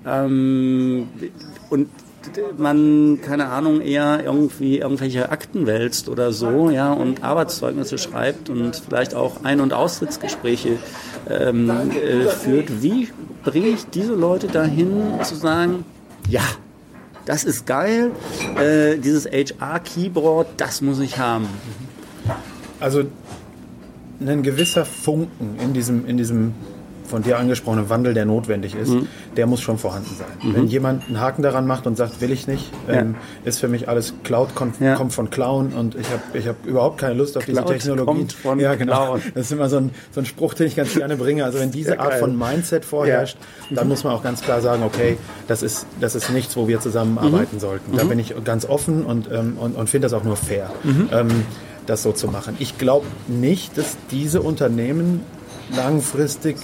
Ähm, 0.05 1.09
und 1.69 1.89
man, 2.57 3.19
keine 3.21 3.47
Ahnung, 3.47 3.81
eher 3.81 4.23
irgendwie 4.23 4.79
irgendwelche 4.79 5.31
Akten 5.31 5.65
wälzt 5.65 6.07
oder 6.07 6.31
so, 6.31 6.69
ja, 6.69 6.93
und 6.93 7.23
Arbeitszeugnisse 7.23 7.97
schreibt 7.97 8.49
und 8.49 8.75
vielleicht 8.75 9.15
auch 9.15 9.43
Ein- 9.43 9.59
und 9.59 9.73
Austrittsgespräche 9.73 10.77
ähm, 11.29 11.69
äh, 11.69 12.27
führt. 12.27 12.81
Wie 12.83 13.09
bringe 13.43 13.67
ich 13.67 13.87
diese 13.87 14.13
Leute 14.13 14.47
dahin 14.47 15.19
zu 15.23 15.35
sagen, 15.35 15.83
ja, 16.29 16.43
das 17.25 17.43
ist 17.43 17.65
geil, 17.65 18.11
äh, 18.57 18.97
dieses 18.97 19.25
HR-Keyboard, 19.25 20.47
das 20.57 20.81
muss 20.81 20.99
ich 20.99 21.17
haben. 21.17 21.47
Also 22.79 23.03
ein 24.19 24.43
gewisser 24.43 24.85
Funken 24.85 25.57
in 25.59 25.73
diesem, 25.73 26.05
in 26.07 26.17
diesem 26.17 26.53
von 27.11 27.21
dir 27.21 27.37
angesprochene 27.37 27.89
Wandel, 27.89 28.13
der 28.13 28.25
notwendig 28.25 28.73
ist, 28.73 28.89
mhm. 28.89 29.07
der 29.37 29.45
muss 29.45 29.61
schon 29.61 29.77
vorhanden 29.77 30.15
sein. 30.17 30.49
Mhm. 30.49 30.55
Wenn 30.55 30.67
jemand 30.67 31.07
einen 31.07 31.19
Haken 31.19 31.43
daran 31.43 31.67
macht 31.67 31.85
und 31.85 31.95
sagt, 31.95 32.21
will 32.21 32.31
ich 32.31 32.47
nicht, 32.47 32.71
ähm, 32.89 33.15
ja. 33.43 33.47
ist 33.47 33.59
für 33.59 33.67
mich 33.67 33.87
alles 33.87 34.13
Cloud, 34.23 34.55
kommt, 34.55 34.79
ja. 34.79 34.95
kommt 34.95 35.13
von 35.13 35.29
Clown 35.29 35.73
und 35.73 35.95
ich 35.95 36.07
habe 36.09 36.21
ich 36.33 36.47
hab 36.47 36.65
überhaupt 36.65 36.97
keine 36.97 37.13
Lust 37.13 37.37
auf 37.37 37.45
Cloud 37.45 37.69
diese 37.69 37.73
Technologie. 37.73 38.05
Kommt 38.05 38.33
von 38.33 38.59
ja, 38.59 38.73
genau. 38.75 39.05
Clown. 39.05 39.21
Das 39.35 39.45
ist 39.45 39.51
immer 39.51 39.69
so 39.69 39.77
ein, 39.77 39.91
so 40.11 40.21
ein 40.21 40.25
Spruch, 40.25 40.53
den 40.53 40.67
ich 40.67 40.75
ganz 40.75 40.93
gerne 40.95 41.17
bringe. 41.17 41.45
Also 41.45 41.59
wenn 41.59 41.71
diese 41.71 41.99
Art 41.99 42.15
von 42.15 42.37
Mindset 42.37 42.85
vorherrscht, 42.85 43.37
dann 43.69 43.87
muss 43.87 44.03
man 44.03 44.13
auch 44.13 44.23
ganz 44.23 44.41
klar 44.41 44.61
sagen, 44.61 44.83
okay, 44.83 45.17
das 45.47 45.61
ist, 45.61 45.85
das 45.99 46.15
ist 46.15 46.29
nichts, 46.31 46.55
wo 46.57 46.67
wir 46.67 46.79
zusammenarbeiten 46.79 47.57
mhm. 47.57 47.59
sollten. 47.59 47.97
Da 47.97 48.05
mhm. 48.05 48.09
bin 48.09 48.19
ich 48.19 48.33
ganz 48.43 48.65
offen 48.65 49.05
und, 49.05 49.29
ähm, 49.31 49.57
und, 49.59 49.75
und 49.75 49.89
finde 49.89 50.05
das 50.05 50.13
auch 50.13 50.23
nur 50.23 50.37
fair. 50.37 50.71
Mhm. 50.83 51.09
Ähm, 51.11 51.29
das 51.85 52.03
so 52.03 52.11
zu 52.11 52.27
machen. 52.27 52.55
Ich 52.59 52.77
glaube 52.77 53.05
nicht, 53.27 53.77
dass 53.77 53.97
diese 54.11 54.41
Unternehmen 54.41 55.21
langfristig 55.75 56.57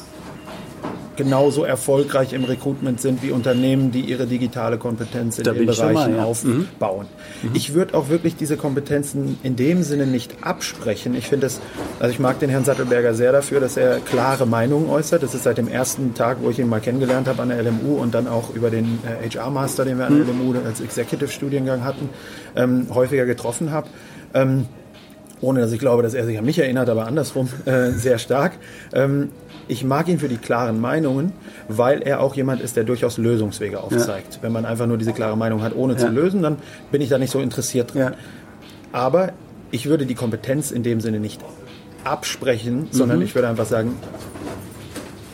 genauso 1.17 1.63
erfolgreich 1.63 2.33
im 2.33 2.43
Recruitment 2.43 3.01
sind 3.01 3.21
wie 3.23 3.31
Unternehmen, 3.31 3.91
die 3.91 4.01
ihre 4.01 4.27
digitale 4.27 4.77
Kompetenz 4.77 5.37
in 5.37 5.43
da 5.43 5.51
den 5.51 5.65
Bereichen 5.65 5.93
mal, 5.93 6.15
ja. 6.15 6.23
aufbauen. 6.23 7.07
Mhm. 7.43 7.49
Ich 7.53 7.73
würde 7.73 7.95
auch 7.95 8.09
wirklich 8.09 8.35
diese 8.35 8.55
Kompetenzen 8.55 9.37
in 9.43 9.55
dem 9.55 9.83
Sinne 9.83 10.07
nicht 10.07 10.43
absprechen. 10.43 11.15
Ich 11.15 11.27
finde 11.27 11.47
es, 11.47 11.59
also 11.99 12.11
ich 12.11 12.19
mag 12.19 12.39
den 12.39 12.49
Herrn 12.49 12.63
Sattelberger 12.63 13.13
sehr 13.13 13.31
dafür, 13.31 13.59
dass 13.59 13.75
er 13.75 13.99
klare 13.99 14.45
Meinungen 14.45 14.89
äußert. 14.89 15.23
Das 15.23 15.35
ist 15.35 15.43
seit 15.43 15.57
dem 15.57 15.67
ersten 15.67 16.13
Tag, 16.13 16.37
wo 16.41 16.49
ich 16.49 16.59
ihn 16.59 16.69
mal 16.69 16.79
kennengelernt 16.79 17.27
habe 17.27 17.41
an 17.41 17.49
der 17.49 17.61
LMU 17.61 17.97
und 17.97 18.13
dann 18.13 18.27
auch 18.27 18.53
über 18.55 18.69
den 18.69 18.99
HR-Master, 19.29 19.83
den 19.83 19.97
wir 19.97 20.05
an 20.05 20.15
der 20.15 20.33
mhm. 20.33 20.53
LMU 20.53 20.65
als 20.65 20.79
Executive-Studiengang 20.79 21.83
hatten, 21.83 22.09
ähm, 22.55 22.87
häufiger 22.93 23.25
getroffen 23.25 23.71
habe. 23.71 23.87
Ähm, 24.33 24.65
ohne 25.41 25.61
dass 25.61 25.71
ich 25.71 25.79
glaube, 25.79 26.03
dass 26.03 26.13
er 26.13 26.25
sich 26.25 26.37
an 26.37 26.45
mich 26.45 26.59
erinnert, 26.59 26.89
aber 26.89 27.05
andersrum 27.05 27.47
äh, 27.65 27.91
sehr 27.91 28.17
stark. 28.17 28.53
Ähm, 28.93 29.29
ich 29.67 29.83
mag 29.83 30.07
ihn 30.07 30.19
für 30.19 30.29
die 30.29 30.37
klaren 30.37 30.79
Meinungen, 30.79 31.33
weil 31.67 32.01
er 32.01 32.21
auch 32.21 32.35
jemand 32.35 32.61
ist, 32.61 32.75
der 32.75 32.83
durchaus 32.83 33.17
Lösungswege 33.17 33.79
aufzeigt. 33.81 34.35
Ja. 34.35 34.43
Wenn 34.43 34.51
man 34.51 34.65
einfach 34.65 34.87
nur 34.87 34.97
diese 34.97 35.13
klare 35.13 35.37
Meinung 35.37 35.61
hat, 35.61 35.75
ohne 35.75 35.93
ja. 35.93 35.99
zu 35.99 36.07
lösen, 36.07 36.41
dann 36.41 36.57
bin 36.91 37.01
ich 37.01 37.09
da 37.09 37.17
nicht 37.17 37.31
so 37.31 37.39
interessiert 37.39 37.93
dran. 37.93 38.01
Ja. 38.01 38.11
Aber 38.91 39.33
ich 39.71 39.87
würde 39.87 40.05
die 40.05 40.15
Kompetenz 40.15 40.71
in 40.71 40.83
dem 40.83 41.01
Sinne 41.01 41.19
nicht 41.19 41.41
absprechen, 42.03 42.81
mhm. 42.81 42.87
sondern 42.91 43.21
ich 43.21 43.35
würde 43.35 43.47
einfach 43.49 43.65
sagen, 43.65 43.95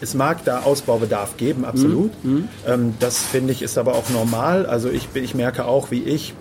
es 0.02 0.14
mag 0.16 0.44
da 0.44 0.62
Ausbaubedarf 0.62 1.38
geben, 1.38 1.64
absolut. 1.66 2.12
Mhm. 2.24 2.32
mhm. 2.32 2.50
Ähm, 2.68 2.94
das 3.00 3.20
finde 3.20 3.54
ich 3.54 3.62
ist 3.62 3.78
aber 3.78 3.96
auch 3.96 4.10
normal. 4.10 4.66
Also 4.66 4.90
ich, 4.90 5.08
ich 5.14 5.36
merke 5.36 5.66
auch, 5.66 5.92
wie 5.92 6.04
ich 6.04 6.34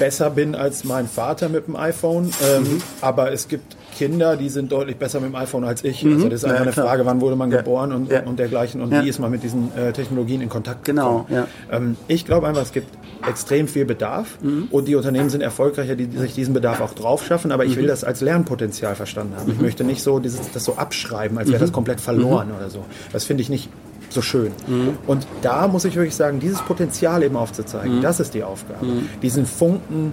besser 0.00 0.30
bin 0.30 0.56
als 0.56 0.82
mein 0.82 1.06
Vater 1.06 1.48
mit 1.48 1.68
dem 1.68 1.76
iPhone. 1.76 2.32
Ähm, 2.42 2.62
mhm. 2.62 2.82
Aber 3.00 3.30
es 3.30 3.46
gibt 3.46 3.76
Kinder, 3.96 4.36
die 4.36 4.48
sind 4.48 4.72
deutlich 4.72 4.96
besser 4.96 5.20
mit 5.20 5.30
dem 5.30 5.36
iPhone 5.36 5.62
als 5.62 5.84
ich. 5.84 6.02
Mhm. 6.02 6.14
Also 6.14 6.28
das 6.28 6.40
ist 6.40 6.44
einfach 6.44 6.56
ja, 6.58 6.62
eine 6.62 6.72
Frage, 6.72 7.06
wann 7.06 7.20
wurde 7.20 7.36
man 7.36 7.52
ja. 7.52 7.58
geboren 7.58 7.92
und, 7.92 8.10
ja. 8.10 8.22
und 8.22 8.38
dergleichen 8.38 8.80
und 8.80 8.90
wie 8.90 9.08
ist 9.08 9.18
man 9.18 9.30
mit 9.30 9.42
diesen 9.42 9.76
äh, 9.76 9.92
Technologien 9.92 10.40
in 10.40 10.48
Kontakt 10.48 10.84
genau, 10.84 11.20
gekommen. 11.28 11.46
Genau. 11.68 11.76
Ähm, 11.76 11.96
ich 12.08 12.24
glaube 12.24 12.48
einfach, 12.48 12.62
es 12.62 12.72
gibt 12.72 12.88
extrem 13.28 13.68
viel 13.68 13.84
Bedarf 13.84 14.38
mhm. 14.42 14.68
und 14.70 14.88
die 14.88 14.96
Unternehmen 14.96 15.28
sind 15.28 15.42
erfolgreicher, 15.42 15.94
die 15.94 16.06
sich 16.16 16.34
diesen 16.34 16.54
Bedarf 16.54 16.80
auch 16.80 16.94
drauf 16.94 17.24
schaffen, 17.26 17.52
aber 17.52 17.66
ich 17.66 17.76
will 17.76 17.84
mhm. 17.84 17.88
das 17.88 18.02
als 18.02 18.22
Lernpotenzial 18.22 18.94
verstanden 18.94 19.34
haben. 19.36 19.50
Ich 19.50 19.58
mhm. 19.58 19.64
möchte 19.64 19.84
nicht 19.84 20.02
so 20.02 20.18
dieses, 20.18 20.50
das 20.50 20.64
so 20.64 20.76
abschreiben, 20.76 21.36
als 21.36 21.48
wäre 21.48 21.60
das 21.60 21.70
mhm. 21.70 21.74
komplett 21.74 22.00
verloren 22.00 22.48
oder 22.56 22.70
so. 22.70 22.84
Das 23.12 23.24
finde 23.24 23.42
ich 23.42 23.50
nicht 23.50 23.68
so 24.10 24.22
schön. 24.22 24.52
Mhm. 24.66 24.98
Und 25.06 25.26
da 25.42 25.66
muss 25.68 25.84
ich 25.84 25.94
wirklich 25.96 26.14
sagen, 26.14 26.40
dieses 26.40 26.60
Potenzial 26.62 27.22
eben 27.22 27.36
aufzuzeigen, 27.36 27.96
mhm. 27.96 28.02
das 28.02 28.20
ist 28.20 28.34
die 28.34 28.42
Aufgabe. 28.42 28.84
Mhm. 28.84 29.08
Diesen 29.22 29.46
Funken 29.46 30.12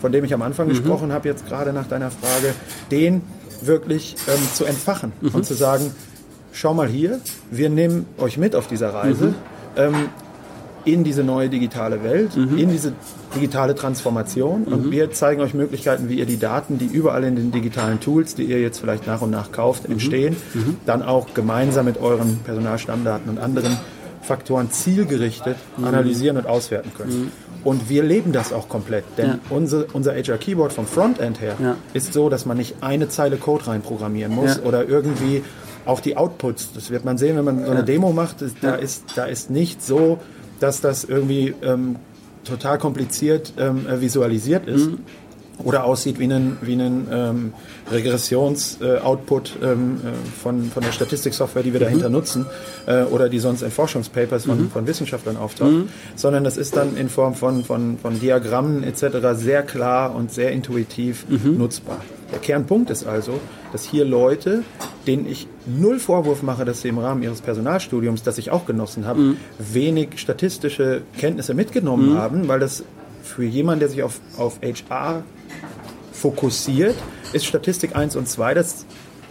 von 0.00 0.12
dem 0.12 0.24
ich 0.24 0.34
am 0.34 0.42
Anfang 0.42 0.66
mhm. 0.66 0.70
gesprochen 0.70 1.12
habe, 1.12 1.28
jetzt 1.28 1.46
gerade 1.46 1.72
nach 1.72 1.86
deiner 1.86 2.10
Frage, 2.10 2.54
den 2.90 3.22
wirklich 3.60 4.16
ähm, 4.28 4.40
zu 4.54 4.64
entfachen 4.64 5.12
mhm. 5.20 5.30
und 5.30 5.44
zu 5.44 5.54
sagen, 5.54 5.90
schau 6.52 6.74
mal 6.74 6.88
hier, 6.88 7.20
wir 7.50 7.70
nehmen 7.70 8.06
euch 8.18 8.38
mit 8.38 8.54
auf 8.54 8.68
dieser 8.68 8.94
Reise 8.94 9.28
mhm. 9.28 9.34
ähm, 9.76 9.94
in 10.92 11.04
diese 11.04 11.22
neue 11.22 11.48
digitale 11.48 12.02
Welt, 12.02 12.36
mhm. 12.36 12.58
in 12.58 12.70
diese 12.70 12.92
digitale 13.34 13.74
Transformation 13.74 14.64
und 14.64 14.86
mhm. 14.86 14.90
wir 14.90 15.10
zeigen 15.10 15.40
euch 15.40 15.54
Möglichkeiten, 15.54 16.08
wie 16.08 16.18
ihr 16.18 16.26
die 16.26 16.38
Daten, 16.38 16.78
die 16.78 16.86
überall 16.86 17.24
in 17.24 17.36
den 17.36 17.52
digitalen 17.52 18.00
Tools, 18.00 18.34
die 18.34 18.44
ihr 18.44 18.60
jetzt 18.60 18.78
vielleicht 18.78 19.06
nach 19.06 19.20
und 19.20 19.30
nach 19.30 19.52
kauft, 19.52 19.84
mhm. 19.84 19.94
entstehen, 19.94 20.36
mhm. 20.54 20.76
dann 20.86 21.02
auch 21.02 21.34
gemeinsam 21.34 21.84
mit 21.84 21.98
euren 21.98 22.38
Personalstammdaten 22.44 23.28
und 23.28 23.38
anderen 23.38 23.76
Faktoren 24.22 24.70
zielgerichtet 24.70 25.56
analysieren 25.82 26.36
und 26.36 26.46
auswerten 26.46 26.92
könnt. 26.96 27.12
Und 27.64 27.88
wir 27.88 28.02
leben 28.02 28.32
das 28.32 28.52
auch 28.52 28.68
komplett, 28.68 29.04
denn 29.16 29.26
ja. 29.26 29.38
unser, 29.50 29.86
unser 29.92 30.12
HR 30.14 30.38
Keyboard 30.38 30.72
vom 30.72 30.86
Frontend 30.86 31.40
her 31.40 31.56
ja. 31.60 31.76
ist 31.92 32.12
so, 32.12 32.28
dass 32.28 32.46
man 32.46 32.56
nicht 32.56 32.76
eine 32.82 33.08
Zeile 33.08 33.36
Code 33.36 33.66
reinprogrammieren 33.66 34.32
muss 34.34 34.56
ja. 34.56 34.62
oder 34.62 34.88
irgendwie 34.88 35.42
auch 35.84 36.00
die 36.00 36.16
Outputs. 36.16 36.72
Das 36.74 36.90
wird 36.90 37.04
man 37.04 37.18
sehen, 37.18 37.36
wenn 37.36 37.44
man 37.44 37.64
so 37.64 37.70
eine 37.70 37.84
Demo 37.84 38.12
macht. 38.12 38.36
Da, 38.60 38.74
ist, 38.74 39.04
da 39.16 39.24
ist 39.24 39.50
nicht 39.50 39.82
so, 39.82 40.18
dass 40.60 40.80
das 40.80 41.04
irgendwie 41.04 41.54
ähm, 41.62 41.96
total 42.44 42.78
kompliziert 42.78 43.52
ähm, 43.58 43.86
visualisiert 44.00 44.66
ist. 44.66 44.90
Mhm. 44.90 44.98
Oder 45.64 45.84
aussieht 45.84 46.18
wie 46.18 46.24
ein, 46.24 46.56
wie 46.60 46.74
ein 46.74 47.08
ähm, 47.10 47.52
Regressions-Output 47.90 49.58
äh, 49.60 49.72
ähm, 49.72 50.00
äh, 50.04 50.40
von, 50.40 50.70
von 50.70 50.82
der 50.82 50.92
Statistiksoftware, 50.92 51.62
die 51.62 51.72
wir 51.72 51.80
dahinter 51.80 52.08
mhm. 52.08 52.14
nutzen 52.14 52.46
äh, 52.86 53.02
oder 53.04 53.28
die 53.28 53.38
sonst 53.38 53.62
in 53.62 53.70
Forschungspapers 53.70 54.44
von, 54.44 54.58
mhm. 54.62 54.70
von 54.70 54.86
Wissenschaftlern 54.86 55.36
auftaucht, 55.36 55.70
mhm. 55.70 55.88
sondern 56.14 56.44
das 56.44 56.56
ist 56.56 56.76
dann 56.76 56.96
in 56.96 57.08
Form 57.08 57.34
von, 57.34 57.64
von, 57.64 57.98
von 57.98 58.20
Diagrammen 58.20 58.84
etc. 58.84 59.34
sehr 59.34 59.62
klar 59.62 60.14
und 60.14 60.32
sehr 60.32 60.52
intuitiv 60.52 61.26
mhm. 61.28 61.58
nutzbar. 61.58 62.00
Der 62.30 62.40
Kernpunkt 62.40 62.90
ist 62.90 63.06
also, 63.06 63.40
dass 63.72 63.84
hier 63.84 64.04
Leute, 64.04 64.62
denen 65.06 65.26
ich 65.26 65.48
null 65.66 65.98
Vorwurf 65.98 66.42
mache, 66.42 66.66
dass 66.66 66.82
sie 66.82 66.88
im 66.88 66.98
Rahmen 66.98 67.22
ihres 67.22 67.40
Personalstudiums, 67.40 68.22
das 68.22 68.36
ich 68.36 68.50
auch 68.50 68.66
genossen 68.66 69.06
habe, 69.06 69.20
mhm. 69.20 69.36
wenig 69.58 70.18
statistische 70.18 71.02
Kenntnisse 71.16 71.54
mitgenommen 71.54 72.10
mhm. 72.10 72.18
haben, 72.18 72.48
weil 72.48 72.60
das 72.60 72.84
für 73.28 73.44
jemanden, 73.44 73.80
der 73.80 73.88
sich 73.88 74.02
auf, 74.02 74.20
auf 74.36 74.58
HR 74.62 75.22
fokussiert, 76.12 76.96
ist 77.32 77.46
Statistik 77.46 77.94
1 77.94 78.16
und 78.16 78.28
2 78.28 78.54
das 78.54 78.86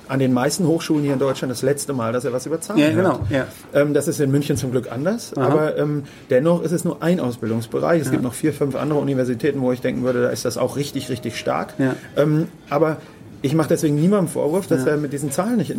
an 0.07 0.19
den 0.19 0.33
meisten 0.33 0.65
Hochschulen 0.65 1.03
hier 1.03 1.13
in 1.13 1.19
Deutschland 1.19 1.51
das 1.51 1.61
letzte 1.61 1.91
Mal, 1.91 2.13
dass 2.13 2.23
er 2.23 2.31
was 2.31 2.45
über 2.45 2.61
Zahlen 2.61 2.79
ja, 2.79 2.91
genau, 2.91 3.19
Ja. 3.29 3.47
Ähm, 3.73 3.93
das 3.93 4.07
ist 4.07 4.21
in 4.21 4.31
München 4.31 4.55
zum 4.55 4.71
Glück 4.71 4.89
anders, 4.89 5.35
Aha. 5.35 5.45
aber 5.45 5.77
ähm, 5.77 6.03
dennoch 6.29 6.63
ist 6.63 6.71
es 6.71 6.85
nur 6.85 7.03
ein 7.03 7.19
Ausbildungsbereich. 7.19 7.99
Es 8.01 8.07
ja. 8.07 8.11
gibt 8.11 8.23
noch 8.23 8.33
vier, 8.33 8.53
fünf 8.53 8.75
andere 8.75 8.99
Universitäten, 8.99 9.59
wo 9.61 9.73
ich 9.73 9.81
denken 9.81 10.03
würde, 10.03 10.21
da 10.21 10.29
ist 10.29 10.45
das 10.45 10.57
auch 10.57 10.77
richtig, 10.77 11.09
richtig 11.09 11.37
stark. 11.37 11.73
Ja. 11.77 11.95
Ähm, 12.15 12.47
aber 12.69 12.97
ich 13.41 13.53
mache 13.53 13.69
deswegen 13.69 13.95
niemandem 13.95 14.29
Vorwurf, 14.29 14.67
dass 14.67 14.85
er 14.85 14.97
mit 14.97 15.13
diesen 15.13 15.31
Zahlen 15.31 15.57
nicht 15.57 15.75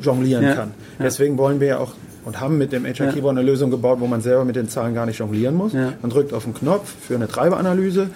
jonglieren 0.00 0.54
kann. 0.54 0.74
Deswegen 0.98 1.38
wollen 1.38 1.60
wir 1.60 1.68
ja 1.68 1.78
auch 1.78 1.92
und 2.24 2.40
haben 2.40 2.58
mit 2.58 2.72
dem 2.72 2.84
HR 2.84 3.12
Keyboard 3.12 3.36
eine 3.36 3.46
Lösung 3.46 3.70
gebaut, 3.70 4.00
wo 4.00 4.06
man 4.06 4.20
selber 4.20 4.44
mit 4.44 4.56
den 4.56 4.68
Zahlen 4.68 4.94
gar 4.94 5.06
nicht 5.06 5.18
jonglieren 5.18 5.54
muss. 5.54 5.72
Man 5.72 6.10
drückt 6.10 6.32
auf 6.32 6.44
den 6.44 6.54
Knopf 6.54 6.92
für 7.00 7.14
eine 7.14 7.28
Treiberanalyse. 7.28 8.10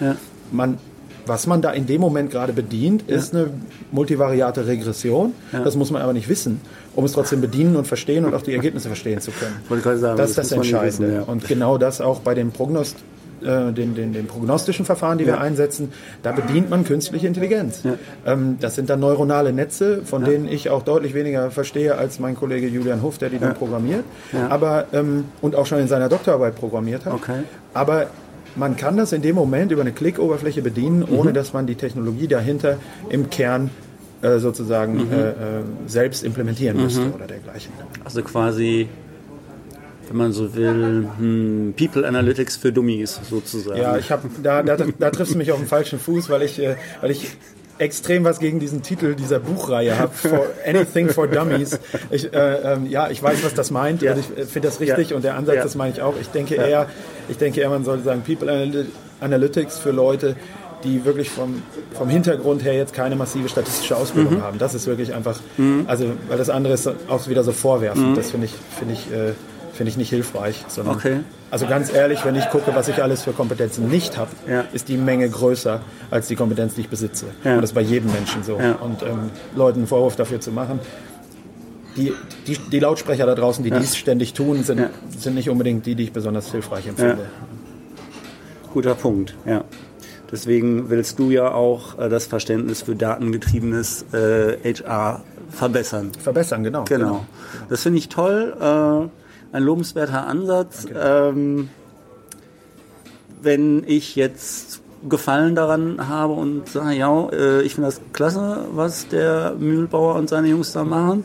Man 0.51 0.77
was 1.27 1.47
man 1.47 1.61
da 1.61 1.71
in 1.71 1.85
dem 1.85 2.01
Moment 2.01 2.31
gerade 2.31 2.53
bedient, 2.53 3.03
ja. 3.07 3.15
ist 3.15 3.35
eine 3.35 3.49
multivariate 3.91 4.67
Regression. 4.67 5.33
Ja. 5.51 5.63
Das 5.63 5.75
muss 5.75 5.91
man 5.91 6.01
aber 6.01 6.13
nicht 6.13 6.29
wissen, 6.29 6.61
um 6.95 7.05
es 7.05 7.13
trotzdem 7.13 7.41
bedienen 7.41 7.75
und 7.75 7.85
verstehen 7.85 8.25
und 8.25 8.33
auch 8.33 8.41
die 8.41 8.53
Ergebnisse 8.53 8.87
verstehen 8.87 9.21
zu 9.21 9.31
können. 9.31 9.55
Sagen, 9.99 10.17
das 10.17 10.31
ist 10.31 10.37
das, 10.37 10.49
das 10.49 10.57
Entscheidende. 10.57 11.07
Wissen, 11.07 11.13
ja. 11.13 11.21
Und 11.23 11.47
genau 11.47 11.77
das 11.77 12.01
auch 12.01 12.19
bei 12.19 12.33
den 12.33 12.51
Prognost 12.51 12.97
äh, 13.47 13.71
den, 13.71 13.95
den, 13.95 14.13
den, 14.13 14.27
prognostischen 14.27 14.85
Verfahren, 14.85 15.17
die 15.17 15.23
ja. 15.23 15.33
wir 15.33 15.41
einsetzen, 15.41 15.91
da 16.23 16.31
bedient 16.31 16.69
man 16.69 16.83
künstliche 16.83 17.27
Intelligenz. 17.27 17.83
Ja. 17.83 17.93
Ähm, 18.25 18.57
das 18.59 18.75
sind 18.75 18.89
dann 18.89 18.99
neuronale 18.99 19.53
Netze, 19.53 20.01
von 20.03 20.23
ja. 20.23 20.29
denen 20.29 20.47
ich 20.47 20.69
auch 20.69 20.83
deutlich 20.83 21.13
weniger 21.13 21.51
verstehe 21.51 21.97
als 21.97 22.19
mein 22.19 22.35
Kollege 22.35 22.67
Julian 22.67 23.01
Hof, 23.01 23.17
der 23.17 23.29
die 23.29 23.39
dann 23.39 23.53
programmiert, 23.53 24.03
aber 24.49 24.85
ähm, 24.93 25.25
und 25.41 25.55
auch 25.55 25.65
schon 25.65 25.79
in 25.79 25.87
seiner 25.87 26.09
Doktorarbeit 26.09 26.55
programmiert 26.55 27.05
hat. 27.05 27.13
Okay. 27.13 27.43
Aber 27.73 28.07
man 28.55 28.75
kann 28.75 28.97
das 28.97 29.13
in 29.13 29.21
dem 29.21 29.35
Moment 29.35 29.71
über 29.71 29.81
eine 29.81 29.91
Klickoberfläche 29.91 30.61
bedienen, 30.61 31.03
ohne 31.03 31.29
mhm. 31.29 31.33
dass 31.35 31.53
man 31.53 31.67
die 31.67 31.75
Technologie 31.75 32.27
dahinter 32.27 32.77
im 33.09 33.29
Kern 33.29 33.69
äh, 34.21 34.39
sozusagen 34.39 34.95
mhm. 34.95 35.13
äh, 35.13 35.29
äh 35.29 35.33
selbst 35.85 36.23
implementieren 36.23 36.77
müsste 36.77 37.01
mhm. 37.01 37.13
oder 37.13 37.27
dergleichen. 37.27 37.71
Also 38.03 38.23
quasi 38.23 38.89
wenn 40.07 40.17
man 40.17 40.33
so 40.33 40.55
will, 40.55 41.07
hm, 41.17 41.73
People 41.77 42.07
Analytics 42.07 42.57
für 42.57 42.71
Dummies 42.71 43.19
sozusagen. 43.29 43.79
Ja, 43.79 43.97
ich 43.97 44.11
habe 44.11 44.29
da, 44.41 44.63
da, 44.63 44.77
da 44.77 45.09
triffst 45.09 45.33
du 45.33 45.37
mich 45.37 45.51
auf 45.51 45.59
den 45.59 45.67
falschen 45.67 45.99
Fuß, 45.99 46.29
weil 46.29 46.43
ich, 46.43 46.59
äh, 46.59 46.75
weil 47.01 47.11
ich 47.11 47.37
extrem 47.79 48.23
was 48.23 48.39
gegen 48.39 48.59
diesen 48.59 48.81
Titel 48.81 49.15
dieser 49.15 49.39
Buchreihe 49.39 49.97
habe, 49.97 50.11
Anything 50.65 51.09
for 51.09 51.27
Dummies. 51.27 51.79
Ich, 52.09 52.33
äh, 52.33 52.73
ähm, 52.73 52.87
ja, 52.87 53.09
ich 53.09 53.21
weiß, 53.21 53.43
was 53.43 53.53
das 53.53 53.71
meint 53.71 54.01
ja. 54.01 54.13
und 54.13 54.19
ich 54.19 54.37
äh, 54.37 54.45
finde 54.45 54.69
das 54.69 54.79
richtig 54.79 55.11
ja. 55.11 55.15
und 55.15 55.23
der 55.23 55.35
Ansatz, 55.35 55.55
ja. 55.57 55.63
das 55.63 55.75
meine 55.75 55.93
ich 55.93 56.01
auch. 56.01 56.15
Ich 56.19 56.29
denke 56.29 56.55
eher, 56.55 56.87
ich 57.29 57.37
denke 57.37 57.61
eher, 57.61 57.69
man 57.69 57.83
sollte 57.83 58.03
sagen 58.03 58.21
People 58.25 58.87
Analytics 59.19 59.79
für 59.79 59.91
Leute, 59.91 60.35
die 60.83 61.05
wirklich 61.05 61.29
vom, 61.29 61.61
vom 61.93 62.09
Hintergrund 62.09 62.63
her 62.63 62.73
jetzt 62.73 62.93
keine 62.93 63.15
massive 63.15 63.49
statistische 63.49 63.95
Ausbildung 63.95 64.35
mhm. 64.35 64.43
haben. 64.43 64.57
Das 64.59 64.73
ist 64.73 64.87
wirklich 64.87 65.13
einfach, 65.13 65.39
mhm. 65.57 65.85
also 65.87 66.05
weil 66.27 66.37
das 66.37 66.49
andere 66.49 66.73
ist 66.73 66.89
auch 67.07 67.27
wieder 67.27 67.43
so 67.43 67.51
vorwerfend. 67.51 68.11
Mhm. 68.11 68.15
Das 68.15 68.31
finde 68.31 68.45
ich, 68.45 68.53
finde 68.77 68.93
ich 68.93 69.11
äh, 69.11 69.33
finde 69.77 69.91
ich 69.91 69.97
nicht 69.97 70.09
hilfreich. 70.09 70.65
Sondern, 70.67 70.95
okay. 70.95 71.19
Also 71.49 71.67
ganz 71.67 71.93
ehrlich, 71.93 72.25
wenn 72.25 72.35
ich 72.35 72.49
gucke, 72.49 72.75
was 72.75 72.87
ich 72.89 73.01
alles 73.01 73.23
für 73.23 73.31
Kompetenzen 73.31 73.87
nicht 73.87 74.17
habe, 74.17 74.31
ja. 74.49 74.65
ist 74.73 74.89
die 74.89 74.97
Menge 74.97 75.29
größer 75.29 75.81
als 76.11 76.27
die 76.27 76.35
Kompetenz, 76.35 76.75
die 76.75 76.81
ich 76.81 76.89
besitze. 76.89 77.27
Ja. 77.43 77.55
Und 77.55 77.61
das 77.61 77.69
ist 77.69 77.75
bei 77.75 77.81
jedem 77.81 78.11
Menschen 78.11 78.43
so. 78.43 78.59
Ja. 78.59 78.73
Und 78.73 79.03
ähm, 79.03 79.29
Leuten 79.55 79.79
einen 79.79 79.87
Vorwurf 79.87 80.15
dafür 80.15 80.41
zu 80.41 80.51
machen, 80.51 80.79
die, 81.95 82.13
die, 82.45 82.57
die 82.71 82.79
Lautsprecher 82.79 83.25
da 83.25 83.33
draußen, 83.33 83.63
die 83.63 83.71
dies 83.71 83.95
ständig 83.95 84.33
tun, 84.33 84.63
sind, 84.63 84.89
sind 85.17 85.35
nicht 85.35 85.49
unbedingt 85.49 85.85
die, 85.85 85.95
die 85.95 86.03
ich 86.03 86.13
besonders 86.13 86.51
hilfreich 86.51 86.87
empfinde. 86.87 87.25
Guter 88.73 88.93
Punkt, 88.95 89.35
ja. 89.45 89.63
Deswegen 90.31 90.89
willst 90.89 91.19
du 91.19 91.31
ja 91.31 91.51
auch 91.51 91.97
äh, 91.97 92.09
das 92.09 92.25
Verständnis 92.25 92.81
für 92.81 92.95
datengetriebenes 92.95 94.05
äh, 94.13 94.73
HR 94.73 95.23
verbessern. 95.49 96.11
Verbessern, 96.21 96.63
genau. 96.63 96.83
Genau. 96.83 97.05
genau. 97.05 97.25
Das 97.69 97.83
finde 97.83 97.99
ich 97.99 98.09
toll. 98.09 98.53
Äh, 98.59 99.26
ein 99.51 99.63
lobenswerter 99.63 100.27
Ansatz. 100.27 100.87
Ähm, 100.93 101.69
wenn 103.41 103.83
ich 103.85 104.15
jetzt 104.15 104.81
Gefallen 105.07 105.55
daran 105.55 106.09
habe 106.09 106.33
und 106.33 106.67
sage, 106.67 106.95
ja, 106.95 107.29
äh, 107.29 107.61
ich 107.61 107.75
finde 107.75 107.89
das 107.89 108.01
klasse, 108.13 108.65
was 108.71 109.07
der 109.07 109.55
Mühlbauer 109.57 110.15
und 110.15 110.27
seine 110.27 110.47
Jungs 110.47 110.73
da 110.73 110.83
machen, 110.83 111.23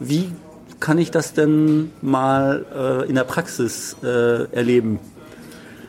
wie 0.00 0.32
kann 0.80 0.98
ich 0.98 1.12
das 1.12 1.32
denn 1.32 1.92
mal 2.02 2.66
äh, 2.74 3.08
in 3.08 3.14
der 3.14 3.24
Praxis 3.24 3.96
äh, 4.02 4.52
erleben? 4.52 4.98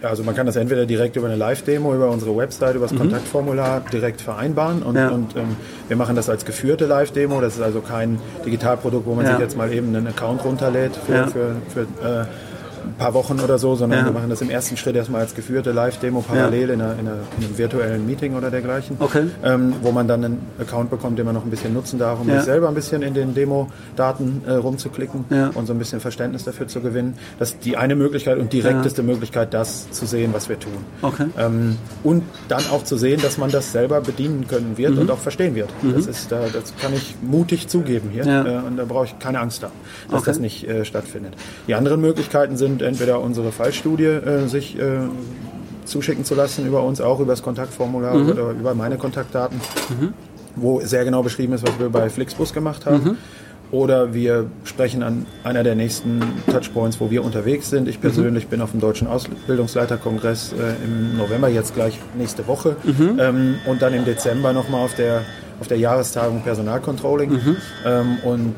Also 0.04 0.24
man 0.24 0.36
kann 0.36 0.46
das 0.46 0.58
entweder 0.58 0.86
direkt 0.86 1.16
über 1.16 1.28
eine 1.28 1.38
Live-Demo, 1.38 1.96
über 1.96 2.10
unsere 2.10 2.36
Website, 2.36 2.76
über 2.76 2.86
das 2.86 2.94
mhm. 2.94 3.00
Kontaktformular 3.00 3.82
direkt 3.92 4.22
vereinbaren 4.22 4.84
und, 4.84 4.96
ja. 4.96 5.10
und 5.10 5.36
ähm, 5.36 5.56
wir 5.88 5.96
machen 5.96 6.16
das 6.16 6.30
als 6.30 6.46
geführte 6.46 6.86
Live-Demo. 6.86 7.40
Das 7.40 7.56
ist 7.56 7.62
also 7.62 7.80
kein 7.82 8.20
Digitalprodukt, 8.46 9.06
wo 9.06 9.16
man 9.16 9.26
ja. 9.26 9.32
sich 9.32 9.40
jetzt 9.40 9.58
mal 9.58 9.72
eben 9.72 9.96
einen 9.96 10.08
Account 10.08 10.44
runterlädt 10.44 10.96
für, 10.96 11.14
ja. 11.14 11.28
für, 11.28 11.56
für 11.74 11.82
äh, 11.82 12.26
ein 12.86 12.96
paar 12.98 13.14
Wochen 13.14 13.40
oder 13.40 13.58
so, 13.58 13.76
sondern 13.76 14.00
ja. 14.00 14.06
wir 14.06 14.12
machen 14.12 14.30
das 14.30 14.42
im 14.42 14.50
ersten 14.50 14.78
Schritt 14.78 14.96
erstmal 14.96 15.22
als 15.22 15.36
geführte 15.36 15.72
Live-Demo 15.72 16.22
parallel 16.22 16.70
ja. 16.70 16.74
in, 16.74 16.82
einer, 16.82 16.94
in, 16.94 17.00
einer, 17.00 17.18
in, 17.38 17.46
einem 17.46 17.58
virtuellen 17.58 18.06
Meeting 18.06 18.36
oder 18.36 18.52
dergleichen, 18.52 18.98
okay. 19.00 19.26
ähm, 19.44 19.74
wo 19.82 19.92
man 19.92 20.08
dann 20.08 20.24
einen 20.24 20.42
Account 20.60 20.90
bekommt, 20.90 21.18
den 21.20 21.26
man 21.26 21.36
noch 21.36 21.44
ein 21.44 21.50
bisschen 21.50 21.74
nutzen 21.74 22.00
darf, 22.00 22.20
um 22.20 22.28
ja. 22.28 22.36
sich 22.36 22.46
selber 22.46 22.68
ein 22.68 22.76
bisschen 22.76 23.02
in 23.02 23.14
den 23.14 23.34
Demo-Daten 23.34 24.44
äh, 24.46 24.54
rumzuklicken 24.54 25.26
und 25.54 25.66
so 25.66 25.74
ein 25.74 25.80
bisschen 25.80 26.00
Verständnis 26.00 26.44
dafür 26.44 26.68
zu 26.68 26.82
gewinnen. 26.82 27.16
Das 27.40 27.52
ist 27.52 27.66
die 27.66 27.78
eine 27.78 27.96
Möglichkeit 27.96 28.38
und 28.38 28.54
direkteste 28.54 29.04
Möglichkeit, 29.04 29.54
das 29.54 29.90
zu 29.92 30.06
sehen, 30.06 30.34
was 30.34 30.50
wir 30.50 30.60
tun. 30.60 30.74
Okay. 31.02 31.26
Ähm, 31.38 31.78
und 32.04 32.24
dann 32.48 32.64
auch 32.72 32.84
zu 32.84 32.98
sehen, 32.98 33.22
dass 33.22 33.38
man 33.38 33.52
das 33.52 33.72
selber 33.72 34.02
bedienen 34.02 34.48
können 34.48 34.78
wird 34.78 34.94
mhm. 34.94 35.00
und 35.00 35.12
auch 35.12 35.20
verstehen 35.20 35.56
wird. 35.56 35.70
Mhm. 35.82 35.94
Das, 35.94 36.08
ist, 36.08 36.32
da, 36.32 36.42
das 36.52 36.74
kann 36.82 36.94
ich 36.94 37.16
mutig 37.22 37.68
zugeben 37.68 38.10
hier 38.12 38.26
äh, 38.26 38.68
und 38.68 38.78
da 38.78 38.86
brauche 38.86 39.06
ich 39.06 39.20
keine 39.20 39.40
Angst 39.40 39.64
haben, 39.64 39.74
dass 40.10 40.22
okay. 40.22 40.32
das 40.32 40.40
nicht 40.40 40.68
äh, 40.68 40.86
stattfindet. 40.86 41.36
Die 41.68 41.76
anderen 41.76 42.02
Möglichkeiten 42.02 42.58
sind, 42.58 42.73
sind, 42.74 42.82
entweder 42.82 43.22
unsere 43.22 43.52
Fallstudie 43.52 44.06
äh, 44.06 44.48
sich 44.48 44.78
äh, 44.78 45.00
zuschicken 45.86 46.26
zu 46.26 46.36
lassen 46.36 46.66
über 46.66 46.84
uns, 46.84 47.02
auch 47.02 47.20
über 47.20 47.34
das 47.34 47.44
Kontaktformular 47.44 48.16
mhm. 48.16 48.30
oder 48.30 48.50
über 48.52 48.74
meine 48.74 48.98
Kontaktdaten, 48.98 49.60
mhm. 50.00 50.14
wo 50.56 50.82
sehr 50.82 51.06
genau 51.06 51.24
beschrieben 51.24 51.54
ist, 51.54 51.68
was 51.68 51.80
wir 51.80 51.90
bei 51.90 52.10
Flixbus 52.10 52.54
gemacht 52.54 52.86
haben. 52.86 53.04
Mhm. 53.04 53.18
Oder 53.72 54.14
wir 54.14 54.46
sprechen 54.66 55.02
an 55.02 55.26
einer 55.44 55.64
der 55.64 55.74
nächsten 55.74 56.22
Touchpoints, 56.52 57.00
wo 57.00 57.10
wir 57.10 57.24
unterwegs 57.24 57.72
sind. 57.72 57.88
Ich 57.88 57.98
mhm. 57.98 58.02
persönlich 58.02 58.48
bin 58.48 58.62
auf 58.62 58.72
dem 58.72 58.80
Deutschen 58.80 59.08
Ausbildungsleiterkongress 59.08 60.54
äh, 60.54 60.86
im 60.86 61.18
November, 61.18 61.48
jetzt 61.50 61.74
gleich 61.74 62.00
nächste 62.16 62.48
Woche. 62.48 62.76
Mhm. 62.84 63.18
Ähm, 63.20 63.56
und 63.66 63.82
dann 63.82 63.96
im 63.96 64.06
Dezember 64.06 64.54
nochmal 64.54 64.86
auf 64.86 64.94
der, 64.94 65.22
auf 65.60 65.68
der 65.68 65.78
Jahrestagung 65.78 66.42
Personalcontrolling. 66.42 67.32
Mhm. 67.32 67.58
Ähm, 67.84 68.18
und 68.24 68.56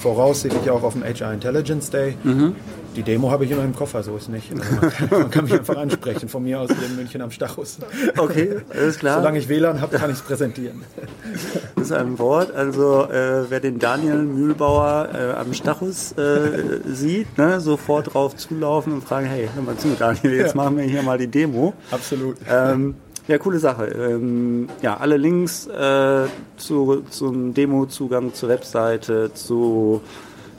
voraussichtlich 0.00 0.70
auch 0.70 0.82
auf 0.82 0.94
dem 0.94 1.04
HR 1.04 1.32
Intelligence 1.32 1.90
Day. 1.90 2.16
Mhm. 2.24 2.54
Die 2.96 3.02
Demo 3.02 3.30
habe 3.30 3.44
ich 3.44 3.50
immer 3.50 3.64
im 3.64 3.74
Koffer, 3.74 4.02
so 4.02 4.16
ist 4.16 4.28
nicht. 4.28 4.50
Also 4.52 4.64
man, 4.80 4.90
kann, 4.90 5.08
man, 5.10 5.30
kann, 5.30 5.44
mich 5.44 5.54
einfach 5.54 5.76
ansprechen, 5.76 6.28
von 6.28 6.42
mir 6.42 6.60
aus 6.60 6.70
hier 6.70 6.88
in 6.88 6.96
München 6.96 7.22
am 7.22 7.30
Stachus. 7.30 7.78
Okay, 8.16 8.56
alles 8.70 8.98
klar. 8.98 9.18
Solange 9.18 9.38
ich 9.38 9.48
WLAN 9.48 9.80
habe, 9.80 9.96
kann 9.96 10.10
ich 10.10 10.16
es 10.16 10.22
präsentieren. 10.22 10.82
Das 11.76 11.84
ist 11.84 11.92
ein 11.92 12.18
Wort. 12.18 12.52
Also 12.52 13.04
äh, 13.04 13.48
wer 13.48 13.60
den 13.60 13.78
Daniel 13.78 14.22
Mühlbauer 14.22 15.08
äh, 15.14 15.38
am 15.38 15.54
Stachus 15.54 16.12
äh, 16.12 16.80
sieht, 16.86 17.38
ne, 17.38 17.60
sofort 17.60 18.14
drauf 18.14 18.36
zulaufen 18.36 18.92
und 18.94 19.04
fragen, 19.04 19.26
hey, 19.26 19.48
hör 19.54 19.62
mal 19.62 19.76
zu, 19.76 19.88
Daniel, 19.98 20.34
jetzt 20.34 20.54
ja. 20.54 20.56
machen 20.56 20.76
wir 20.76 20.84
hier 20.84 21.02
mal 21.02 21.18
die 21.18 21.28
Demo. 21.28 21.74
Absolut. 21.90 22.36
Ähm, 22.48 22.96
ja, 23.28 23.38
coole 23.38 23.60
Sache. 23.60 23.84
Ähm, 23.86 24.68
ja, 24.82 24.96
alle 24.96 25.16
Links 25.16 25.68
äh, 25.68 26.24
zu, 26.56 27.04
zum 27.10 27.54
Demo-Zugang 27.54 28.34
zur 28.34 28.48
Webseite, 28.48 29.32
zu 29.34 30.00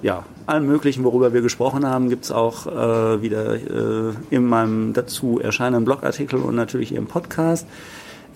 ja, 0.02 0.26
allem 0.46 0.66
Möglichen, 0.66 1.04
worüber 1.04 1.34
wir 1.34 1.42
gesprochen 1.42 1.86
haben, 1.86 2.10
gibt 2.10 2.26
es 2.26 2.32
auch 2.32 2.68
äh, 2.68 3.22
wieder 3.22 3.56
äh, 3.56 4.14
in 4.30 4.46
meinem 4.46 4.94
dazu 4.94 5.40
erscheinenden 5.40 5.86
Blogartikel 5.86 6.40
und 6.40 6.56
natürlich 6.56 6.94
im 6.94 7.08
Podcast. 7.08 7.68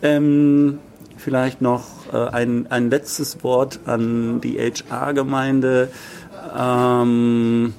Ähm, 0.02 0.80
vielleicht 1.18 1.62
noch 1.62 1.84
äh, 2.14 2.18
ein, 2.18 2.68
ein 2.70 2.90
letztes 2.90 3.44
Wort 3.44 3.80
an 3.86 4.42
die 4.42 4.58
HR-Gemeinde. 4.60 5.90
Ähm, 6.58 7.74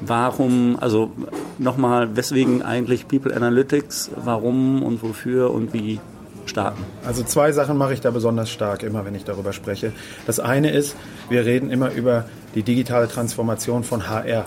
warum, 0.00 0.76
also 0.80 1.10
nochmal, 1.58 2.16
weswegen 2.16 2.62
eigentlich 2.62 3.08
People 3.08 3.34
Analytics, 3.34 4.10
warum 4.16 4.82
und 4.82 5.02
wofür 5.02 5.50
und 5.50 5.72
wie? 5.72 6.00
Starten? 6.48 6.82
Also 7.04 7.22
zwei 7.22 7.52
Sachen 7.52 7.76
mache 7.76 7.94
ich 7.94 8.00
da 8.00 8.10
besonders 8.10 8.50
stark, 8.50 8.82
immer 8.82 9.04
wenn 9.04 9.14
ich 9.14 9.24
darüber 9.24 9.52
spreche. 9.52 9.92
Das 10.26 10.40
eine 10.40 10.70
ist, 10.70 10.96
wir 11.28 11.44
reden 11.44 11.70
immer 11.70 11.92
über 11.92 12.24
die 12.54 12.62
digitale 12.62 13.08
Transformation 13.08 13.84
von 13.84 14.08
HR. 14.08 14.46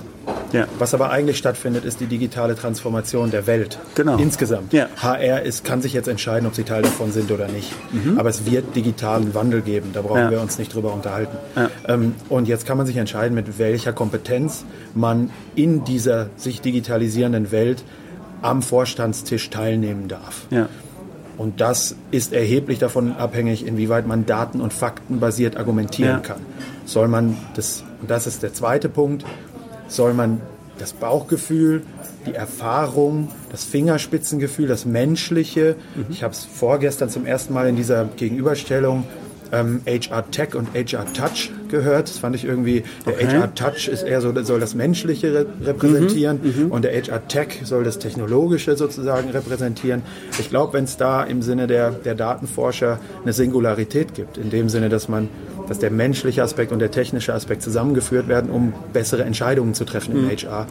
Ja. 0.51 0.65
Was 0.79 0.93
aber 0.95 1.11
eigentlich 1.11 1.37
stattfindet, 1.37 1.85
ist 1.85 1.99
die 1.99 2.07
digitale 2.07 2.55
Transformation 2.55 3.29
der 3.29 3.45
Welt. 3.45 3.77
Genau. 3.95 4.17
Insgesamt. 4.17 4.73
Ja. 4.73 4.87
HR 4.97 5.43
ist, 5.43 5.63
kann 5.63 5.81
sich 5.81 5.93
jetzt 5.93 6.07
entscheiden, 6.07 6.47
ob 6.47 6.55
sie 6.55 6.63
Teil 6.63 6.81
davon 6.81 7.11
sind 7.11 7.31
oder 7.31 7.47
nicht. 7.47 7.71
Mhm. 7.91 8.17
Aber 8.17 8.29
es 8.29 8.49
wird 8.49 8.75
digitalen 8.75 9.35
Wandel 9.35 9.61
geben. 9.61 9.91
Da 9.93 10.01
brauchen 10.01 10.21
ja. 10.21 10.31
wir 10.31 10.41
uns 10.41 10.57
nicht 10.57 10.73
drüber 10.73 10.91
unterhalten. 10.91 11.37
Ähm, 11.87 12.15
und 12.29 12.47
jetzt 12.47 12.65
kann 12.65 12.77
man 12.77 12.87
sich 12.87 12.97
entscheiden, 12.97 13.35
mit 13.35 13.59
welcher 13.59 13.93
Kompetenz 13.93 14.65
man 14.95 15.29
in 15.55 15.83
dieser 15.83 16.29
sich 16.35 16.61
digitalisierenden 16.61 17.51
Welt 17.51 17.83
am 18.41 18.61
Vorstandstisch 18.61 19.49
teilnehmen 19.49 20.07
darf. 20.07 20.47
Und 21.39 21.61
das 21.61 21.95
ist 22.11 22.33
erheblich 22.33 22.79
davon 22.79 23.13
abhängig, 23.13 23.65
inwieweit 23.65 24.05
man 24.05 24.25
daten- 24.25 24.59
und 24.59 24.73
faktenbasiert 24.73 25.55
argumentieren 25.55 26.15
ja. 26.15 26.19
kann. 26.19 26.41
Soll 26.83 27.07
man 27.07 27.37
das, 27.55 27.85
und 28.01 28.11
das 28.11 28.27
ist 28.27 28.43
der 28.43 28.53
zweite 28.53 28.89
Punkt, 28.89 29.23
soll 29.87 30.13
man 30.13 30.41
das 30.79 30.91
Bauchgefühl, 30.91 31.83
die 32.25 32.35
Erfahrung, 32.35 33.29
das 33.51 33.63
Fingerspitzengefühl, 33.63 34.67
das 34.67 34.83
Menschliche. 34.85 35.77
Mhm. 35.95 36.07
Ich 36.09 36.23
habe 36.23 36.33
es 36.33 36.43
vorgestern 36.43 37.09
zum 37.09 37.25
ersten 37.25 37.53
Mal 37.53 37.69
in 37.69 37.77
dieser 37.77 38.03
Gegenüberstellung 38.17 39.05
ähm, 39.51 39.81
HR 39.85 40.29
Tech 40.31 40.55
und 40.55 40.69
HR 40.73 41.05
Touch 41.13 41.51
gehört. 41.69 42.09
Das 42.09 42.19
fand 42.19 42.35
ich 42.35 42.45
irgendwie, 42.45 42.83
der 43.05 43.13
okay. 43.13 43.27
HR 43.27 43.55
Touch 43.55 43.87
ist 43.87 44.03
eher 44.03 44.21
so, 44.21 44.33
soll 44.43 44.59
das 44.59 44.75
Menschliche 44.75 45.33
re 45.33 45.45
repräsentieren 45.63 46.39
mhm, 46.41 46.63
mhm. 46.65 46.71
und 46.71 46.83
der 46.83 46.93
HR 46.93 47.27
Tech 47.27 47.61
soll 47.63 47.83
das 47.83 47.99
Technologische 47.99 48.75
sozusagen 48.75 49.29
repräsentieren. 49.29 50.01
Ich 50.39 50.49
glaube, 50.49 50.73
wenn 50.73 50.85
es 50.85 50.97
da 50.97 51.23
im 51.23 51.41
Sinne 51.41 51.67
der, 51.67 51.91
der 51.91 52.15
Datenforscher 52.15 52.99
eine 53.23 53.33
Singularität 53.33 54.13
gibt, 54.13 54.37
in 54.37 54.49
dem 54.49 54.69
Sinne, 54.69 54.89
dass 54.89 55.07
man 55.07 55.29
dass 55.67 55.77
der 55.77 55.91
menschliche 55.91 56.41
Aspekt 56.41 56.71
und 56.71 56.79
der 56.79 56.89
technische 56.89 57.31
Aspekt 57.31 57.61
zusammengeführt 57.61 58.27
werden, 58.27 58.49
um 58.49 58.73
bessere 58.91 59.23
Entscheidungen 59.23 59.75
zu 59.75 59.85
treffen 59.85 60.15
im 60.15 60.25
mhm. 60.25 60.31
HR, 60.31 60.65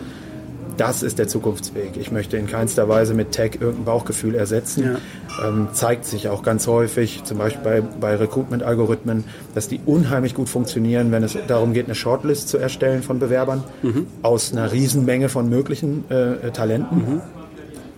das 0.78 1.02
ist 1.02 1.18
der 1.18 1.28
Zukunftsweg. 1.28 1.96
Ich 1.98 2.10
möchte 2.10 2.36
in 2.36 2.46
keinster 2.46 2.88
Weise 2.88 3.14
mit 3.14 3.32
Tech 3.32 3.58
irgendein 3.60 3.84
Bauchgefühl 3.84 4.34
ersetzen. 4.34 4.98
Ja. 5.38 5.48
Ähm, 5.48 5.68
zeigt 5.72 6.04
sich 6.04 6.28
auch 6.28 6.42
ganz 6.42 6.66
häufig, 6.66 7.24
zum 7.24 7.38
Beispiel 7.38 7.62
bei, 7.62 7.80
bei 7.80 8.16
Recruitment-Algorithmen, 8.16 9.24
dass 9.54 9.68
die 9.68 9.80
unheimlich 9.84 10.34
gut 10.34 10.48
funktionieren, 10.48 11.12
wenn 11.12 11.22
es 11.22 11.36
darum 11.46 11.72
geht, 11.74 11.86
eine 11.86 11.94
Shortlist 11.94 12.48
zu 12.48 12.58
erstellen 12.58 13.02
von 13.02 13.18
Bewerbern 13.18 13.64
mhm. 13.82 14.06
aus 14.22 14.52
einer 14.52 14.72
Riesenmenge 14.72 15.28
von 15.28 15.48
möglichen 15.48 16.10
äh, 16.10 16.50
Talenten. 16.50 16.98
Mhm. 16.98 17.20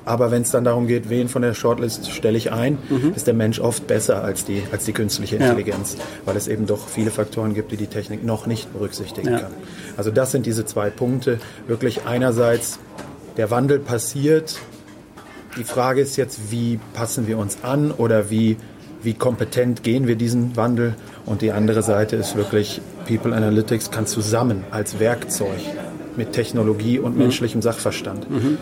Aber 0.05 0.31
wenn 0.31 0.43
es 0.43 0.51
dann 0.51 0.65
darum 0.65 0.87
geht, 0.87 1.11
wen 1.11 1.29
von 1.29 1.43
der 1.43 1.55
Shortlist 1.55 2.11
stelle 2.11 2.39
ich 2.39 2.53
ein, 2.53 2.79
mhm. 2.89 3.13
ist 3.15 3.27
der 3.27 3.35
Mensch 3.35 3.61
oft 3.61 3.87
besser 3.87 4.25
als 4.25 4.45
die, 4.45 4.63
als 4.73 4.85
die 4.85 4.93
künstliche 4.93 5.37
Intelligenz, 5.37 5.97
ja. 5.99 6.05
weil 6.25 6.37
es 6.37 6.49
eben 6.49 6.67
doch 6.67 6.89
viele 6.89 7.11
Faktoren 7.11 7.55
gibt, 7.55 7.73
die 7.73 7.77
die 7.77 7.87
Technik 7.87 8.25
noch 8.25 8.47
nicht 8.47 8.73
berücksichtigen 8.73 9.33
ja. 9.33 9.39
kann. 9.41 9.53
Also 9.97 10.11
das 10.11 10.33
sind 10.33 10.47
diese 10.47 10.65
zwei 10.65 10.91
Punkte. 10.91 11.39
Wirklich 11.67 12.07
einerseits, 12.07 12.79
der 13.37 13.51
Wandel 13.51 13.79
passiert. 13.79 14.59
Die 15.59 15.65
Frage 15.65 16.01
ist 16.01 16.17
jetzt, 16.17 16.51
wie 16.51 16.81
passen 16.95 17.27
wir 17.27 17.37
uns 17.37 17.59
an 17.63 17.91
oder 17.91 18.31
wie, 18.31 18.57
wie 19.03 19.15
kompetent 19.15 19.83
gehen 19.83 20.07
wir 20.07 20.17
diesen 20.17 20.57
Wandel? 20.57 20.95
Und 21.27 21.43
die 21.43 21.53
andere 21.53 21.83
Seite 21.83 22.17
ist 22.17 22.37
wirklich, 22.37 22.81
People 23.07 23.35
Analytics 23.35 23.91
kann 23.91 24.07
zusammen 24.07 24.65
als 24.71 24.99
Werkzeug 24.99 25.59
mit 26.17 26.33
Technologie 26.33 26.99
und 26.99 27.13
mhm. 27.13 27.23
menschlichem 27.23 27.63
Sachverstand 27.63 28.31
mhm 28.31 28.59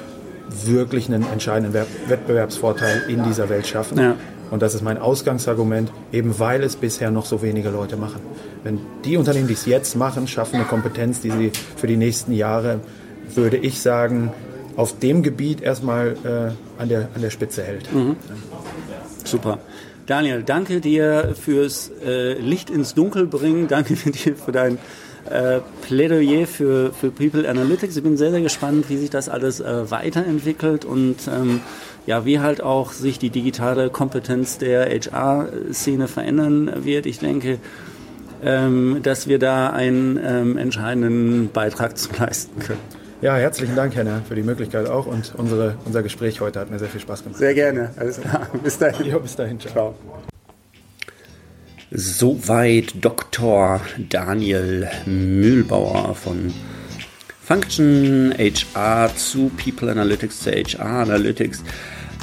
wirklich 0.64 1.08
einen 1.08 1.24
entscheidenden 1.30 1.74
Wettbewerbsvorteil 2.08 3.04
in 3.08 3.24
dieser 3.24 3.48
Welt 3.48 3.66
schaffen. 3.66 3.98
Ja. 3.98 4.16
Und 4.50 4.62
das 4.62 4.74
ist 4.74 4.82
mein 4.82 4.98
Ausgangsargument, 4.98 5.90
eben 6.12 6.38
weil 6.38 6.62
es 6.62 6.76
bisher 6.76 7.10
noch 7.10 7.26
so 7.26 7.42
wenige 7.42 7.70
Leute 7.70 7.96
machen. 7.96 8.20
Wenn 8.64 8.80
die 9.04 9.16
Unternehmen, 9.16 9.46
die 9.46 9.54
es 9.54 9.66
jetzt 9.66 9.94
machen, 9.94 10.26
schaffen 10.26 10.56
eine 10.56 10.64
Kompetenz, 10.64 11.20
die 11.20 11.30
sie 11.30 11.52
für 11.76 11.86
die 11.86 11.96
nächsten 11.96 12.32
Jahre, 12.32 12.80
würde 13.34 13.58
ich 13.58 13.80
sagen, 13.80 14.32
auf 14.76 14.98
dem 14.98 15.22
Gebiet 15.22 15.60
erstmal 15.60 16.16
äh, 16.24 16.80
an, 16.80 16.88
der, 16.88 17.08
an 17.14 17.20
der 17.20 17.30
Spitze 17.30 17.62
hält. 17.62 17.92
Mhm. 17.92 18.16
Super. 19.24 19.58
Daniel, 20.06 20.42
danke 20.42 20.80
dir 20.80 21.34
fürs 21.38 21.90
äh, 22.02 22.32
Licht 22.34 22.70
ins 22.70 22.94
Dunkel 22.94 23.26
bringen. 23.26 23.68
Danke 23.68 23.94
dir 24.10 24.36
für 24.36 24.52
dein 24.52 24.78
äh, 25.30 25.60
Plädoyer 25.82 26.46
für, 26.46 26.92
für 26.92 27.10
People 27.10 27.48
Analytics. 27.48 27.96
Ich 27.96 28.02
bin 28.02 28.16
sehr, 28.16 28.30
sehr 28.30 28.40
gespannt, 28.40 28.88
wie 28.88 28.96
sich 28.96 29.10
das 29.10 29.28
alles 29.28 29.60
äh, 29.60 29.90
weiterentwickelt 29.90 30.84
und 30.84 31.16
ähm, 31.28 31.60
ja, 32.06 32.24
wie 32.24 32.40
halt 32.40 32.62
auch 32.62 32.92
sich 32.92 33.18
die 33.18 33.30
digitale 33.30 33.90
Kompetenz 33.90 34.58
der 34.58 34.88
HR-Szene 34.88 36.08
verändern 36.08 36.84
wird. 36.84 37.06
Ich 37.06 37.18
denke, 37.18 37.58
ähm, 38.42 39.00
dass 39.02 39.28
wir 39.28 39.38
da 39.38 39.70
einen 39.70 40.18
ähm, 40.22 40.56
entscheidenden 40.56 41.50
Beitrag 41.52 41.98
zu 41.98 42.08
leisten 42.18 42.60
können. 42.60 42.80
Ja, 43.20 43.34
herzlichen 43.34 43.74
Dank, 43.74 43.96
Henna, 43.96 44.22
für 44.28 44.36
die 44.36 44.44
Möglichkeit 44.44 44.88
auch 44.88 45.06
und 45.06 45.34
unsere, 45.36 45.74
unser 45.84 46.04
Gespräch 46.04 46.40
heute 46.40 46.60
hat 46.60 46.70
mir 46.70 46.78
sehr 46.78 46.88
viel 46.88 47.00
Spaß 47.00 47.24
gemacht. 47.24 47.38
Sehr 47.38 47.54
gerne, 47.54 47.90
alles 47.96 48.20
klar. 48.20 48.46
Bis 48.62 48.78
dahin. 48.78 49.06
Ja, 49.06 49.18
bis 49.18 49.34
dahin, 49.34 49.58
ciao. 49.58 49.72
ciao. 49.72 49.94
Soweit 51.90 53.02
Dr. 53.02 53.80
Daniel 54.10 54.90
Mühlbauer 55.06 56.14
von 56.14 56.52
Function 57.42 58.34
HR 58.36 59.10
zu 59.16 59.50
People 59.56 59.90
Analytics 59.90 60.40
zu 60.40 60.50
HR 60.50 60.84
Analytics. 60.84 61.64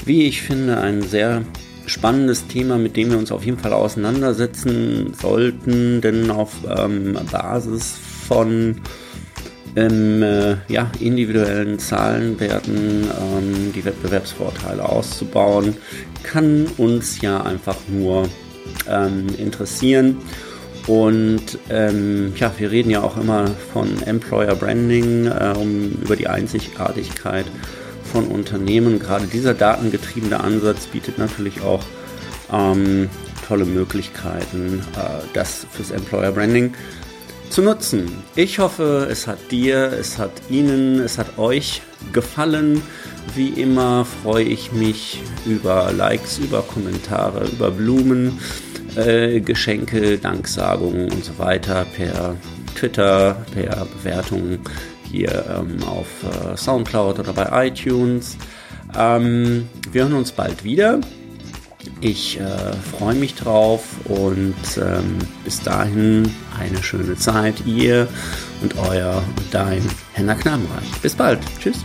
Wie 0.05 0.27
ich 0.27 0.43
finde, 0.43 0.77
ein 0.77 1.01
sehr 1.01 1.41
spannendes 1.87 2.45
Thema, 2.45 2.77
mit 2.77 2.95
dem 2.95 3.09
wir 3.09 3.17
uns 3.17 3.31
auf 3.31 3.43
jeden 3.43 3.57
Fall 3.57 3.73
auseinandersetzen 3.73 5.15
sollten, 5.19 5.99
denn 5.99 6.29
auf 6.29 6.51
ähm, 6.77 7.17
Basis 7.31 7.95
von 8.27 8.81
ähm, 9.75 10.21
äh, 10.21 10.57
ja, 10.67 10.91
individuellen 10.99 11.79
Zahlenwerten 11.79 13.03
ähm, 13.03 13.73
die 13.73 13.83
Wettbewerbsvorteile 13.83 14.87
auszubauen, 14.87 15.75
kann 16.21 16.67
uns 16.77 17.19
ja 17.21 17.41
einfach 17.41 17.77
nur 17.87 18.29
ähm, 18.89 19.27
interessieren. 19.37 20.17
Und 20.87 21.57
ähm, 21.69 22.33
ja, 22.35 22.51
wir 22.57 22.69
reden 22.69 22.91
ja 22.91 23.01
auch 23.01 23.17
immer 23.17 23.47
von 23.73 24.03
Employer 24.03 24.55
Branding, 24.55 25.25
äh, 25.25 25.53
um 25.57 25.91
über 26.03 26.15
die 26.15 26.27
Einzigartigkeit 26.27 27.45
von 28.03 28.27
Unternehmen. 28.27 28.99
Gerade 28.99 29.25
dieser 29.25 29.55
datengetriebene 29.55 30.39
Ansatz 30.39 30.85
bietet 30.87 31.17
natürlich 31.17 31.61
auch 31.61 31.83
ähm, 32.53 33.09
tolle 33.47 33.65
Möglichkeiten, 33.65 34.83
äh, 34.95 35.23
das 35.33 35.65
fürs 35.71 35.89
Employer 35.89 36.31
Branding 36.31 36.73
zu 37.49 37.61
nutzen. 37.61 38.11
Ich 38.35 38.59
hoffe, 38.59 39.07
es 39.09 39.27
hat 39.27 39.51
dir, 39.51 39.91
es 39.93 40.17
hat 40.17 40.31
Ihnen, 40.49 40.99
es 40.99 41.17
hat 41.17 41.37
euch 41.37 41.81
gefallen. 42.13 42.81
Wie 43.33 43.49
immer 43.49 44.05
freue 44.05 44.43
ich 44.43 44.71
mich 44.71 45.21
über 45.45 45.91
Likes, 45.91 46.37
über 46.37 46.61
Kommentare, 46.61 47.47
über 47.47 47.71
Blumen 47.71 48.39
äh, 48.95 49.41
Geschenke, 49.41 50.17
Danksagungen 50.17 51.11
und 51.11 51.23
so 51.23 51.37
weiter 51.37 51.85
per 51.95 52.35
Twitter, 52.75 53.45
per 53.53 53.85
Bewertungen 53.85 54.59
hier 55.09 55.45
ähm, 55.57 55.83
auf 55.83 56.07
äh, 56.23 56.57
Soundcloud 56.57 57.19
oder 57.19 57.33
bei 57.33 57.67
iTunes. 57.67 58.37
Ähm, 58.97 59.67
wir 59.91 60.03
hören 60.03 60.13
uns 60.13 60.31
bald 60.31 60.63
wieder. 60.63 60.99
Ich 62.01 62.39
äh, 62.39 62.73
freue 62.97 63.15
mich 63.15 63.35
drauf 63.35 63.83
und 64.05 64.55
ähm, 64.77 65.17
bis 65.43 65.61
dahin 65.61 66.31
eine 66.59 66.81
schöne 66.83 67.15
Zeit, 67.15 67.65
ihr 67.65 68.07
und 68.61 68.77
euer 68.77 69.23
und 69.37 69.53
dein 69.53 69.81
Henna 70.13 70.35
Knabenreich. 70.35 70.91
Bis 71.01 71.15
bald. 71.15 71.39
Tschüss. 71.59 71.83